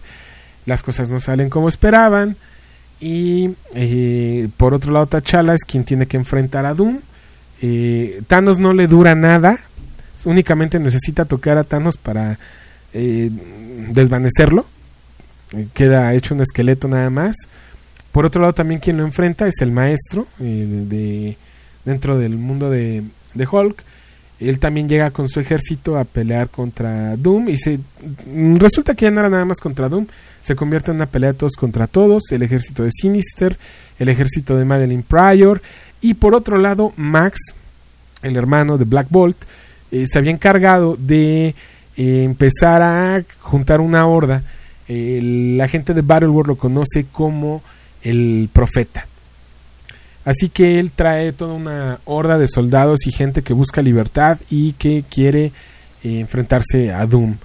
las 0.67 0.83
cosas 0.83 1.09
no 1.09 1.19
salen 1.19 1.49
como 1.49 1.69
esperaban 1.69 2.35
y 2.99 3.55
eh, 3.73 4.49
por 4.57 4.73
otro 4.73 4.91
lado 4.91 5.07
T'Challa 5.07 5.53
es 5.53 5.63
quien 5.63 5.83
tiene 5.83 6.07
que 6.07 6.17
enfrentar 6.17 6.65
a 6.65 6.73
Doom. 6.73 6.99
Eh, 7.61 8.21
Thanos 8.27 8.59
no 8.59 8.73
le 8.73 8.87
dura 8.87 9.15
nada, 9.15 9.59
únicamente 10.25 10.77
necesita 10.77 11.25
tocar 11.25 11.57
a 11.57 11.63
Thanos 11.63 11.97
para 11.97 12.37
eh, 12.93 13.31
desvanecerlo. 13.91 14.65
Eh, 15.53 15.67
queda 15.73 16.13
hecho 16.13 16.35
un 16.35 16.41
esqueleto 16.41 16.87
nada 16.89 17.09
más. 17.09 17.35
Por 18.11 18.25
otro 18.25 18.41
lado, 18.41 18.53
también 18.53 18.81
quien 18.81 18.97
lo 18.97 19.05
enfrenta 19.05 19.47
es 19.47 19.61
el 19.61 19.71
maestro 19.71 20.27
de, 20.37 21.37
dentro 21.85 22.17
del 22.17 22.37
mundo 22.37 22.69
de, 22.69 23.03
de 23.33 23.47
Hulk. 23.49 23.83
Él 24.39 24.59
también 24.59 24.87
llega 24.87 25.11
con 25.11 25.27
su 25.27 25.39
ejército 25.39 25.97
a 25.97 26.03
pelear 26.03 26.49
contra 26.49 27.15
Doom 27.17 27.49
y 27.49 27.57
se 27.57 27.79
mm, 28.27 28.55
resulta 28.57 28.93
que 28.93 29.05
ya 29.05 29.11
no 29.11 29.19
era 29.21 29.29
nada 29.29 29.45
más 29.45 29.59
contra 29.59 29.89
Doom, 29.89 30.05
se 30.41 30.55
convierte 30.55 30.91
en 30.91 30.97
una 30.97 31.07
pelea 31.07 31.31
de 31.31 31.39
todos 31.39 31.53
contra 31.53 31.87
todos, 31.87 32.31
el 32.31 32.43
ejército 32.43 32.83
de 32.83 32.91
Sinister, 32.91 33.57
el 33.97 34.09
ejército 34.09 34.55
de 34.55 34.65
Madeline 34.65 35.03
Pryor 35.03 35.61
y 36.01 36.13
por 36.13 36.35
otro 36.35 36.57
lado 36.57 36.93
Max, 36.97 37.39
el 38.21 38.35
hermano 38.35 38.77
de 38.77 38.85
Black 38.85 39.07
Bolt, 39.09 39.37
eh, 39.91 40.05
se 40.07 40.19
había 40.19 40.31
encargado 40.31 40.95
de 40.99 41.55
eh, 41.95 42.23
empezar 42.23 42.81
a 42.81 43.23
juntar 43.39 43.81
una 43.81 44.05
horda. 44.05 44.43
La 44.89 45.67
gente 45.67 45.93
de 45.93 46.01
Battleworld 46.01 46.47
lo 46.47 46.57
conoce 46.57 47.07
como 47.11 47.61
el 48.03 48.49
profeta. 48.53 49.05
Así 50.27 50.49
que 50.49 50.77
él 50.77 50.91
trae 50.91 51.31
toda 51.31 51.53
una 51.53 51.99
horda 52.03 52.37
de 52.37 52.49
soldados 52.49 53.07
y 53.07 53.13
gente 53.13 53.43
que 53.43 53.53
busca 53.53 53.81
libertad 53.81 54.37
y 54.49 54.73
que 54.73 55.05
quiere 55.09 55.53
eh, 56.03 56.19
enfrentarse 56.19 56.91
a 56.91 57.05
Doom. 57.05 57.37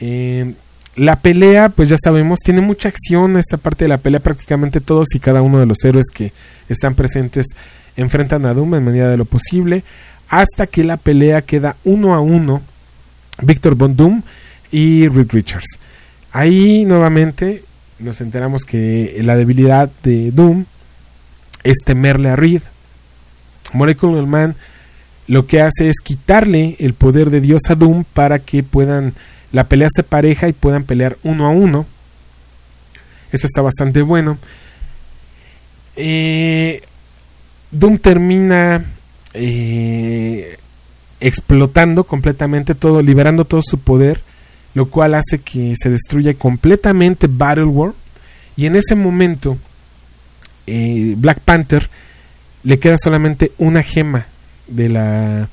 Eh, 0.00 0.52
la 0.96 1.20
pelea, 1.20 1.68
pues 1.68 1.90
ya 1.90 1.96
sabemos, 1.96 2.40
tiene 2.40 2.60
mucha 2.60 2.88
acción. 2.88 3.36
Esta 3.36 3.56
parte 3.56 3.84
de 3.84 3.90
la 3.90 3.98
pelea, 3.98 4.18
prácticamente 4.18 4.80
todos 4.80 5.14
y 5.14 5.20
cada 5.20 5.42
uno 5.42 5.60
de 5.60 5.66
los 5.66 5.84
héroes 5.84 6.06
que 6.12 6.32
están 6.68 6.96
presentes 6.96 7.46
enfrentan 7.96 8.46
a 8.46 8.52
Doom 8.52 8.74
en 8.74 8.84
medida 8.84 9.08
de 9.08 9.16
lo 9.16 9.26
posible. 9.26 9.84
Hasta 10.28 10.66
que 10.66 10.82
la 10.82 10.96
pelea 10.96 11.42
queda 11.42 11.76
uno 11.84 12.16
a 12.16 12.20
uno. 12.20 12.62
Víctor 13.42 13.76
Von 13.76 13.94
Doom 13.94 14.22
y 14.72 15.06
Reed 15.06 15.30
Richards. 15.30 15.78
Ahí 16.32 16.84
nuevamente 16.84 17.62
nos 18.00 18.20
enteramos 18.20 18.64
que 18.64 19.20
la 19.22 19.36
debilidad 19.36 19.88
de 20.02 20.32
Doom 20.32 20.64
es 21.64 21.78
temerle 21.84 22.28
a 22.28 22.36
Reed. 22.36 22.62
Molecular 23.72 24.24
Man 24.26 24.54
lo 25.26 25.46
que 25.46 25.60
hace 25.60 25.88
es 25.88 25.96
quitarle 26.02 26.76
el 26.78 26.94
poder 26.94 27.30
de 27.30 27.40
Dios 27.40 27.62
a 27.70 27.74
Doom 27.74 28.04
para 28.04 28.38
que 28.40 28.62
puedan 28.62 29.14
la 29.52 29.64
pelea 29.68 29.88
se 29.94 30.02
pareja 30.02 30.48
y 30.48 30.52
puedan 30.52 30.84
pelear 30.84 31.16
uno 31.22 31.46
a 31.46 31.50
uno. 31.50 31.86
Eso 33.32 33.46
está 33.46 33.62
bastante 33.62 34.02
bueno. 34.02 34.36
Eh, 35.96 36.82
Doom 37.70 37.98
termina 37.98 38.84
eh, 39.32 40.58
explotando 41.20 42.04
completamente 42.04 42.74
todo, 42.74 43.00
liberando 43.00 43.44
todo 43.44 43.62
su 43.62 43.78
poder, 43.78 44.20
lo 44.74 44.86
cual 44.90 45.14
hace 45.14 45.38
que 45.38 45.74
se 45.80 45.88
destruya 45.88 46.34
completamente 46.34 47.28
Battle 47.30 47.64
War. 47.64 47.92
Y 48.56 48.66
en 48.66 48.76
ese 48.76 48.96
momento 48.96 49.56
eh, 50.66 51.14
Black 51.16 51.40
Panther 51.40 51.88
le 52.62 52.78
queda 52.78 52.96
solamente 52.96 53.52
una 53.58 53.82
gema 53.82 54.26
de 54.66 54.88
la 54.88 55.48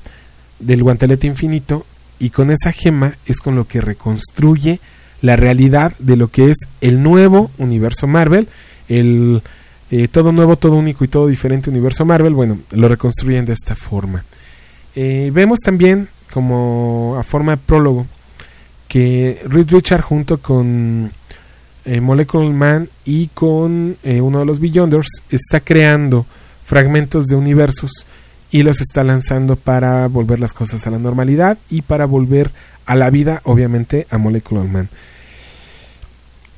del 0.58 0.82
guantelete 0.82 1.26
infinito 1.26 1.84
y 2.18 2.30
con 2.30 2.50
esa 2.50 2.72
gema 2.72 3.16
es 3.26 3.40
con 3.40 3.56
lo 3.56 3.66
que 3.66 3.80
reconstruye 3.80 4.80
la 5.20 5.36
realidad 5.36 5.92
de 5.98 6.16
lo 6.16 6.28
que 6.28 6.50
es 6.50 6.56
el 6.80 7.02
nuevo 7.02 7.50
universo 7.58 8.06
Marvel, 8.06 8.48
el 8.88 9.42
eh, 9.90 10.08
todo 10.08 10.32
nuevo, 10.32 10.56
todo 10.56 10.76
único 10.76 11.04
y 11.04 11.08
todo 11.08 11.26
diferente 11.26 11.68
universo 11.68 12.04
Marvel, 12.04 12.32
bueno, 12.32 12.58
lo 12.70 12.88
reconstruyen 12.88 13.44
de 13.44 13.52
esta 13.52 13.76
forma. 13.76 14.24
Eh, 14.94 15.30
vemos 15.32 15.60
también 15.60 16.08
como 16.32 17.16
a 17.18 17.22
forma 17.22 17.52
de 17.52 17.58
prólogo 17.58 18.06
que 18.88 19.40
Reed 19.46 19.70
Richard 19.70 20.02
junto 20.02 20.38
con 20.38 21.10
eh, 21.84 22.00
Molecule 22.00 22.50
Man 22.50 22.88
y 23.04 23.28
con 23.28 23.96
eh, 24.02 24.20
uno 24.20 24.40
de 24.40 24.44
los 24.44 24.60
Beyonders 24.60 25.08
está 25.30 25.60
creando 25.60 26.26
fragmentos 26.64 27.26
de 27.26 27.36
universos 27.36 27.90
y 28.50 28.62
los 28.62 28.80
está 28.80 29.02
lanzando 29.02 29.56
para 29.56 30.06
volver 30.08 30.38
las 30.38 30.52
cosas 30.52 30.86
a 30.86 30.90
la 30.90 30.98
normalidad 30.98 31.58
y 31.70 31.82
para 31.82 32.04
volver 32.04 32.50
a 32.86 32.94
la 32.94 33.10
vida, 33.10 33.40
obviamente, 33.44 34.06
a 34.10 34.18
Molecular 34.18 34.66
Man. 34.66 34.88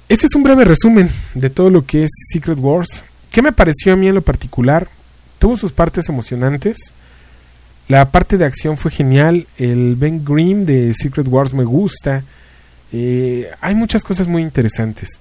Este 0.09 0.27
es 0.27 0.35
un 0.35 0.43
breve 0.43 0.65
resumen 0.65 1.09
de 1.35 1.51
todo 1.51 1.71
lo 1.71 1.87
que 1.87 2.03
es 2.03 2.11
Secret 2.31 2.59
Wars. 2.59 3.05
¿Qué 3.31 3.43
me 3.43 3.53
pareció 3.53 3.93
a 3.93 3.97
mí 3.97 4.09
en 4.09 4.15
lo 4.15 4.23
particular? 4.23 4.89
Tuvo 5.39 5.57
sus 5.57 5.73
partes 5.73 6.09
emocionantes. 6.09 6.93
La 7.89 8.11
parte 8.11 8.39
de 8.39 8.45
acción 8.45 8.77
fue 8.77 8.91
genial. 8.91 9.47
El 9.57 9.97
Ben 9.97 10.25
Grimm 10.25 10.65
de 10.65 10.93
Secret 10.95 11.27
Wars 11.29 11.55
me 11.55 11.65
gusta. 11.65 12.23
Eh, 12.93 13.51
hay 13.61 13.75
muchas 13.75 14.05
cosas 14.05 14.27
muy 14.29 14.43
interesantes. 14.43 15.21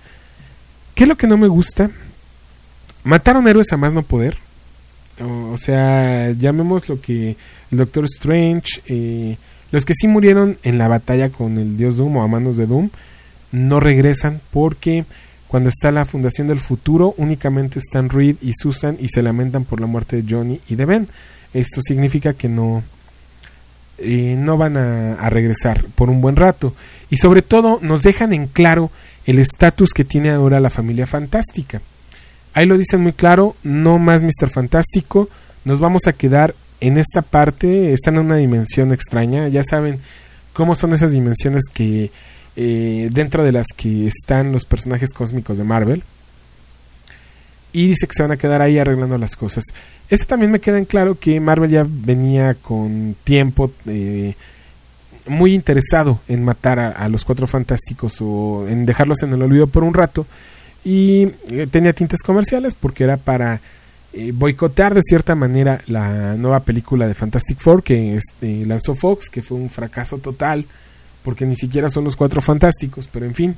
¿Qué 0.96 1.04
es 1.04 1.08
lo 1.08 1.18
que 1.18 1.28
no 1.28 1.38
me 1.38 1.48
gusta? 1.48 1.90
Mataron 3.04 3.48
héroes 3.48 3.72
a 3.72 3.78
más 3.78 3.94
no 3.94 4.04
poder. 4.04 4.38
O, 5.20 5.58
sea, 5.58 6.32
llamemos 6.32 6.90
lo 6.90 7.00
que 7.00 7.36
el 7.72 7.78
Doctor 7.78 8.06
Strange, 8.06 8.82
eh, 8.88 9.38
los 9.72 9.86
que 9.86 9.94
sí 9.94 10.08
murieron 10.08 10.58
en 10.64 10.78
la 10.78 10.88
batalla 10.88 11.30
con 11.30 11.58
el 11.58 11.78
Dios 11.78 11.98
Doom 11.98 12.18
o 12.18 12.24
a 12.24 12.28
manos 12.28 12.58
de 12.58 12.66
Doom, 12.66 12.90
no 13.52 13.80
regresan 13.80 14.42
porque 14.52 15.06
cuando 15.48 15.70
está 15.70 15.92
la 15.92 16.06
Fundación 16.06 16.48
del 16.48 16.60
Futuro 16.60 17.14
únicamente 17.18 17.78
están 17.78 18.10
Reed 18.10 18.38
y 18.42 18.54
Susan 18.54 18.98
y 19.00 19.10
se 19.10 19.22
lamentan 19.22 19.66
por 19.66 19.80
la 19.80 19.86
muerte 19.86 20.22
de 20.22 20.26
Johnny 20.28 20.60
y 20.68 20.76
de 20.76 20.86
Ben. 20.86 21.08
Esto 21.54 21.82
significa 21.86 22.34
que 22.34 22.50
no, 22.50 22.84
eh, 24.04 24.36
no 24.38 24.58
van 24.58 24.78
a, 24.78 25.30
regresar 25.30 25.86
por 25.96 26.10
un 26.10 26.22
buen 26.22 26.36
rato. 26.36 26.76
Y 27.10 27.18
sobre 27.18 27.42
todo 27.42 27.80
nos 27.82 28.04
dejan 28.04 28.34
en 28.34 28.48
claro 28.48 28.92
el 29.26 29.40
estatus 29.40 29.94
que 29.94 30.04
tiene 30.04 30.32
ahora 30.32 30.60
la 30.60 30.70
familia 30.70 31.08
fantástica. 31.08 31.82
Ahí 32.54 32.66
lo 32.66 32.78
dicen 32.78 33.02
muy 33.02 33.14
claro, 33.14 33.56
no 33.64 33.98
más 33.98 34.22
Mr. 34.22 34.50
Fantástico, 34.50 35.30
nos 35.66 35.80
vamos 35.80 36.08
a 36.08 36.14
quedar 36.14 36.54
en 36.82 36.98
esta 36.98 37.22
parte, 37.22 37.94
están 37.94 38.16
en 38.16 38.26
una 38.26 38.36
dimensión 38.36 38.92
extraña, 38.92 39.48
ya 39.48 39.64
saben 39.64 40.00
cómo 40.52 40.76
son 40.76 40.94
esas 40.94 41.12
dimensiones 41.14 41.64
que 41.74 42.12
eh, 42.56 43.10
dentro 43.12 43.44
de 43.44 43.52
las 43.52 43.68
que 43.76 44.06
están 44.06 44.52
los 44.52 44.66
personajes 44.66 45.12
cósmicos 45.14 45.58
de 45.58 45.64
Marvel. 45.64 46.04
Y 47.74 47.88
dice 47.88 48.08
que 48.08 48.14
se 48.14 48.22
van 48.22 48.32
a 48.32 48.38
quedar 48.38 48.62
ahí 48.62 48.78
arreglando 48.78 49.18
las 49.18 49.36
cosas. 49.36 49.64
Esto 50.10 50.26
también 50.28 50.52
me 50.52 50.60
queda 50.60 50.78
en 50.78 50.86
claro 50.86 51.18
que 51.20 51.40
Marvel 51.40 51.72
ya 51.72 51.86
venía 51.88 52.54
con 52.54 53.16
tiempo 53.24 53.72
eh, 53.88 54.36
muy 55.26 55.54
interesado 55.54 56.20
en 56.28 56.44
matar 56.44 56.80
a, 56.80 57.10
los 57.10 57.26
cuatro 57.26 57.48
fantásticos 57.48 58.18
o 58.22 58.68
en 58.68 58.86
dejarlos 58.86 59.24
en 59.24 59.34
el 59.34 59.42
olvido 59.42 59.68
por 59.68 59.84
un 59.84 59.94
rato. 59.94 60.26
Y 60.86 61.30
eh, 61.50 61.68
tenía 61.72 61.94
tintes 61.94 62.22
comerciales 62.22 62.76
porque 62.76 63.06
era 63.06 63.18
para 63.18 63.60
eh, 64.12 64.32
boicotear 64.34 64.94
de 64.94 65.02
cierta 65.02 65.34
manera 65.34 65.82
la 65.88 66.36
nueva 66.36 66.60
película 66.60 67.08
de 67.08 67.16
Fantastic 67.16 67.60
Four 67.60 67.82
que 67.82 68.16
este, 68.16 68.66
lanzó 68.66 68.94
Fox, 68.94 69.30
que 69.30 69.42
fue 69.42 69.58
un 69.58 69.70
fracaso 69.70 70.20
total 70.20 70.66
porque 71.24 71.46
ni 71.46 71.56
siquiera 71.56 71.90
son 71.90 72.04
los 72.04 72.16
cuatro 72.16 72.42
fantásticos, 72.42 73.08
pero 73.08 73.26
en 73.26 73.34
fin. 73.34 73.56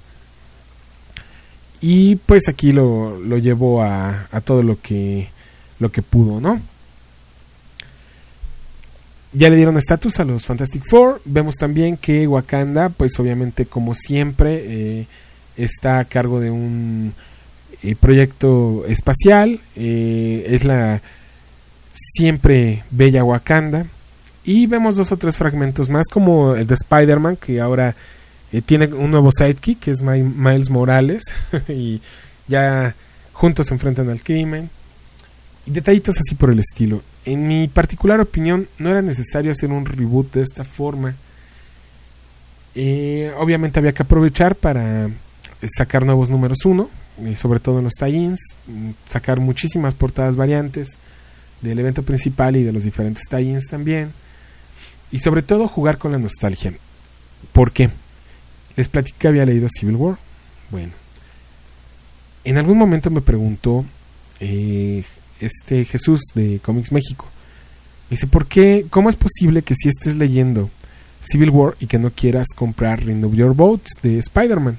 Y 1.81 2.15
pues 2.15 2.47
aquí 2.47 2.71
lo, 2.71 3.19
lo 3.19 3.37
llevó 3.37 3.83
a, 3.83 4.27
a 4.31 4.41
todo 4.41 4.63
lo 4.63 4.81
que, 4.81 5.29
lo 5.79 5.91
que 5.91 6.01
pudo, 6.01 6.39
¿no? 6.39 6.59
Ya 9.33 9.49
le 9.49 9.57
dieron 9.57 9.75
estatus 9.75 10.19
a 10.19 10.23
los 10.23 10.45
Fantastic 10.45 10.83
Four. 10.89 11.21
Vemos 11.25 11.55
también 11.55 11.97
que 11.97 12.25
Wakanda, 12.25 12.87
pues 12.87 13.19
obviamente 13.19 13.65
como 13.65 13.93
siempre, 13.93 14.63
eh, 14.65 15.07
está 15.57 15.99
a 15.99 16.05
cargo 16.05 16.39
de 16.39 16.51
un 16.51 17.13
eh, 17.83 17.95
proyecto 17.95 18.85
espacial. 18.87 19.59
Eh, 19.75 20.45
es 20.47 20.63
la 20.63 21.01
siempre 21.91 22.83
bella 22.91 23.25
Wakanda. 23.25 23.87
Y 24.45 24.67
vemos 24.67 24.95
dos 24.95 25.11
o 25.11 25.17
tres 25.17 25.35
fragmentos 25.35 25.89
más, 25.89 26.05
como 26.07 26.55
el 26.55 26.67
de 26.67 26.75
Spider-Man, 26.75 27.35
que 27.35 27.59
ahora 27.59 27.93
eh, 28.55 28.61
tiene 28.61 28.85
un 28.87 29.11
nuevo 29.11 29.31
sidekick, 29.33 29.79
que 29.79 29.91
es 29.91 30.01
Miles 30.01 30.69
Morales. 30.69 31.23
y 31.67 32.01
ya 32.47 32.95
juntos 33.33 33.67
se 33.67 33.73
enfrentan 33.73 34.09
al 34.09 34.21
crimen. 34.21 34.69
Y 35.65 35.71
detallitos 35.71 36.15
así 36.17 36.35
por 36.35 36.51
el 36.51 36.59
estilo. 36.59 37.01
En 37.25 37.49
mi 37.49 37.67
particular 37.67 38.21
opinión, 38.21 38.69
no 38.77 38.89
era 38.89 39.01
necesario 39.01 39.51
hacer 39.51 39.71
un 39.71 39.85
reboot 39.85 40.31
de 40.33 40.41
esta 40.43 40.63
forma. 40.63 41.15
Eh, 42.75 43.33
obviamente 43.37 43.79
había 43.79 43.91
que 43.91 44.03
aprovechar 44.03 44.55
para 44.55 45.09
sacar 45.75 46.05
nuevos 46.05 46.29
números 46.29 46.59
1, 46.63 46.89
eh, 47.23 47.35
sobre 47.35 47.59
todo 47.59 47.79
en 47.79 47.85
los 47.85 47.93
tie-ins, 47.95 48.39
sacar 49.05 49.41
muchísimas 49.41 49.95
portadas 49.95 50.37
variantes 50.37 50.97
del 51.61 51.79
evento 51.79 52.03
principal 52.03 52.55
y 52.55 52.63
de 52.63 52.71
los 52.71 52.83
diferentes 52.83 53.23
tie-ins 53.27 53.67
también. 53.67 54.13
Y 55.11 55.19
sobre 55.19 55.41
todo 55.41 55.67
jugar 55.67 55.97
con 55.97 56.13
la 56.13 56.19
nostalgia. 56.19 56.73
¿Por 57.51 57.73
qué? 57.73 57.89
Les 58.75 58.89
platiqué 58.89 59.17
que 59.17 59.27
había 59.27 59.45
leído 59.45 59.67
Civil 59.69 59.95
War. 59.95 60.17
Bueno, 60.71 60.91
en 62.43 62.57
algún 62.57 62.77
momento 62.77 63.09
me 63.09 63.21
preguntó 63.21 63.85
eh, 64.39 65.03
este 65.39 65.85
Jesús 65.85 66.21
de 66.33 66.59
Comics 66.63 66.91
México. 66.91 67.27
Me 68.09 68.15
dice, 68.15 68.27
¿por 68.27 68.47
qué? 68.47 68.85
¿Cómo 68.89 69.09
es 69.09 69.15
posible 69.15 69.63
que 69.63 69.75
si 69.75 69.89
estés 69.89 70.15
leyendo 70.15 70.69
Civil 71.21 71.49
War 71.49 71.75
y 71.79 71.87
que 71.87 71.97
no 71.97 72.11
quieras 72.11 72.47
comprar 72.55 73.03
Renew 73.03 73.33
Your 73.33 73.55
Boats 73.55 73.93
de 74.03 74.19
Spider-Man? 74.19 74.77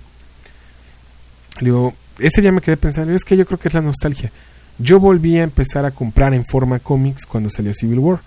Le 1.61 1.65
digo, 1.65 1.95
ese 2.19 2.41
día 2.41 2.53
me 2.53 2.61
quedé 2.61 2.77
pensando, 2.77 3.15
es 3.15 3.25
que 3.25 3.37
yo 3.37 3.47
creo 3.47 3.59
que 3.59 3.69
es 3.69 3.75
la 3.75 3.81
nostalgia. 3.81 4.31
Yo 4.79 5.01
volví 5.01 5.39
a 5.39 5.43
empezar 5.43 5.85
a 5.87 5.91
comprar 5.91 6.35
en 6.35 6.45
forma 6.45 6.79
cómics 6.79 7.27
cuando 7.27 7.49
salió 7.51 7.73
Civil 7.75 7.99
War. 7.99 8.21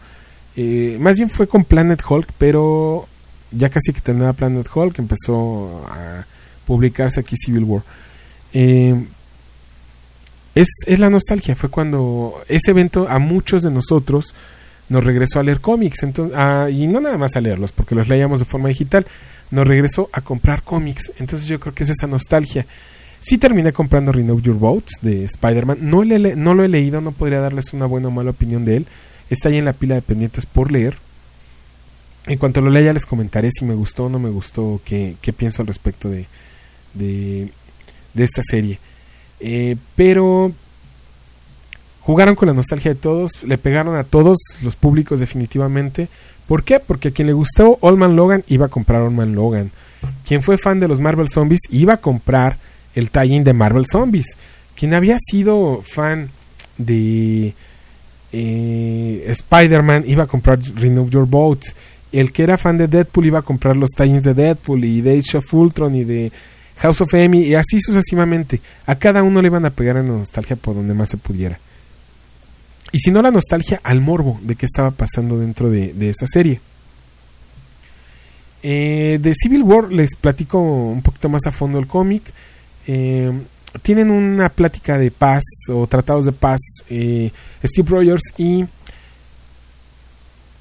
Eh, 0.55 0.97
más 0.99 1.15
bien 1.15 1.29
fue 1.29 1.47
con 1.47 1.63
Planet 1.63 2.01
Hulk, 2.07 2.33
pero 2.37 3.07
ya 3.51 3.69
casi 3.69 3.93
que 3.93 4.01
terminaba 4.01 4.33
Planet 4.33 4.67
Hulk, 4.73 4.99
empezó 4.99 5.85
a 5.89 6.25
publicarse 6.65 7.19
aquí 7.19 7.35
Civil 7.35 7.63
War. 7.63 7.83
Eh, 8.53 8.95
es, 10.55 10.67
es, 10.85 10.99
la 10.99 11.09
nostalgia, 11.09 11.55
fue 11.55 11.69
cuando 11.69 12.41
ese 12.47 12.71
evento 12.71 13.07
a 13.07 13.19
muchos 13.19 13.63
de 13.63 13.71
nosotros 13.71 14.33
nos 14.89 15.03
regresó 15.03 15.39
a 15.39 15.43
leer 15.43 15.61
cómics, 15.61 16.03
entonces, 16.03 16.37
y 16.71 16.87
no 16.87 16.99
nada 16.99 17.17
más 17.17 17.35
a 17.35 17.41
leerlos, 17.41 17.71
porque 17.71 17.95
los 17.95 18.07
leíamos 18.07 18.39
de 18.39 18.45
forma 18.45 18.69
digital, 18.69 19.05
nos 19.51 19.67
regresó 19.67 20.09
a 20.11 20.21
comprar 20.21 20.63
cómics, 20.63 21.11
entonces 21.19 21.47
yo 21.47 21.59
creo 21.59 21.73
que 21.73 21.83
es 21.83 21.89
esa 21.89 22.07
nostalgia. 22.07 22.65
Sí 23.19 23.37
terminé 23.37 23.73
comprando 23.73 24.11
Renew 24.11 24.39
Your 24.39 24.57
Boats 24.57 24.93
de 25.01 25.25
Spider-Man, 25.25 25.77
no, 25.81 26.03
le, 26.03 26.35
no 26.35 26.53
lo 26.53 26.63
he 26.63 26.67
leído, 26.67 27.01
no 27.01 27.11
podría 27.11 27.39
darles 27.39 27.73
una 27.73 27.85
buena 27.85 28.07
o 28.07 28.11
mala 28.11 28.31
opinión 28.31 28.65
de 28.65 28.77
él, 28.77 28.87
está 29.29 29.49
ahí 29.49 29.57
en 29.57 29.65
la 29.65 29.73
pila 29.73 29.95
de 29.95 30.01
pendientes 30.01 30.45
por 30.45 30.71
leer. 30.71 30.95
En 32.29 32.37
cuanto 32.37 32.61
lo 32.61 32.69
lea 32.69 32.83
ya 32.83 32.93
les 32.93 33.07
comentaré 33.07 33.49
si 33.51 33.65
me 33.65 33.73
gustó 33.73 34.05
o 34.05 34.09
no 34.09 34.19
me 34.19 34.29
gustó, 34.29 34.79
qué, 34.85 35.15
pienso 35.35 35.63
al 35.63 35.67
respecto 35.67 36.09
de, 36.09 37.49
esta 38.15 38.43
serie. 38.43 38.77
Eh, 39.39 39.75
pero 39.95 40.51
jugaron 42.01 42.35
con 42.35 42.47
la 42.47 42.53
nostalgia 42.53 42.93
de 42.93 42.99
todos, 42.99 43.43
le 43.43 43.57
pegaron 43.57 43.95
a 43.95 44.03
todos 44.03 44.37
los 44.61 44.75
públicos 44.75 45.19
definitivamente. 45.19 46.07
¿Por 46.45 46.63
qué? 46.63 46.79
Porque 46.79 47.07
a 47.07 47.11
quien 47.11 47.25
le 47.25 47.33
gustó 47.33 47.79
Old 47.81 47.97
Man 47.97 48.15
Logan 48.15 48.43
iba 48.47 48.67
a 48.67 48.69
comprar 48.69 49.01
Old 49.01 49.15
Man 49.15 49.33
Logan. 49.33 49.71
Quien 50.27 50.43
fue 50.43 50.59
fan 50.59 50.79
de 50.79 50.87
los 50.87 50.99
Marvel 50.99 51.29
Zombies 51.29 51.61
iba 51.71 51.93
a 51.93 51.97
comprar 51.97 52.57
el 52.93 53.09
tie-in 53.09 53.43
de 53.43 53.53
Marvel 53.53 53.87
Zombies. 53.91 54.37
Quien 54.75 54.93
había 54.93 55.17
sido 55.19 55.81
fan 55.81 56.29
de 56.77 57.55
eh, 58.31 59.25
Spider-Man 59.27 60.03
iba 60.05 60.25
a 60.25 60.27
comprar 60.27 60.59
Renew 60.75 61.09
Your 61.09 61.25
Boats. 61.25 61.75
El 62.11 62.31
que 62.31 62.43
era 62.43 62.57
fan 62.57 62.77
de 62.77 62.87
Deadpool 62.87 63.27
iba 63.27 63.39
a 63.39 63.43
comprar 63.43 63.77
los 63.77 63.91
tie-ins 63.91 64.23
de 64.23 64.33
Deadpool 64.33 64.83
y 64.83 65.01
de 65.01 65.19
Age 65.19 65.37
of 65.37 65.53
Ultron 65.53 65.95
y 65.95 66.03
de 66.03 66.31
House 66.77 67.01
of 67.01 67.13
M 67.13 67.37
y 67.37 67.53
así 67.53 67.79
sucesivamente. 67.79 68.61
A 68.85 68.95
cada 68.95 69.21
uno 69.21 69.41
le 69.41 69.47
iban 69.47 69.65
a 69.65 69.69
pegar 69.69 69.97
en 69.97 70.07
la 70.07 70.17
nostalgia 70.17 70.55
por 70.55 70.75
donde 70.75 70.93
más 70.93 71.09
se 71.09 71.17
pudiera. 71.17 71.59
Y 72.91 72.99
si 72.99 73.11
no 73.11 73.21
la 73.21 73.31
nostalgia, 73.31 73.79
al 73.83 74.01
morbo 74.01 74.39
de 74.41 74.55
qué 74.55 74.65
estaba 74.65 74.91
pasando 74.91 75.37
dentro 75.37 75.69
de, 75.69 75.93
de 75.93 76.09
esa 76.09 76.25
serie. 76.25 76.59
Eh, 78.61 79.19
de 79.21 79.33
Civil 79.35 79.63
War 79.63 79.91
les 79.91 80.15
platico 80.15 80.59
un 80.59 81.01
poquito 81.01 81.29
más 81.29 81.45
a 81.45 81.51
fondo 81.51 81.79
el 81.79 81.87
cómic. 81.87 82.23
Eh, 82.87 83.31
tienen 83.81 84.09
una 84.09 84.49
plática 84.49 84.97
de 84.97 85.11
paz 85.11 85.43
o 85.71 85.85
tratados 85.87 86.25
de 86.25 86.31
paz 86.31 86.59
eh, 86.89 87.31
Steve 87.63 87.89
Rogers 87.89 88.33
y 88.37 88.65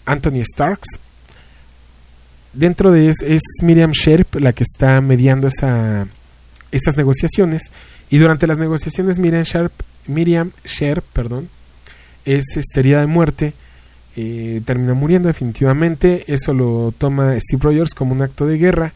Anthony 0.04 0.42
Starks. 0.44 0.98
Dentro 2.52 2.90
de 2.90 3.08
es, 3.08 3.16
es 3.22 3.42
Miriam 3.62 3.92
Sherp 3.92 4.36
la 4.36 4.52
que 4.52 4.64
está 4.64 5.00
mediando 5.00 5.46
esa, 5.46 6.06
esas 6.72 6.96
negociaciones. 6.96 7.70
Y 8.10 8.18
durante 8.18 8.46
las 8.46 8.58
negociaciones 8.58 9.18
Miriam 9.18 9.44
Sharp, 9.44 9.72
Miriam 10.06 10.52
Sherp, 10.64 11.04
perdón, 11.12 11.48
es 12.24 12.44
este, 12.56 12.80
herida 12.80 13.00
de 13.00 13.06
muerte, 13.06 13.52
eh, 14.16 14.62
termina 14.64 14.94
muriendo 14.94 15.28
definitivamente, 15.28 16.24
eso 16.26 16.52
lo 16.52 16.92
toma 16.96 17.38
Steve 17.38 17.62
Rogers 17.62 17.94
como 17.94 18.12
un 18.12 18.22
acto 18.22 18.46
de 18.46 18.58
guerra. 18.58 18.92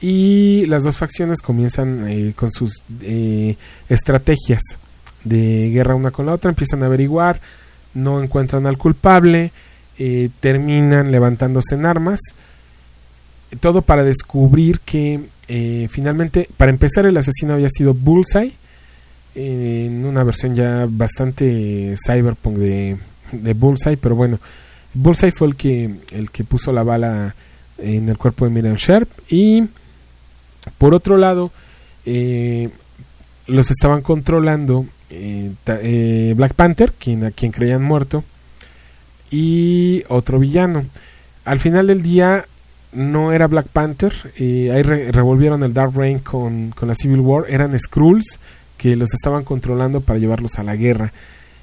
Y 0.00 0.64
las 0.66 0.82
dos 0.82 0.96
facciones 0.96 1.42
comienzan 1.42 2.08
eh, 2.08 2.32
con 2.34 2.50
sus 2.50 2.82
eh, 3.02 3.56
estrategias 3.88 4.62
de 5.24 5.70
guerra 5.70 5.94
una 5.94 6.10
con 6.10 6.26
la 6.26 6.32
otra, 6.32 6.48
empiezan 6.48 6.82
a 6.82 6.86
averiguar, 6.86 7.40
no 7.94 8.22
encuentran 8.22 8.66
al 8.66 8.78
culpable, 8.78 9.52
eh, 9.98 10.30
terminan 10.40 11.12
levantándose 11.12 11.74
en 11.74 11.84
armas, 11.84 12.20
todo 13.58 13.82
para 13.82 14.04
descubrir 14.04 14.80
que 14.80 15.20
eh, 15.52 15.88
finalmente, 15.90 16.48
para 16.56 16.70
empezar, 16.70 17.06
el 17.06 17.16
asesino 17.16 17.54
había 17.54 17.68
sido 17.68 17.92
Bullseye, 17.92 18.52
eh, 19.34 19.86
en 19.88 20.04
una 20.04 20.22
versión 20.22 20.54
ya 20.54 20.86
bastante 20.88 21.96
cyberpunk 22.06 22.56
de, 22.56 22.96
de 23.32 23.54
Bullseye, 23.54 23.96
pero 23.96 24.14
bueno, 24.14 24.38
Bullseye 24.94 25.32
fue 25.32 25.48
el 25.48 25.56
que, 25.56 25.90
el 26.12 26.30
que 26.30 26.44
puso 26.44 26.72
la 26.72 26.84
bala 26.84 27.34
en 27.78 28.08
el 28.08 28.16
cuerpo 28.16 28.44
de 28.44 28.52
Miriam 28.52 28.76
Sharp 28.76 29.08
y 29.28 29.64
por 30.78 30.94
otro 30.94 31.16
lado 31.16 31.50
eh, 32.06 32.68
los 33.46 33.70
estaban 33.70 34.02
controlando 34.02 34.86
Black 35.66 36.54
Panther, 36.54 36.92
quien, 36.92 37.24
a 37.24 37.32
quien 37.32 37.50
creían 37.50 37.82
muerto, 37.82 38.22
y 39.32 40.04
otro 40.08 40.38
villano. 40.38 40.84
Al 41.44 41.58
final 41.58 41.88
del 41.88 42.02
día 42.02 42.46
no 42.92 43.32
era 43.32 43.46
Black 43.46 43.68
Panther, 43.68 44.12
eh, 44.36 44.70
ahí 44.72 44.82
re- 44.82 45.12
revolvieron 45.12 45.62
el 45.62 45.72
Dark 45.74 45.94
Reign 45.96 46.18
con, 46.20 46.70
con 46.70 46.88
la 46.88 46.94
Civil 46.94 47.20
War, 47.20 47.44
eran 47.48 47.78
Skrulls 47.78 48.38
que 48.76 48.96
los 48.96 49.12
estaban 49.14 49.44
controlando 49.44 50.00
para 50.00 50.18
llevarlos 50.18 50.58
a 50.58 50.62
la 50.62 50.74
guerra. 50.76 51.12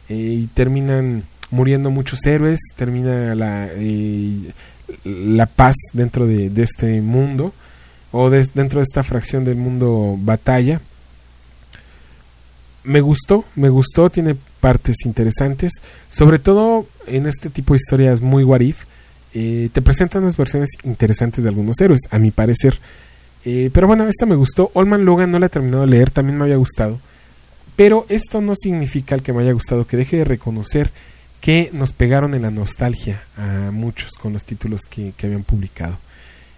Eh, 0.09 0.15
y 0.15 0.47
terminan 0.47 1.23
muriendo 1.51 1.89
muchos 1.89 2.25
héroes, 2.25 2.59
termina 2.75 3.35
la, 3.35 3.67
eh, 3.71 4.51
la 5.03 5.45
paz 5.47 5.75
dentro 5.93 6.25
de, 6.27 6.51
este 6.61 7.01
mundo 7.01 7.53
o 8.11 8.29
de- 8.29 8.47
dentro 8.53 8.79
de 8.79 8.83
esta 8.83 9.03
fracción 9.03 9.43
del 9.43 9.55
mundo 9.57 10.15
batalla. 10.19 10.79
Me 12.83 13.01
gustó, 13.01 13.43
me 13.55 13.67
gustó, 13.69 14.09
tiene 14.09 14.35
partes 14.61 14.95
interesantes, 15.05 15.73
sobre 16.09 16.39
todo 16.39 16.87
en 17.05 17.25
este 17.25 17.49
tipo 17.49 17.73
de 17.73 17.77
historias 17.77 18.21
muy 18.21 18.43
what 18.45 18.61
if, 18.61 18.83
eh, 19.33 19.69
te 19.71 19.81
presentan 19.81 20.23
unas 20.23 20.37
versiones 20.37 20.69
interesantes 20.83 21.43
de 21.43 21.49
algunos 21.49 21.79
héroes, 21.79 22.01
a 22.09 22.19
mi 22.19 22.31
parecer. 22.31 22.79
Eh, 23.45 23.69
pero 23.73 23.87
bueno, 23.87 24.07
esta 24.07 24.25
me 24.25 24.35
gustó. 24.35 24.71
Olman 24.73 25.05
Logan 25.05 25.31
no 25.31 25.39
la 25.39 25.45
he 25.45 25.49
terminado 25.49 25.81
de 25.81 25.91
leer, 25.91 26.11
también 26.11 26.37
me 26.37 26.43
había 26.43 26.57
gustado. 26.57 26.99
Pero 27.75 28.05
esto 28.09 28.41
no 28.41 28.55
significa 28.55 29.15
el 29.15 29.21
que 29.21 29.33
me 29.33 29.43
haya 29.43 29.51
gustado, 29.51 29.85
que 29.85 29.97
deje 29.97 30.17
de 30.17 30.23
reconocer 30.23 30.91
que 31.41 31.69
nos 31.71 31.93
pegaron 31.93 32.33
en 32.33 32.41
la 32.41 32.51
nostalgia 32.51 33.23
a 33.37 33.71
muchos 33.71 34.11
con 34.13 34.33
los 34.33 34.43
títulos 34.43 34.81
que, 34.89 35.13
habían 35.23 35.43
publicado. 35.43 35.97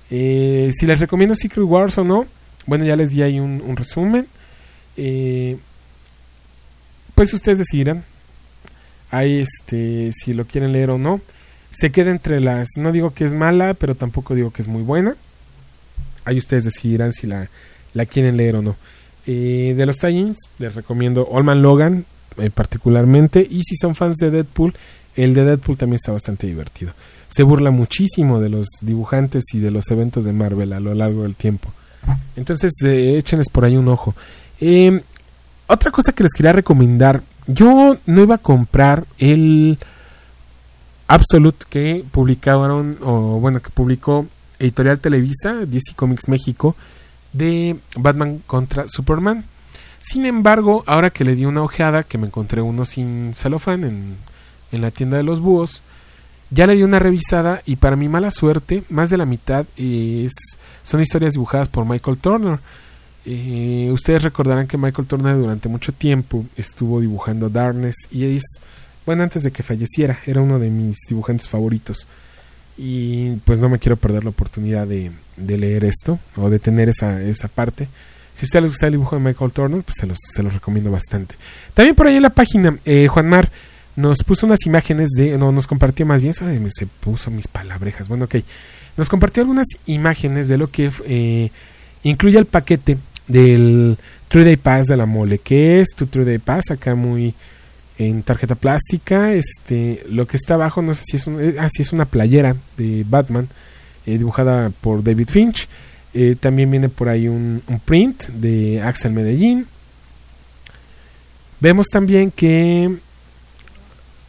Eh, 0.10 0.72
si 0.74 0.86
les 0.86 1.00
recomiendo 1.00 1.36
Secret 1.36 1.66
Wars 1.66 1.98
o 1.98 2.04
no, 2.04 2.26
bueno, 2.66 2.86
ya 2.86 2.96
les 2.96 3.12
di 3.12 3.22
ahí 3.22 3.40
un, 3.40 3.62
un 3.62 3.76
resumen. 3.76 4.28
Eh, 4.96 5.58
pues 7.16 7.34
ustedes 7.34 7.58
decidirán. 7.58 8.04
Ahí, 9.12 9.40
este, 9.40 10.12
si 10.14 10.34
lo 10.34 10.46
quieren 10.46 10.72
leer 10.72 10.92
o 10.92 10.98
no. 10.98 11.22
Se 11.72 11.92
queda 11.92 12.12
entre 12.12 12.40
las. 12.40 12.70
No 12.78 12.92
digo 12.92 13.14
que 13.14 13.26
es 13.26 13.34
mala, 13.34 13.74
pero 13.74 13.96
tampoco 13.96 14.36
digo 14.36 14.52
que 14.52 14.62
es 14.62 14.68
muy 14.68 14.82
buena. 14.82 15.16
Ahí 16.26 16.38
ustedes 16.38 16.64
decidirán 16.64 17.14
si 17.14 17.28
la, 17.28 17.50
la 17.94 18.06
quieren 18.06 18.38
leer 18.38 18.56
o 18.56 18.62
no. 18.62 18.76
Eh, 19.28 19.74
de 19.78 19.86
los 19.86 19.98
tie 19.98 20.34
les 20.58 20.76
recomiendo 20.76 21.30
Allman 21.34 21.62
Logan, 21.62 22.06
eh, 22.38 22.50
particularmente. 22.50 23.46
Y 23.48 23.64
si 23.64 23.76
son 23.76 23.96
fans 23.96 24.18
de 24.18 24.32
Deadpool, 24.32 24.74
el 25.16 25.34
de 25.34 25.46
Deadpool 25.46 25.78
también 25.78 25.96
está 25.96 26.12
bastante 26.12 26.48
divertido. 26.48 26.94
Se 27.28 27.44
burla 27.44 27.72
muchísimo 27.72 28.40
de 28.40 28.50
los 28.50 28.68
dibujantes 28.82 29.44
y 29.54 29.60
de 29.60 29.72
los 29.72 29.92
eventos 29.92 30.26
de 30.26 30.34
Marvel 30.34 30.74
a 30.74 30.80
lo 30.80 30.94
largo 30.94 31.24
del 31.24 31.36
tiempo. 31.36 31.72
Entonces, 32.36 32.72
eh, 32.84 33.18
échenles 33.18 33.50
por 33.50 33.66
ahí 33.66 33.78
un 33.78 33.88
ojo. 33.88 34.16
Eh, 34.60 35.02
otra 35.68 35.92
cosa 35.92 36.12
que 36.14 36.24
les 36.24 36.34
quería 36.34 36.54
recomendar. 36.54 37.22
Yo 37.48 37.98
no 38.06 38.22
iba 38.22 38.36
a 38.36 38.40
comprar 38.40 39.06
el 39.18 39.78
Absolute 41.12 41.66
que 41.68 42.06
publicaron, 42.12 43.00
o 43.02 43.40
bueno, 43.40 43.62
que 43.62 43.72
publicó 43.72 44.28
Editorial 44.60 45.00
Televisa, 45.00 45.66
DC 45.66 45.96
Comics 45.96 46.28
México, 46.30 46.76
de 47.34 47.78
Batman 47.96 48.44
contra 48.46 48.88
Superman. 48.88 49.44
Sin 50.00 50.28
embargo, 50.28 50.84
ahora 50.86 51.10
que 51.10 51.24
le 51.24 51.34
di 51.34 51.46
una 51.46 51.64
ojeada, 51.64 52.04
que 52.04 52.20
me 52.20 52.28
encontré 52.28 52.62
uno 52.62 52.86
sin 52.86 53.34
celofán 53.36 53.86
en, 53.86 54.18
en 54.72 54.82
la 54.82 54.92
tienda 54.92 55.18
de 55.18 55.24
los 55.24 55.40
búhos, 55.40 55.82
ya 56.52 56.68
le 56.68 56.76
di 56.76 56.84
una 56.84 57.00
revisada 57.00 57.64
y 57.66 57.78
para 57.78 57.96
mi 57.96 58.08
mala 58.08 58.30
suerte, 58.30 58.84
más 58.90 59.10
de 59.10 59.18
la 59.18 59.26
mitad 59.26 59.66
es, 59.78 60.34
son 60.84 61.02
historias 61.02 61.34
dibujadas 61.34 61.70
por 61.70 61.86
Michael 61.86 62.18
Turner. 62.18 62.60
Eh, 63.26 63.90
ustedes 63.92 64.22
recordarán 64.22 64.68
que 64.68 64.78
Michael 64.78 65.08
Turner 65.08 65.36
durante 65.36 65.70
mucho 65.70 65.92
tiempo 65.92 66.46
estuvo 66.56 67.02
dibujando 67.02 67.50
Darkness 67.50 67.96
y 68.12 68.36
es, 68.36 68.44
bueno, 69.06 69.24
antes 69.24 69.44
de 69.44 69.52
que 69.52 69.64
falleciera, 69.64 70.20
era 70.26 70.42
uno 70.42 70.60
de 70.60 70.70
mis 70.70 70.98
dibujantes 71.08 71.50
favoritos. 71.50 72.08
Y 72.78 73.32
pues 73.44 73.60
no 73.60 73.68
me 73.68 73.80
quiero 73.80 73.98
perder 73.98 74.24
la 74.24 74.30
oportunidad 74.30 74.88
de, 74.88 75.12
leer 75.38 75.84
esto 75.84 76.20
o 76.38 76.50
de 76.50 76.60
tener 76.60 76.90
esa, 76.90 77.22
esa 77.22 77.48
parte. 77.48 77.88
Si 78.34 78.46
a 78.46 78.46
ustedes 78.46 78.64
les 78.64 78.72
gusta 78.72 78.86
el 78.86 78.94
dibujo 78.94 79.18
de 79.18 79.22
Michael 79.22 79.52
Turner, 79.52 79.84
pues 79.84 79.98
se 80.00 80.42
los, 80.44 80.54
recomiendo 80.54 80.90
bastante. 80.90 81.36
También 81.74 81.96
por 81.96 82.08
ahí 82.08 82.16
en 82.16 82.24
la 82.24 82.30
página, 82.30 82.78
eh, 82.86 83.08
Juan 83.08 83.28
Mar 83.28 83.50
nos 83.98 84.24
puso 84.24 84.46
unas 84.46 84.66
imágenes 84.66 85.10
de, 85.18 85.38
no, 85.38 85.52
nos 85.52 85.68
compartió 85.68 86.06
más 86.06 86.22
bien, 86.22 86.34
ay, 86.42 86.66
se 86.70 86.86
puso 86.86 87.32
mis 87.32 87.50
palabrejas. 87.50 88.08
Bueno, 88.08 88.26
ok. 88.26 88.36
Nos 88.96 89.10
compartió 89.10 89.42
algunas 89.42 89.68
imágenes 89.86 90.48
de 90.48 90.58
lo 90.58 90.70
que 90.72 90.90
eh, 91.06 91.52
incluye 92.04 92.38
el 92.38 92.46
paquete 92.46 92.98
del 93.28 93.98
True 94.30 94.46
Day 94.46 94.58
Pass 94.58 94.88
de 94.88 94.98
la 94.98 95.06
mole. 95.06 95.40
que 95.40 95.82
es 95.82 95.90
tu 95.96 96.08
True 96.08 96.26
Day 96.26 96.38
Pass? 96.38 96.72
Acá 96.72 96.96
muy 96.96 97.34
en 98.00 98.24
tarjeta 98.24 98.56
plástica. 98.56 99.34
Este, 99.34 100.04
lo 100.10 100.26
que 100.26 100.38
está 100.38 100.56
abajo, 100.56 100.82
no 100.82 100.96
sé 100.96 101.04
si 101.06 101.18
es, 101.18 101.28
un, 101.28 101.40
eh, 101.40 101.56
ah, 101.60 101.68
es 101.78 101.94
una 101.94 102.06
playera 102.06 102.56
de 102.78 103.06
Batman 103.08 103.48
eh, 104.08 104.18
dibujada 104.18 104.72
por 104.82 105.04
David 105.04 105.30
Finch. 105.30 105.68
Eh, 106.16 106.36
también 106.40 106.72
viene 106.72 106.90
por 106.90 107.10
ahí 107.10 107.28
un, 107.28 107.62
un 107.68 107.80
print 107.80 108.30
de 108.30 108.82
Axel 108.82 109.12
Medellín. 109.12 109.68
Vemos 111.60 111.88
también 111.88 112.32
que 112.32 112.98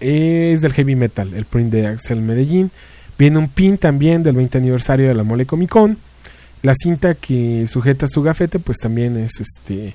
es 0.01 0.61
del 0.61 0.73
heavy 0.73 0.97
metal, 0.97 1.33
el 1.33 1.45
print 1.45 1.73
de 1.73 1.87
Axel 1.87 2.21
Medellín. 2.21 2.71
Viene 3.17 3.39
un 3.39 3.49
pin 3.49 3.79
también 3.79 4.23
del 4.23 4.35
20 4.35 4.59
aniversario 4.59 5.07
de 5.07 5.15
la 5.15 5.23
Mole 5.23 5.47
Comic 5.47 5.71
Con. 5.71 5.97
La 6.63 6.75
cinta 6.75 7.15
que 7.15 7.67
sujeta 7.67 8.09
su 8.09 8.21
gafete, 8.21 8.59
pues 8.59 8.79
también 8.79 9.17
es 9.17 9.41
este. 9.41 9.95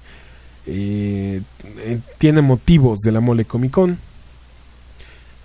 Eh, 0.68 1.41
eh, 1.78 1.99
tiene 2.18 2.41
motivos 2.41 2.99
de 2.99 3.11
la 3.11 3.20
Mole 3.20 3.45
Comic 3.45 3.72
Con. 3.72 3.97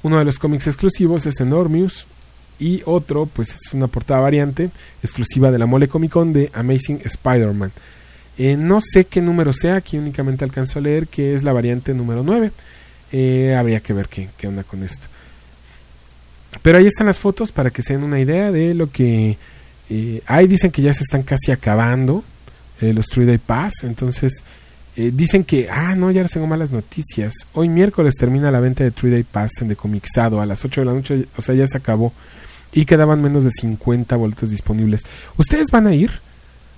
Uno 0.03 0.19
de 0.19 0.25
los 0.25 0.39
cómics 0.39 0.67
exclusivos 0.67 1.27
es 1.27 1.41
Enormius. 1.41 2.07
Y 2.59 2.83
otro, 2.85 3.25
pues 3.25 3.55
es 3.55 3.73
una 3.73 3.87
portada 3.87 4.21
variante 4.21 4.71
exclusiva 5.03 5.51
de 5.51 5.59
la 5.59 5.67
Mole 5.67 5.89
Comic 5.89 6.13
Con 6.13 6.33
de 6.33 6.51
Amazing 6.53 7.01
Spider-Man. 7.05 7.73
Eh, 8.37 8.57
no 8.57 8.81
sé 8.81 9.05
qué 9.05 9.21
número 9.21 9.53
sea, 9.53 9.77
aquí 9.77 9.99
únicamente 9.99 10.45
alcanzo 10.45 10.79
a 10.79 10.83
leer 10.83 11.09
que 11.09 11.35
es 11.35 11.43
la 11.43 11.53
variante 11.53 11.93
número 11.95 12.23
9. 12.23 12.53
Eh, 13.13 13.55
habría 13.55 13.81
que 13.81 13.93
ver 13.93 14.09
qué, 14.09 14.29
qué 14.37 14.47
onda 14.47 14.63
con 14.63 14.83
esto. 14.83 15.09
Pero 16.63 16.79
ahí 16.79 16.87
están 16.87 17.07
las 17.07 17.19
fotos 17.19 17.53
para 17.53 17.71
que 17.71 17.83
se 17.83 17.95
den 17.95 18.03
una 18.03 18.21
idea 18.21 18.51
de 18.51 18.75
lo 18.75 18.91
que 18.91 19.37
eh, 19.89 20.23
hay. 20.27 20.47
Dicen 20.47 20.71
que 20.71 20.83
ya 20.83 20.93
se 20.93 21.03
están 21.03 21.23
casi 21.23 21.51
acabando 21.53 22.25
los 22.81 23.07
3 23.09 23.27
Day 23.27 23.39
Pass. 23.39 23.73
Entonces 23.83 24.33
eh, 24.97 25.13
dicen 25.15 25.45
que, 25.45 25.69
ah, 25.71 25.95
no, 25.95 26.11
ya 26.11 26.23
les 26.23 26.31
tengo 26.33 26.47
malas 26.47 26.71
noticias. 26.71 27.33
Hoy 27.55 27.69
miércoles 27.69 28.15
termina 28.19 28.51
la 28.51 28.61
venta 28.61 28.85
de 28.85 28.91
3 28.91 29.13
Day 29.13 29.23
Pass 29.23 29.53
en 29.61 29.69
Decomixado 29.69 30.41
a 30.41 30.47
las 30.47 30.65
8 30.65 30.81
de 30.81 30.85
la 30.85 30.93
noche. 30.93 31.27
O 31.37 31.43
sea, 31.43 31.55
ya 31.55 31.67
se 31.67 31.79
acabó. 31.79 32.13
Y 32.73 32.85
quedaban 32.85 33.23
menos 33.23 33.45
de 33.45 33.51
50 33.51 34.17
boletos 34.17 34.51
disponibles. 34.51 35.03
¿Ustedes 35.37 35.71
van 35.71 35.87
a 35.87 35.95
ir? 35.95 36.11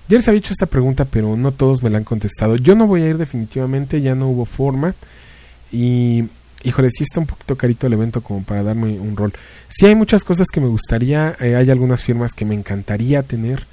Ya 0.09 0.17
les 0.17 0.27
había 0.27 0.39
hecho 0.39 0.53
esta 0.53 0.65
pregunta, 0.65 1.05
pero 1.05 1.35
no 1.35 1.51
todos 1.51 1.81
me 1.81 1.89
la 1.89 1.97
han 1.97 2.03
contestado. 2.03 2.55
Yo 2.55 2.75
no 2.75 2.87
voy 2.87 3.03
a 3.03 3.09
ir 3.09 3.17
definitivamente, 3.17 4.01
ya 4.01 4.15
no 4.15 4.29
hubo 4.29 4.45
forma. 4.45 4.95
Y, 5.71 6.25
híjole, 6.63 6.89
sí 6.91 7.03
está 7.03 7.19
un 7.19 7.25
poquito 7.25 7.55
carito 7.55 7.87
el 7.87 7.93
evento 7.93 8.21
como 8.21 8.43
para 8.43 8.63
darme 8.63 8.99
un 8.99 9.15
rol. 9.15 9.33
Sí 9.67 9.85
hay 9.85 9.95
muchas 9.95 10.23
cosas 10.23 10.47
que 10.51 10.59
me 10.59 10.67
gustaría, 10.67 11.35
eh, 11.39 11.55
hay 11.55 11.69
algunas 11.69 12.03
firmas 12.03 12.33
que 12.33 12.45
me 12.45 12.53
encantaría 12.53 13.23
tener, 13.23 13.65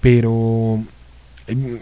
pero 0.00 0.82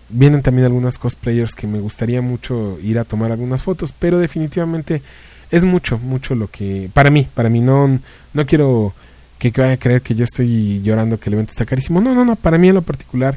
vienen 0.08 0.42
también 0.42 0.66
algunas 0.66 0.98
cosplayers 0.98 1.54
que 1.54 1.66
me 1.66 1.80
gustaría 1.80 2.20
mucho 2.20 2.78
ir 2.82 2.98
a 2.98 3.04
tomar 3.04 3.32
algunas 3.32 3.62
fotos, 3.62 3.92
pero 3.98 4.18
definitivamente 4.18 5.02
es 5.50 5.64
mucho, 5.64 5.98
mucho 5.98 6.34
lo 6.34 6.48
que 6.48 6.90
para 6.92 7.10
mí, 7.10 7.28
para 7.34 7.48
mí 7.48 7.60
no 7.60 7.98
no 8.32 8.46
quiero 8.46 8.94
que 9.38 9.50
vayan 9.50 9.72
a 9.72 9.76
creer 9.76 10.02
que 10.02 10.14
yo 10.14 10.24
estoy 10.24 10.82
llorando 10.82 11.18
que 11.18 11.28
el 11.28 11.34
evento 11.34 11.50
está 11.50 11.66
carísimo. 11.66 12.00
No, 12.00 12.14
no, 12.14 12.24
no, 12.24 12.36
para 12.36 12.58
mí 12.58 12.68
en 12.68 12.74
lo 12.74 12.82
particular 12.82 13.36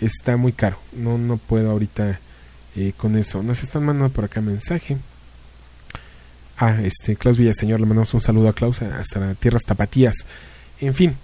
está 0.00 0.36
muy 0.36 0.52
caro. 0.52 0.78
No 0.92 1.18
no 1.18 1.36
puedo 1.36 1.70
ahorita 1.70 2.18
eh, 2.76 2.92
con 2.96 3.16
eso. 3.16 3.42
Nos 3.42 3.62
están 3.62 3.84
mandando 3.84 4.12
por 4.12 4.24
acá 4.24 4.40
mensaje. 4.40 4.96
Ah, 6.56 6.76
este, 6.82 7.16
Klaus 7.16 7.38
Villaseñor, 7.38 7.80
le 7.80 7.86
mandamos 7.86 8.14
un 8.14 8.20
saludo 8.20 8.48
a 8.48 8.52
Klaus 8.52 8.80
hasta 8.82 9.34
Tierras 9.34 9.62
Tapatías. 9.64 10.14
En 10.80 10.94
fin. 10.94 11.16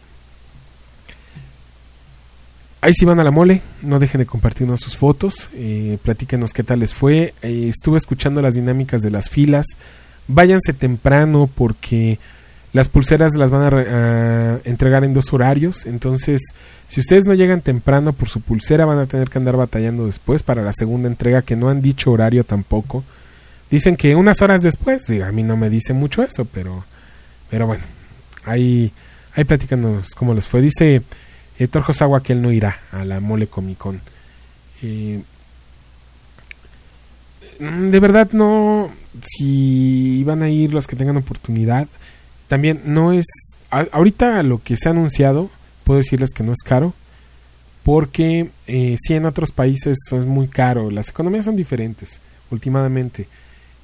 Ahí 2.83 2.95
sí 2.95 3.05
van 3.05 3.20
a 3.20 3.24
la 3.24 3.31
mole, 3.31 3.61
no 3.83 3.99
dejen 3.99 4.20
de 4.20 4.26
compartirnos 4.26 4.81
sus 4.81 4.97
fotos, 4.97 5.51
eh, 5.55 5.99
platíquenos 6.03 6.55
qué 6.55 6.62
tal 6.62 6.78
les 6.78 6.95
fue. 6.95 7.35
Eh, 7.43 7.68
estuve 7.68 7.99
escuchando 7.99 8.41
las 8.41 8.55
dinámicas 8.55 9.03
de 9.03 9.11
las 9.11 9.28
filas. 9.28 9.66
Váyanse 10.28 10.72
temprano 10.72 11.51
porque 11.55 12.18
las 12.72 12.89
pulseras 12.89 13.33
las 13.37 13.51
van 13.51 13.62
a, 13.62 13.66
a 13.66 14.61
entregar 14.64 15.05
en 15.05 15.12
dos 15.12 15.31
horarios. 15.35 15.85
Entonces, 15.85 16.41
si 16.89 17.01
ustedes 17.01 17.26
no 17.26 17.35
llegan 17.35 17.61
temprano 17.61 18.14
por 18.14 18.31
su 18.31 18.41
pulsera, 18.41 18.87
van 18.87 18.99
a 18.99 19.07
tener 19.07 19.28
que 19.28 19.37
andar 19.37 19.57
batallando 19.57 20.07
después 20.07 20.43
para 20.43 20.62
la 20.62 20.72
segunda 20.72 21.09
entrega, 21.09 21.43
que 21.43 21.57
no 21.57 21.68
han 21.68 21.83
dicho 21.83 22.11
horario 22.11 22.45
tampoco. 22.45 23.05
Dicen 23.70 23.97
que 23.97 24.16
unas 24.16 24.41
horas 24.41 24.62
después, 24.62 25.09
a 25.11 25.31
mí 25.33 25.43
no 25.43 25.57
me 25.57 25.68
dice 25.68 25.93
mucho 25.93 26.22
eso, 26.22 26.47
pero, 26.47 26.85
pero 27.51 27.66
bueno, 27.66 27.85
ahí, 28.45 28.91
ahí 29.35 29.45
platícanos 29.45 30.11
cómo 30.11 30.33
les 30.33 30.49
fue. 30.49 30.62
Dice 30.62 31.03
eh, 31.61 31.69
Torjo 31.69 31.93
Sawa 31.93 32.23
que 32.25 32.33
él 32.33 32.43
no 32.43 32.51
irá 32.51 32.79
a 32.91 33.05
la 33.05 33.21
Mole 33.21 33.47
Comic 33.47 33.79
Con. 33.79 34.01
Eh, 34.83 35.21
de 37.59 38.01
verdad 38.01 38.31
no, 38.33 38.91
si 39.23 40.25
van 40.25 40.43
a 40.43 40.49
ir 40.51 40.73
los 40.73 40.87
que 40.87 40.97
tengan 40.97 41.17
oportunidad, 41.17 41.89
también 42.49 42.81
no 42.87 43.13
es, 43.13 43.27
a- 43.71 43.87
ahorita 43.93 44.43
lo 44.43 44.63
que 44.63 44.77
se 44.77 44.89
ha 44.89 44.93
anunciado, 44.93 45.51
puedo 45.85 45.99
decirles 45.99 46.31
que 46.35 46.43
no 46.43 46.53
es 46.53 46.63
caro, 46.65 46.95
porque 47.83 48.51
eh, 48.67 48.97
sí 49.01 49.15
en 49.15 49.27
otros 49.27 49.53
países 49.53 49.99
es 50.11 50.25
muy 50.27 50.49
caro, 50.49 50.91
las 50.91 51.09
economías 51.11 51.45
son 51.45 51.57
diferentes, 51.57 52.21
últimamente, 52.51 53.29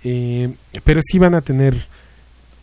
eh, 0.05 0.55
pero 0.85 1.01
sí 1.03 1.19
van 1.19 1.35
a 1.35 1.41
tener 1.43 1.87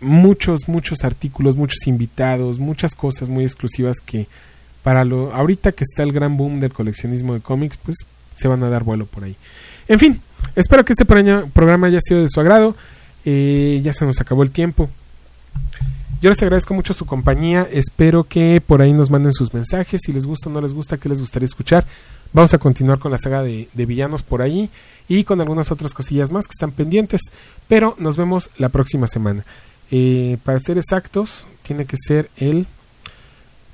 muchos, 0.01 0.67
muchos 0.67 1.03
artículos, 1.03 1.55
muchos 1.55 1.85
invitados, 1.87 2.59
muchas 2.59 2.93
cosas 2.95 3.29
muy 3.29 3.43
exclusivas 3.43 3.97
que 4.03 4.27
para 4.83 5.05
lo 5.05 5.33
ahorita 5.33 5.71
que 5.71 5.83
está 5.83 6.03
el 6.03 6.11
gran 6.11 6.37
boom 6.37 6.59
del 6.59 6.73
coleccionismo 6.73 7.33
de 7.33 7.39
cómics, 7.39 7.77
pues 7.77 7.97
se 8.35 8.47
van 8.47 8.63
a 8.63 8.69
dar 8.69 8.83
vuelo 8.83 9.05
por 9.05 9.23
ahí. 9.23 9.35
En 9.87 9.99
fin, 9.99 10.21
espero 10.55 10.85
que 10.85 10.93
este 10.93 11.05
programa 11.05 11.87
haya 11.87 11.99
sido 12.01 12.21
de 12.21 12.29
su 12.29 12.39
agrado. 12.39 12.75
Eh, 13.25 13.79
ya 13.83 13.93
se 13.93 14.05
nos 14.05 14.19
acabó 14.19 14.43
el 14.43 14.51
tiempo. 14.51 14.89
Yo 16.21 16.29
les 16.29 16.41
agradezco 16.41 16.73
mucho 16.73 16.93
su 16.93 17.05
compañía. 17.05 17.67
Espero 17.71 18.23
que 18.23 18.61
por 18.65 18.81
ahí 18.81 18.93
nos 18.93 19.09
manden 19.09 19.33
sus 19.33 19.53
mensajes. 19.53 20.01
Si 20.03 20.13
les 20.13 20.25
gusta 20.25 20.49
o 20.49 20.53
no 20.53 20.61
les 20.61 20.73
gusta, 20.73 20.97
qué 20.97 21.09
les 21.09 21.19
gustaría 21.19 21.45
escuchar. 21.45 21.85
Vamos 22.31 22.53
a 22.53 22.57
continuar 22.57 22.99
con 22.99 23.11
la 23.11 23.17
saga 23.17 23.43
de, 23.43 23.69
de 23.73 23.85
villanos 23.85 24.23
por 24.23 24.41
ahí 24.41 24.69
y 25.07 25.23
con 25.23 25.41
algunas 25.41 25.71
otras 25.71 25.93
cosillas 25.93 26.31
más 26.31 26.45
que 26.45 26.53
están 26.55 26.71
pendientes. 26.71 27.21
Pero 27.67 27.95
nos 27.99 28.17
vemos 28.17 28.49
la 28.57 28.69
próxima 28.69 29.07
semana. 29.07 29.45
Eh, 29.91 30.37
para 30.43 30.59
ser 30.59 30.77
exactos, 30.77 31.45
tiene 31.61 31.85
que 31.85 31.97
ser 31.97 32.29
el 32.37 32.65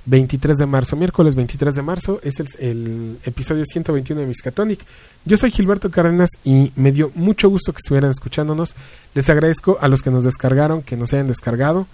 23 0.10 0.57
de 0.57 0.66
marzo, 0.66 0.95
miércoles 0.95 1.36
23 1.36 1.76
de 1.76 1.82
marzo, 1.84 2.20
es 2.24 2.39
el, 2.39 2.47
el 2.60 3.18
episodio 3.26 3.64
121 3.64 4.22
de 4.22 4.28
Miskatonic. 4.28 4.80
Yo 5.24 5.38
soy 5.38 5.51
Gilberto 5.51 5.91
Cárdenas 5.91 6.32
y 6.43 6.72
me 6.76 6.91
dio 6.91 7.12
mucho 7.14 7.47
gusto 7.47 7.74
que 7.74 7.78
estuvieran 7.78 8.10
escuchándonos. 8.10 8.76
Les 9.14 9.30
agradezco 9.30 9.78
a 9.80 9.88
los 9.88 10.01
que 10.01 10.10
nos 10.10 10.24
descargaron, 10.24 10.82
que 10.82 10.97
nos 10.97 11.14
hayan 11.14 11.28
descargado 11.28 11.86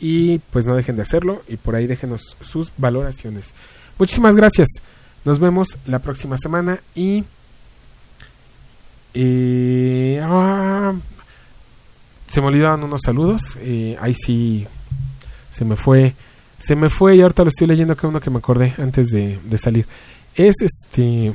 y 0.00 0.38
pues 0.50 0.66
no 0.66 0.74
dejen 0.74 0.96
de 0.96 1.02
hacerlo 1.02 1.42
y 1.46 1.58
por 1.58 1.76
ahí 1.76 1.86
déjenos 1.86 2.36
sus 2.40 2.72
valoraciones. 2.76 3.54
Muchísimas 4.00 4.34
gracias. 4.34 4.68
Nos 5.24 5.38
vemos 5.38 5.78
la 5.86 6.00
próxima 6.00 6.38
semana 6.38 6.80
y... 6.96 7.22
eh, 9.14 10.20
ah, 10.24 10.94
se 12.26 12.40
me 12.40 12.48
olvidaron 12.48 12.82
unos 12.82 13.02
saludos. 13.04 13.56
eh, 13.60 13.96
ahí 14.00 14.14
sí 14.14 14.66
se 15.50 15.64
me 15.64 15.76
fue 15.76 16.14
se 16.60 16.76
me 16.76 16.90
fue 16.90 17.16
y 17.16 17.22
ahorita 17.22 17.42
lo 17.42 17.48
estoy 17.48 17.66
leyendo 17.66 17.96
que 17.96 18.06
uno 18.06 18.20
que 18.20 18.30
me 18.30 18.38
acordé 18.38 18.74
antes 18.78 19.08
de, 19.08 19.38
de 19.42 19.58
salir. 19.58 19.86
Es 20.36 20.56
este 20.60 21.32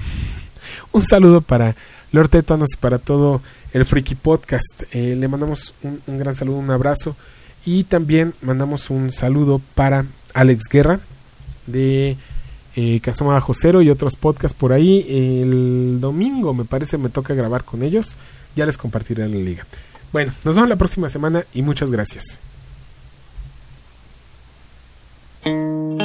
un 0.91 1.01
saludo 1.01 1.41
para 1.41 1.75
Lord 2.11 2.29
Tetanos 2.29 2.69
y 2.73 2.77
para 2.77 2.99
todo 2.99 3.41
el 3.73 3.85
Freaky 3.85 4.15
Podcast. 4.15 4.83
Eh, 4.91 5.15
le 5.17 5.27
mandamos 5.27 5.73
un, 5.83 5.99
un 6.07 6.17
gran 6.19 6.35
saludo, 6.35 6.57
un 6.57 6.71
abrazo. 6.71 7.15
Y 7.65 7.85
también 7.85 8.33
mandamos 8.41 8.91
un 8.91 9.11
saludo 9.11 9.59
para 9.73 10.05
Alex 10.33 10.65
Guerra 10.71 10.99
de 11.65 12.15
eh, 12.75 12.99
Casoma 13.01 13.33
Bajo 13.33 13.53
Cero 13.53 13.81
y 13.81 13.89
otros 13.89 14.15
podcasts 14.15 14.57
por 14.57 14.73
ahí. 14.73 15.05
El 15.09 15.99
domingo 15.99 16.53
me 16.53 16.65
parece 16.65 16.97
me 16.97 17.09
toca 17.09 17.33
grabar 17.33 17.63
con 17.63 17.81
ellos. 17.81 18.15
Ya 18.55 18.65
les 18.65 18.77
compartiré 18.77 19.27
la 19.27 19.35
liga. 19.35 19.65
Bueno, 20.13 20.33
nos 20.43 20.55
vemos 20.55 20.69
la 20.69 20.75
próxima 20.75 21.09
semana 21.09 21.43
y 21.53 21.63
muchas 21.63 21.89
gracias. 21.89 22.39
Thank 25.45 26.01
you. 26.01 26.04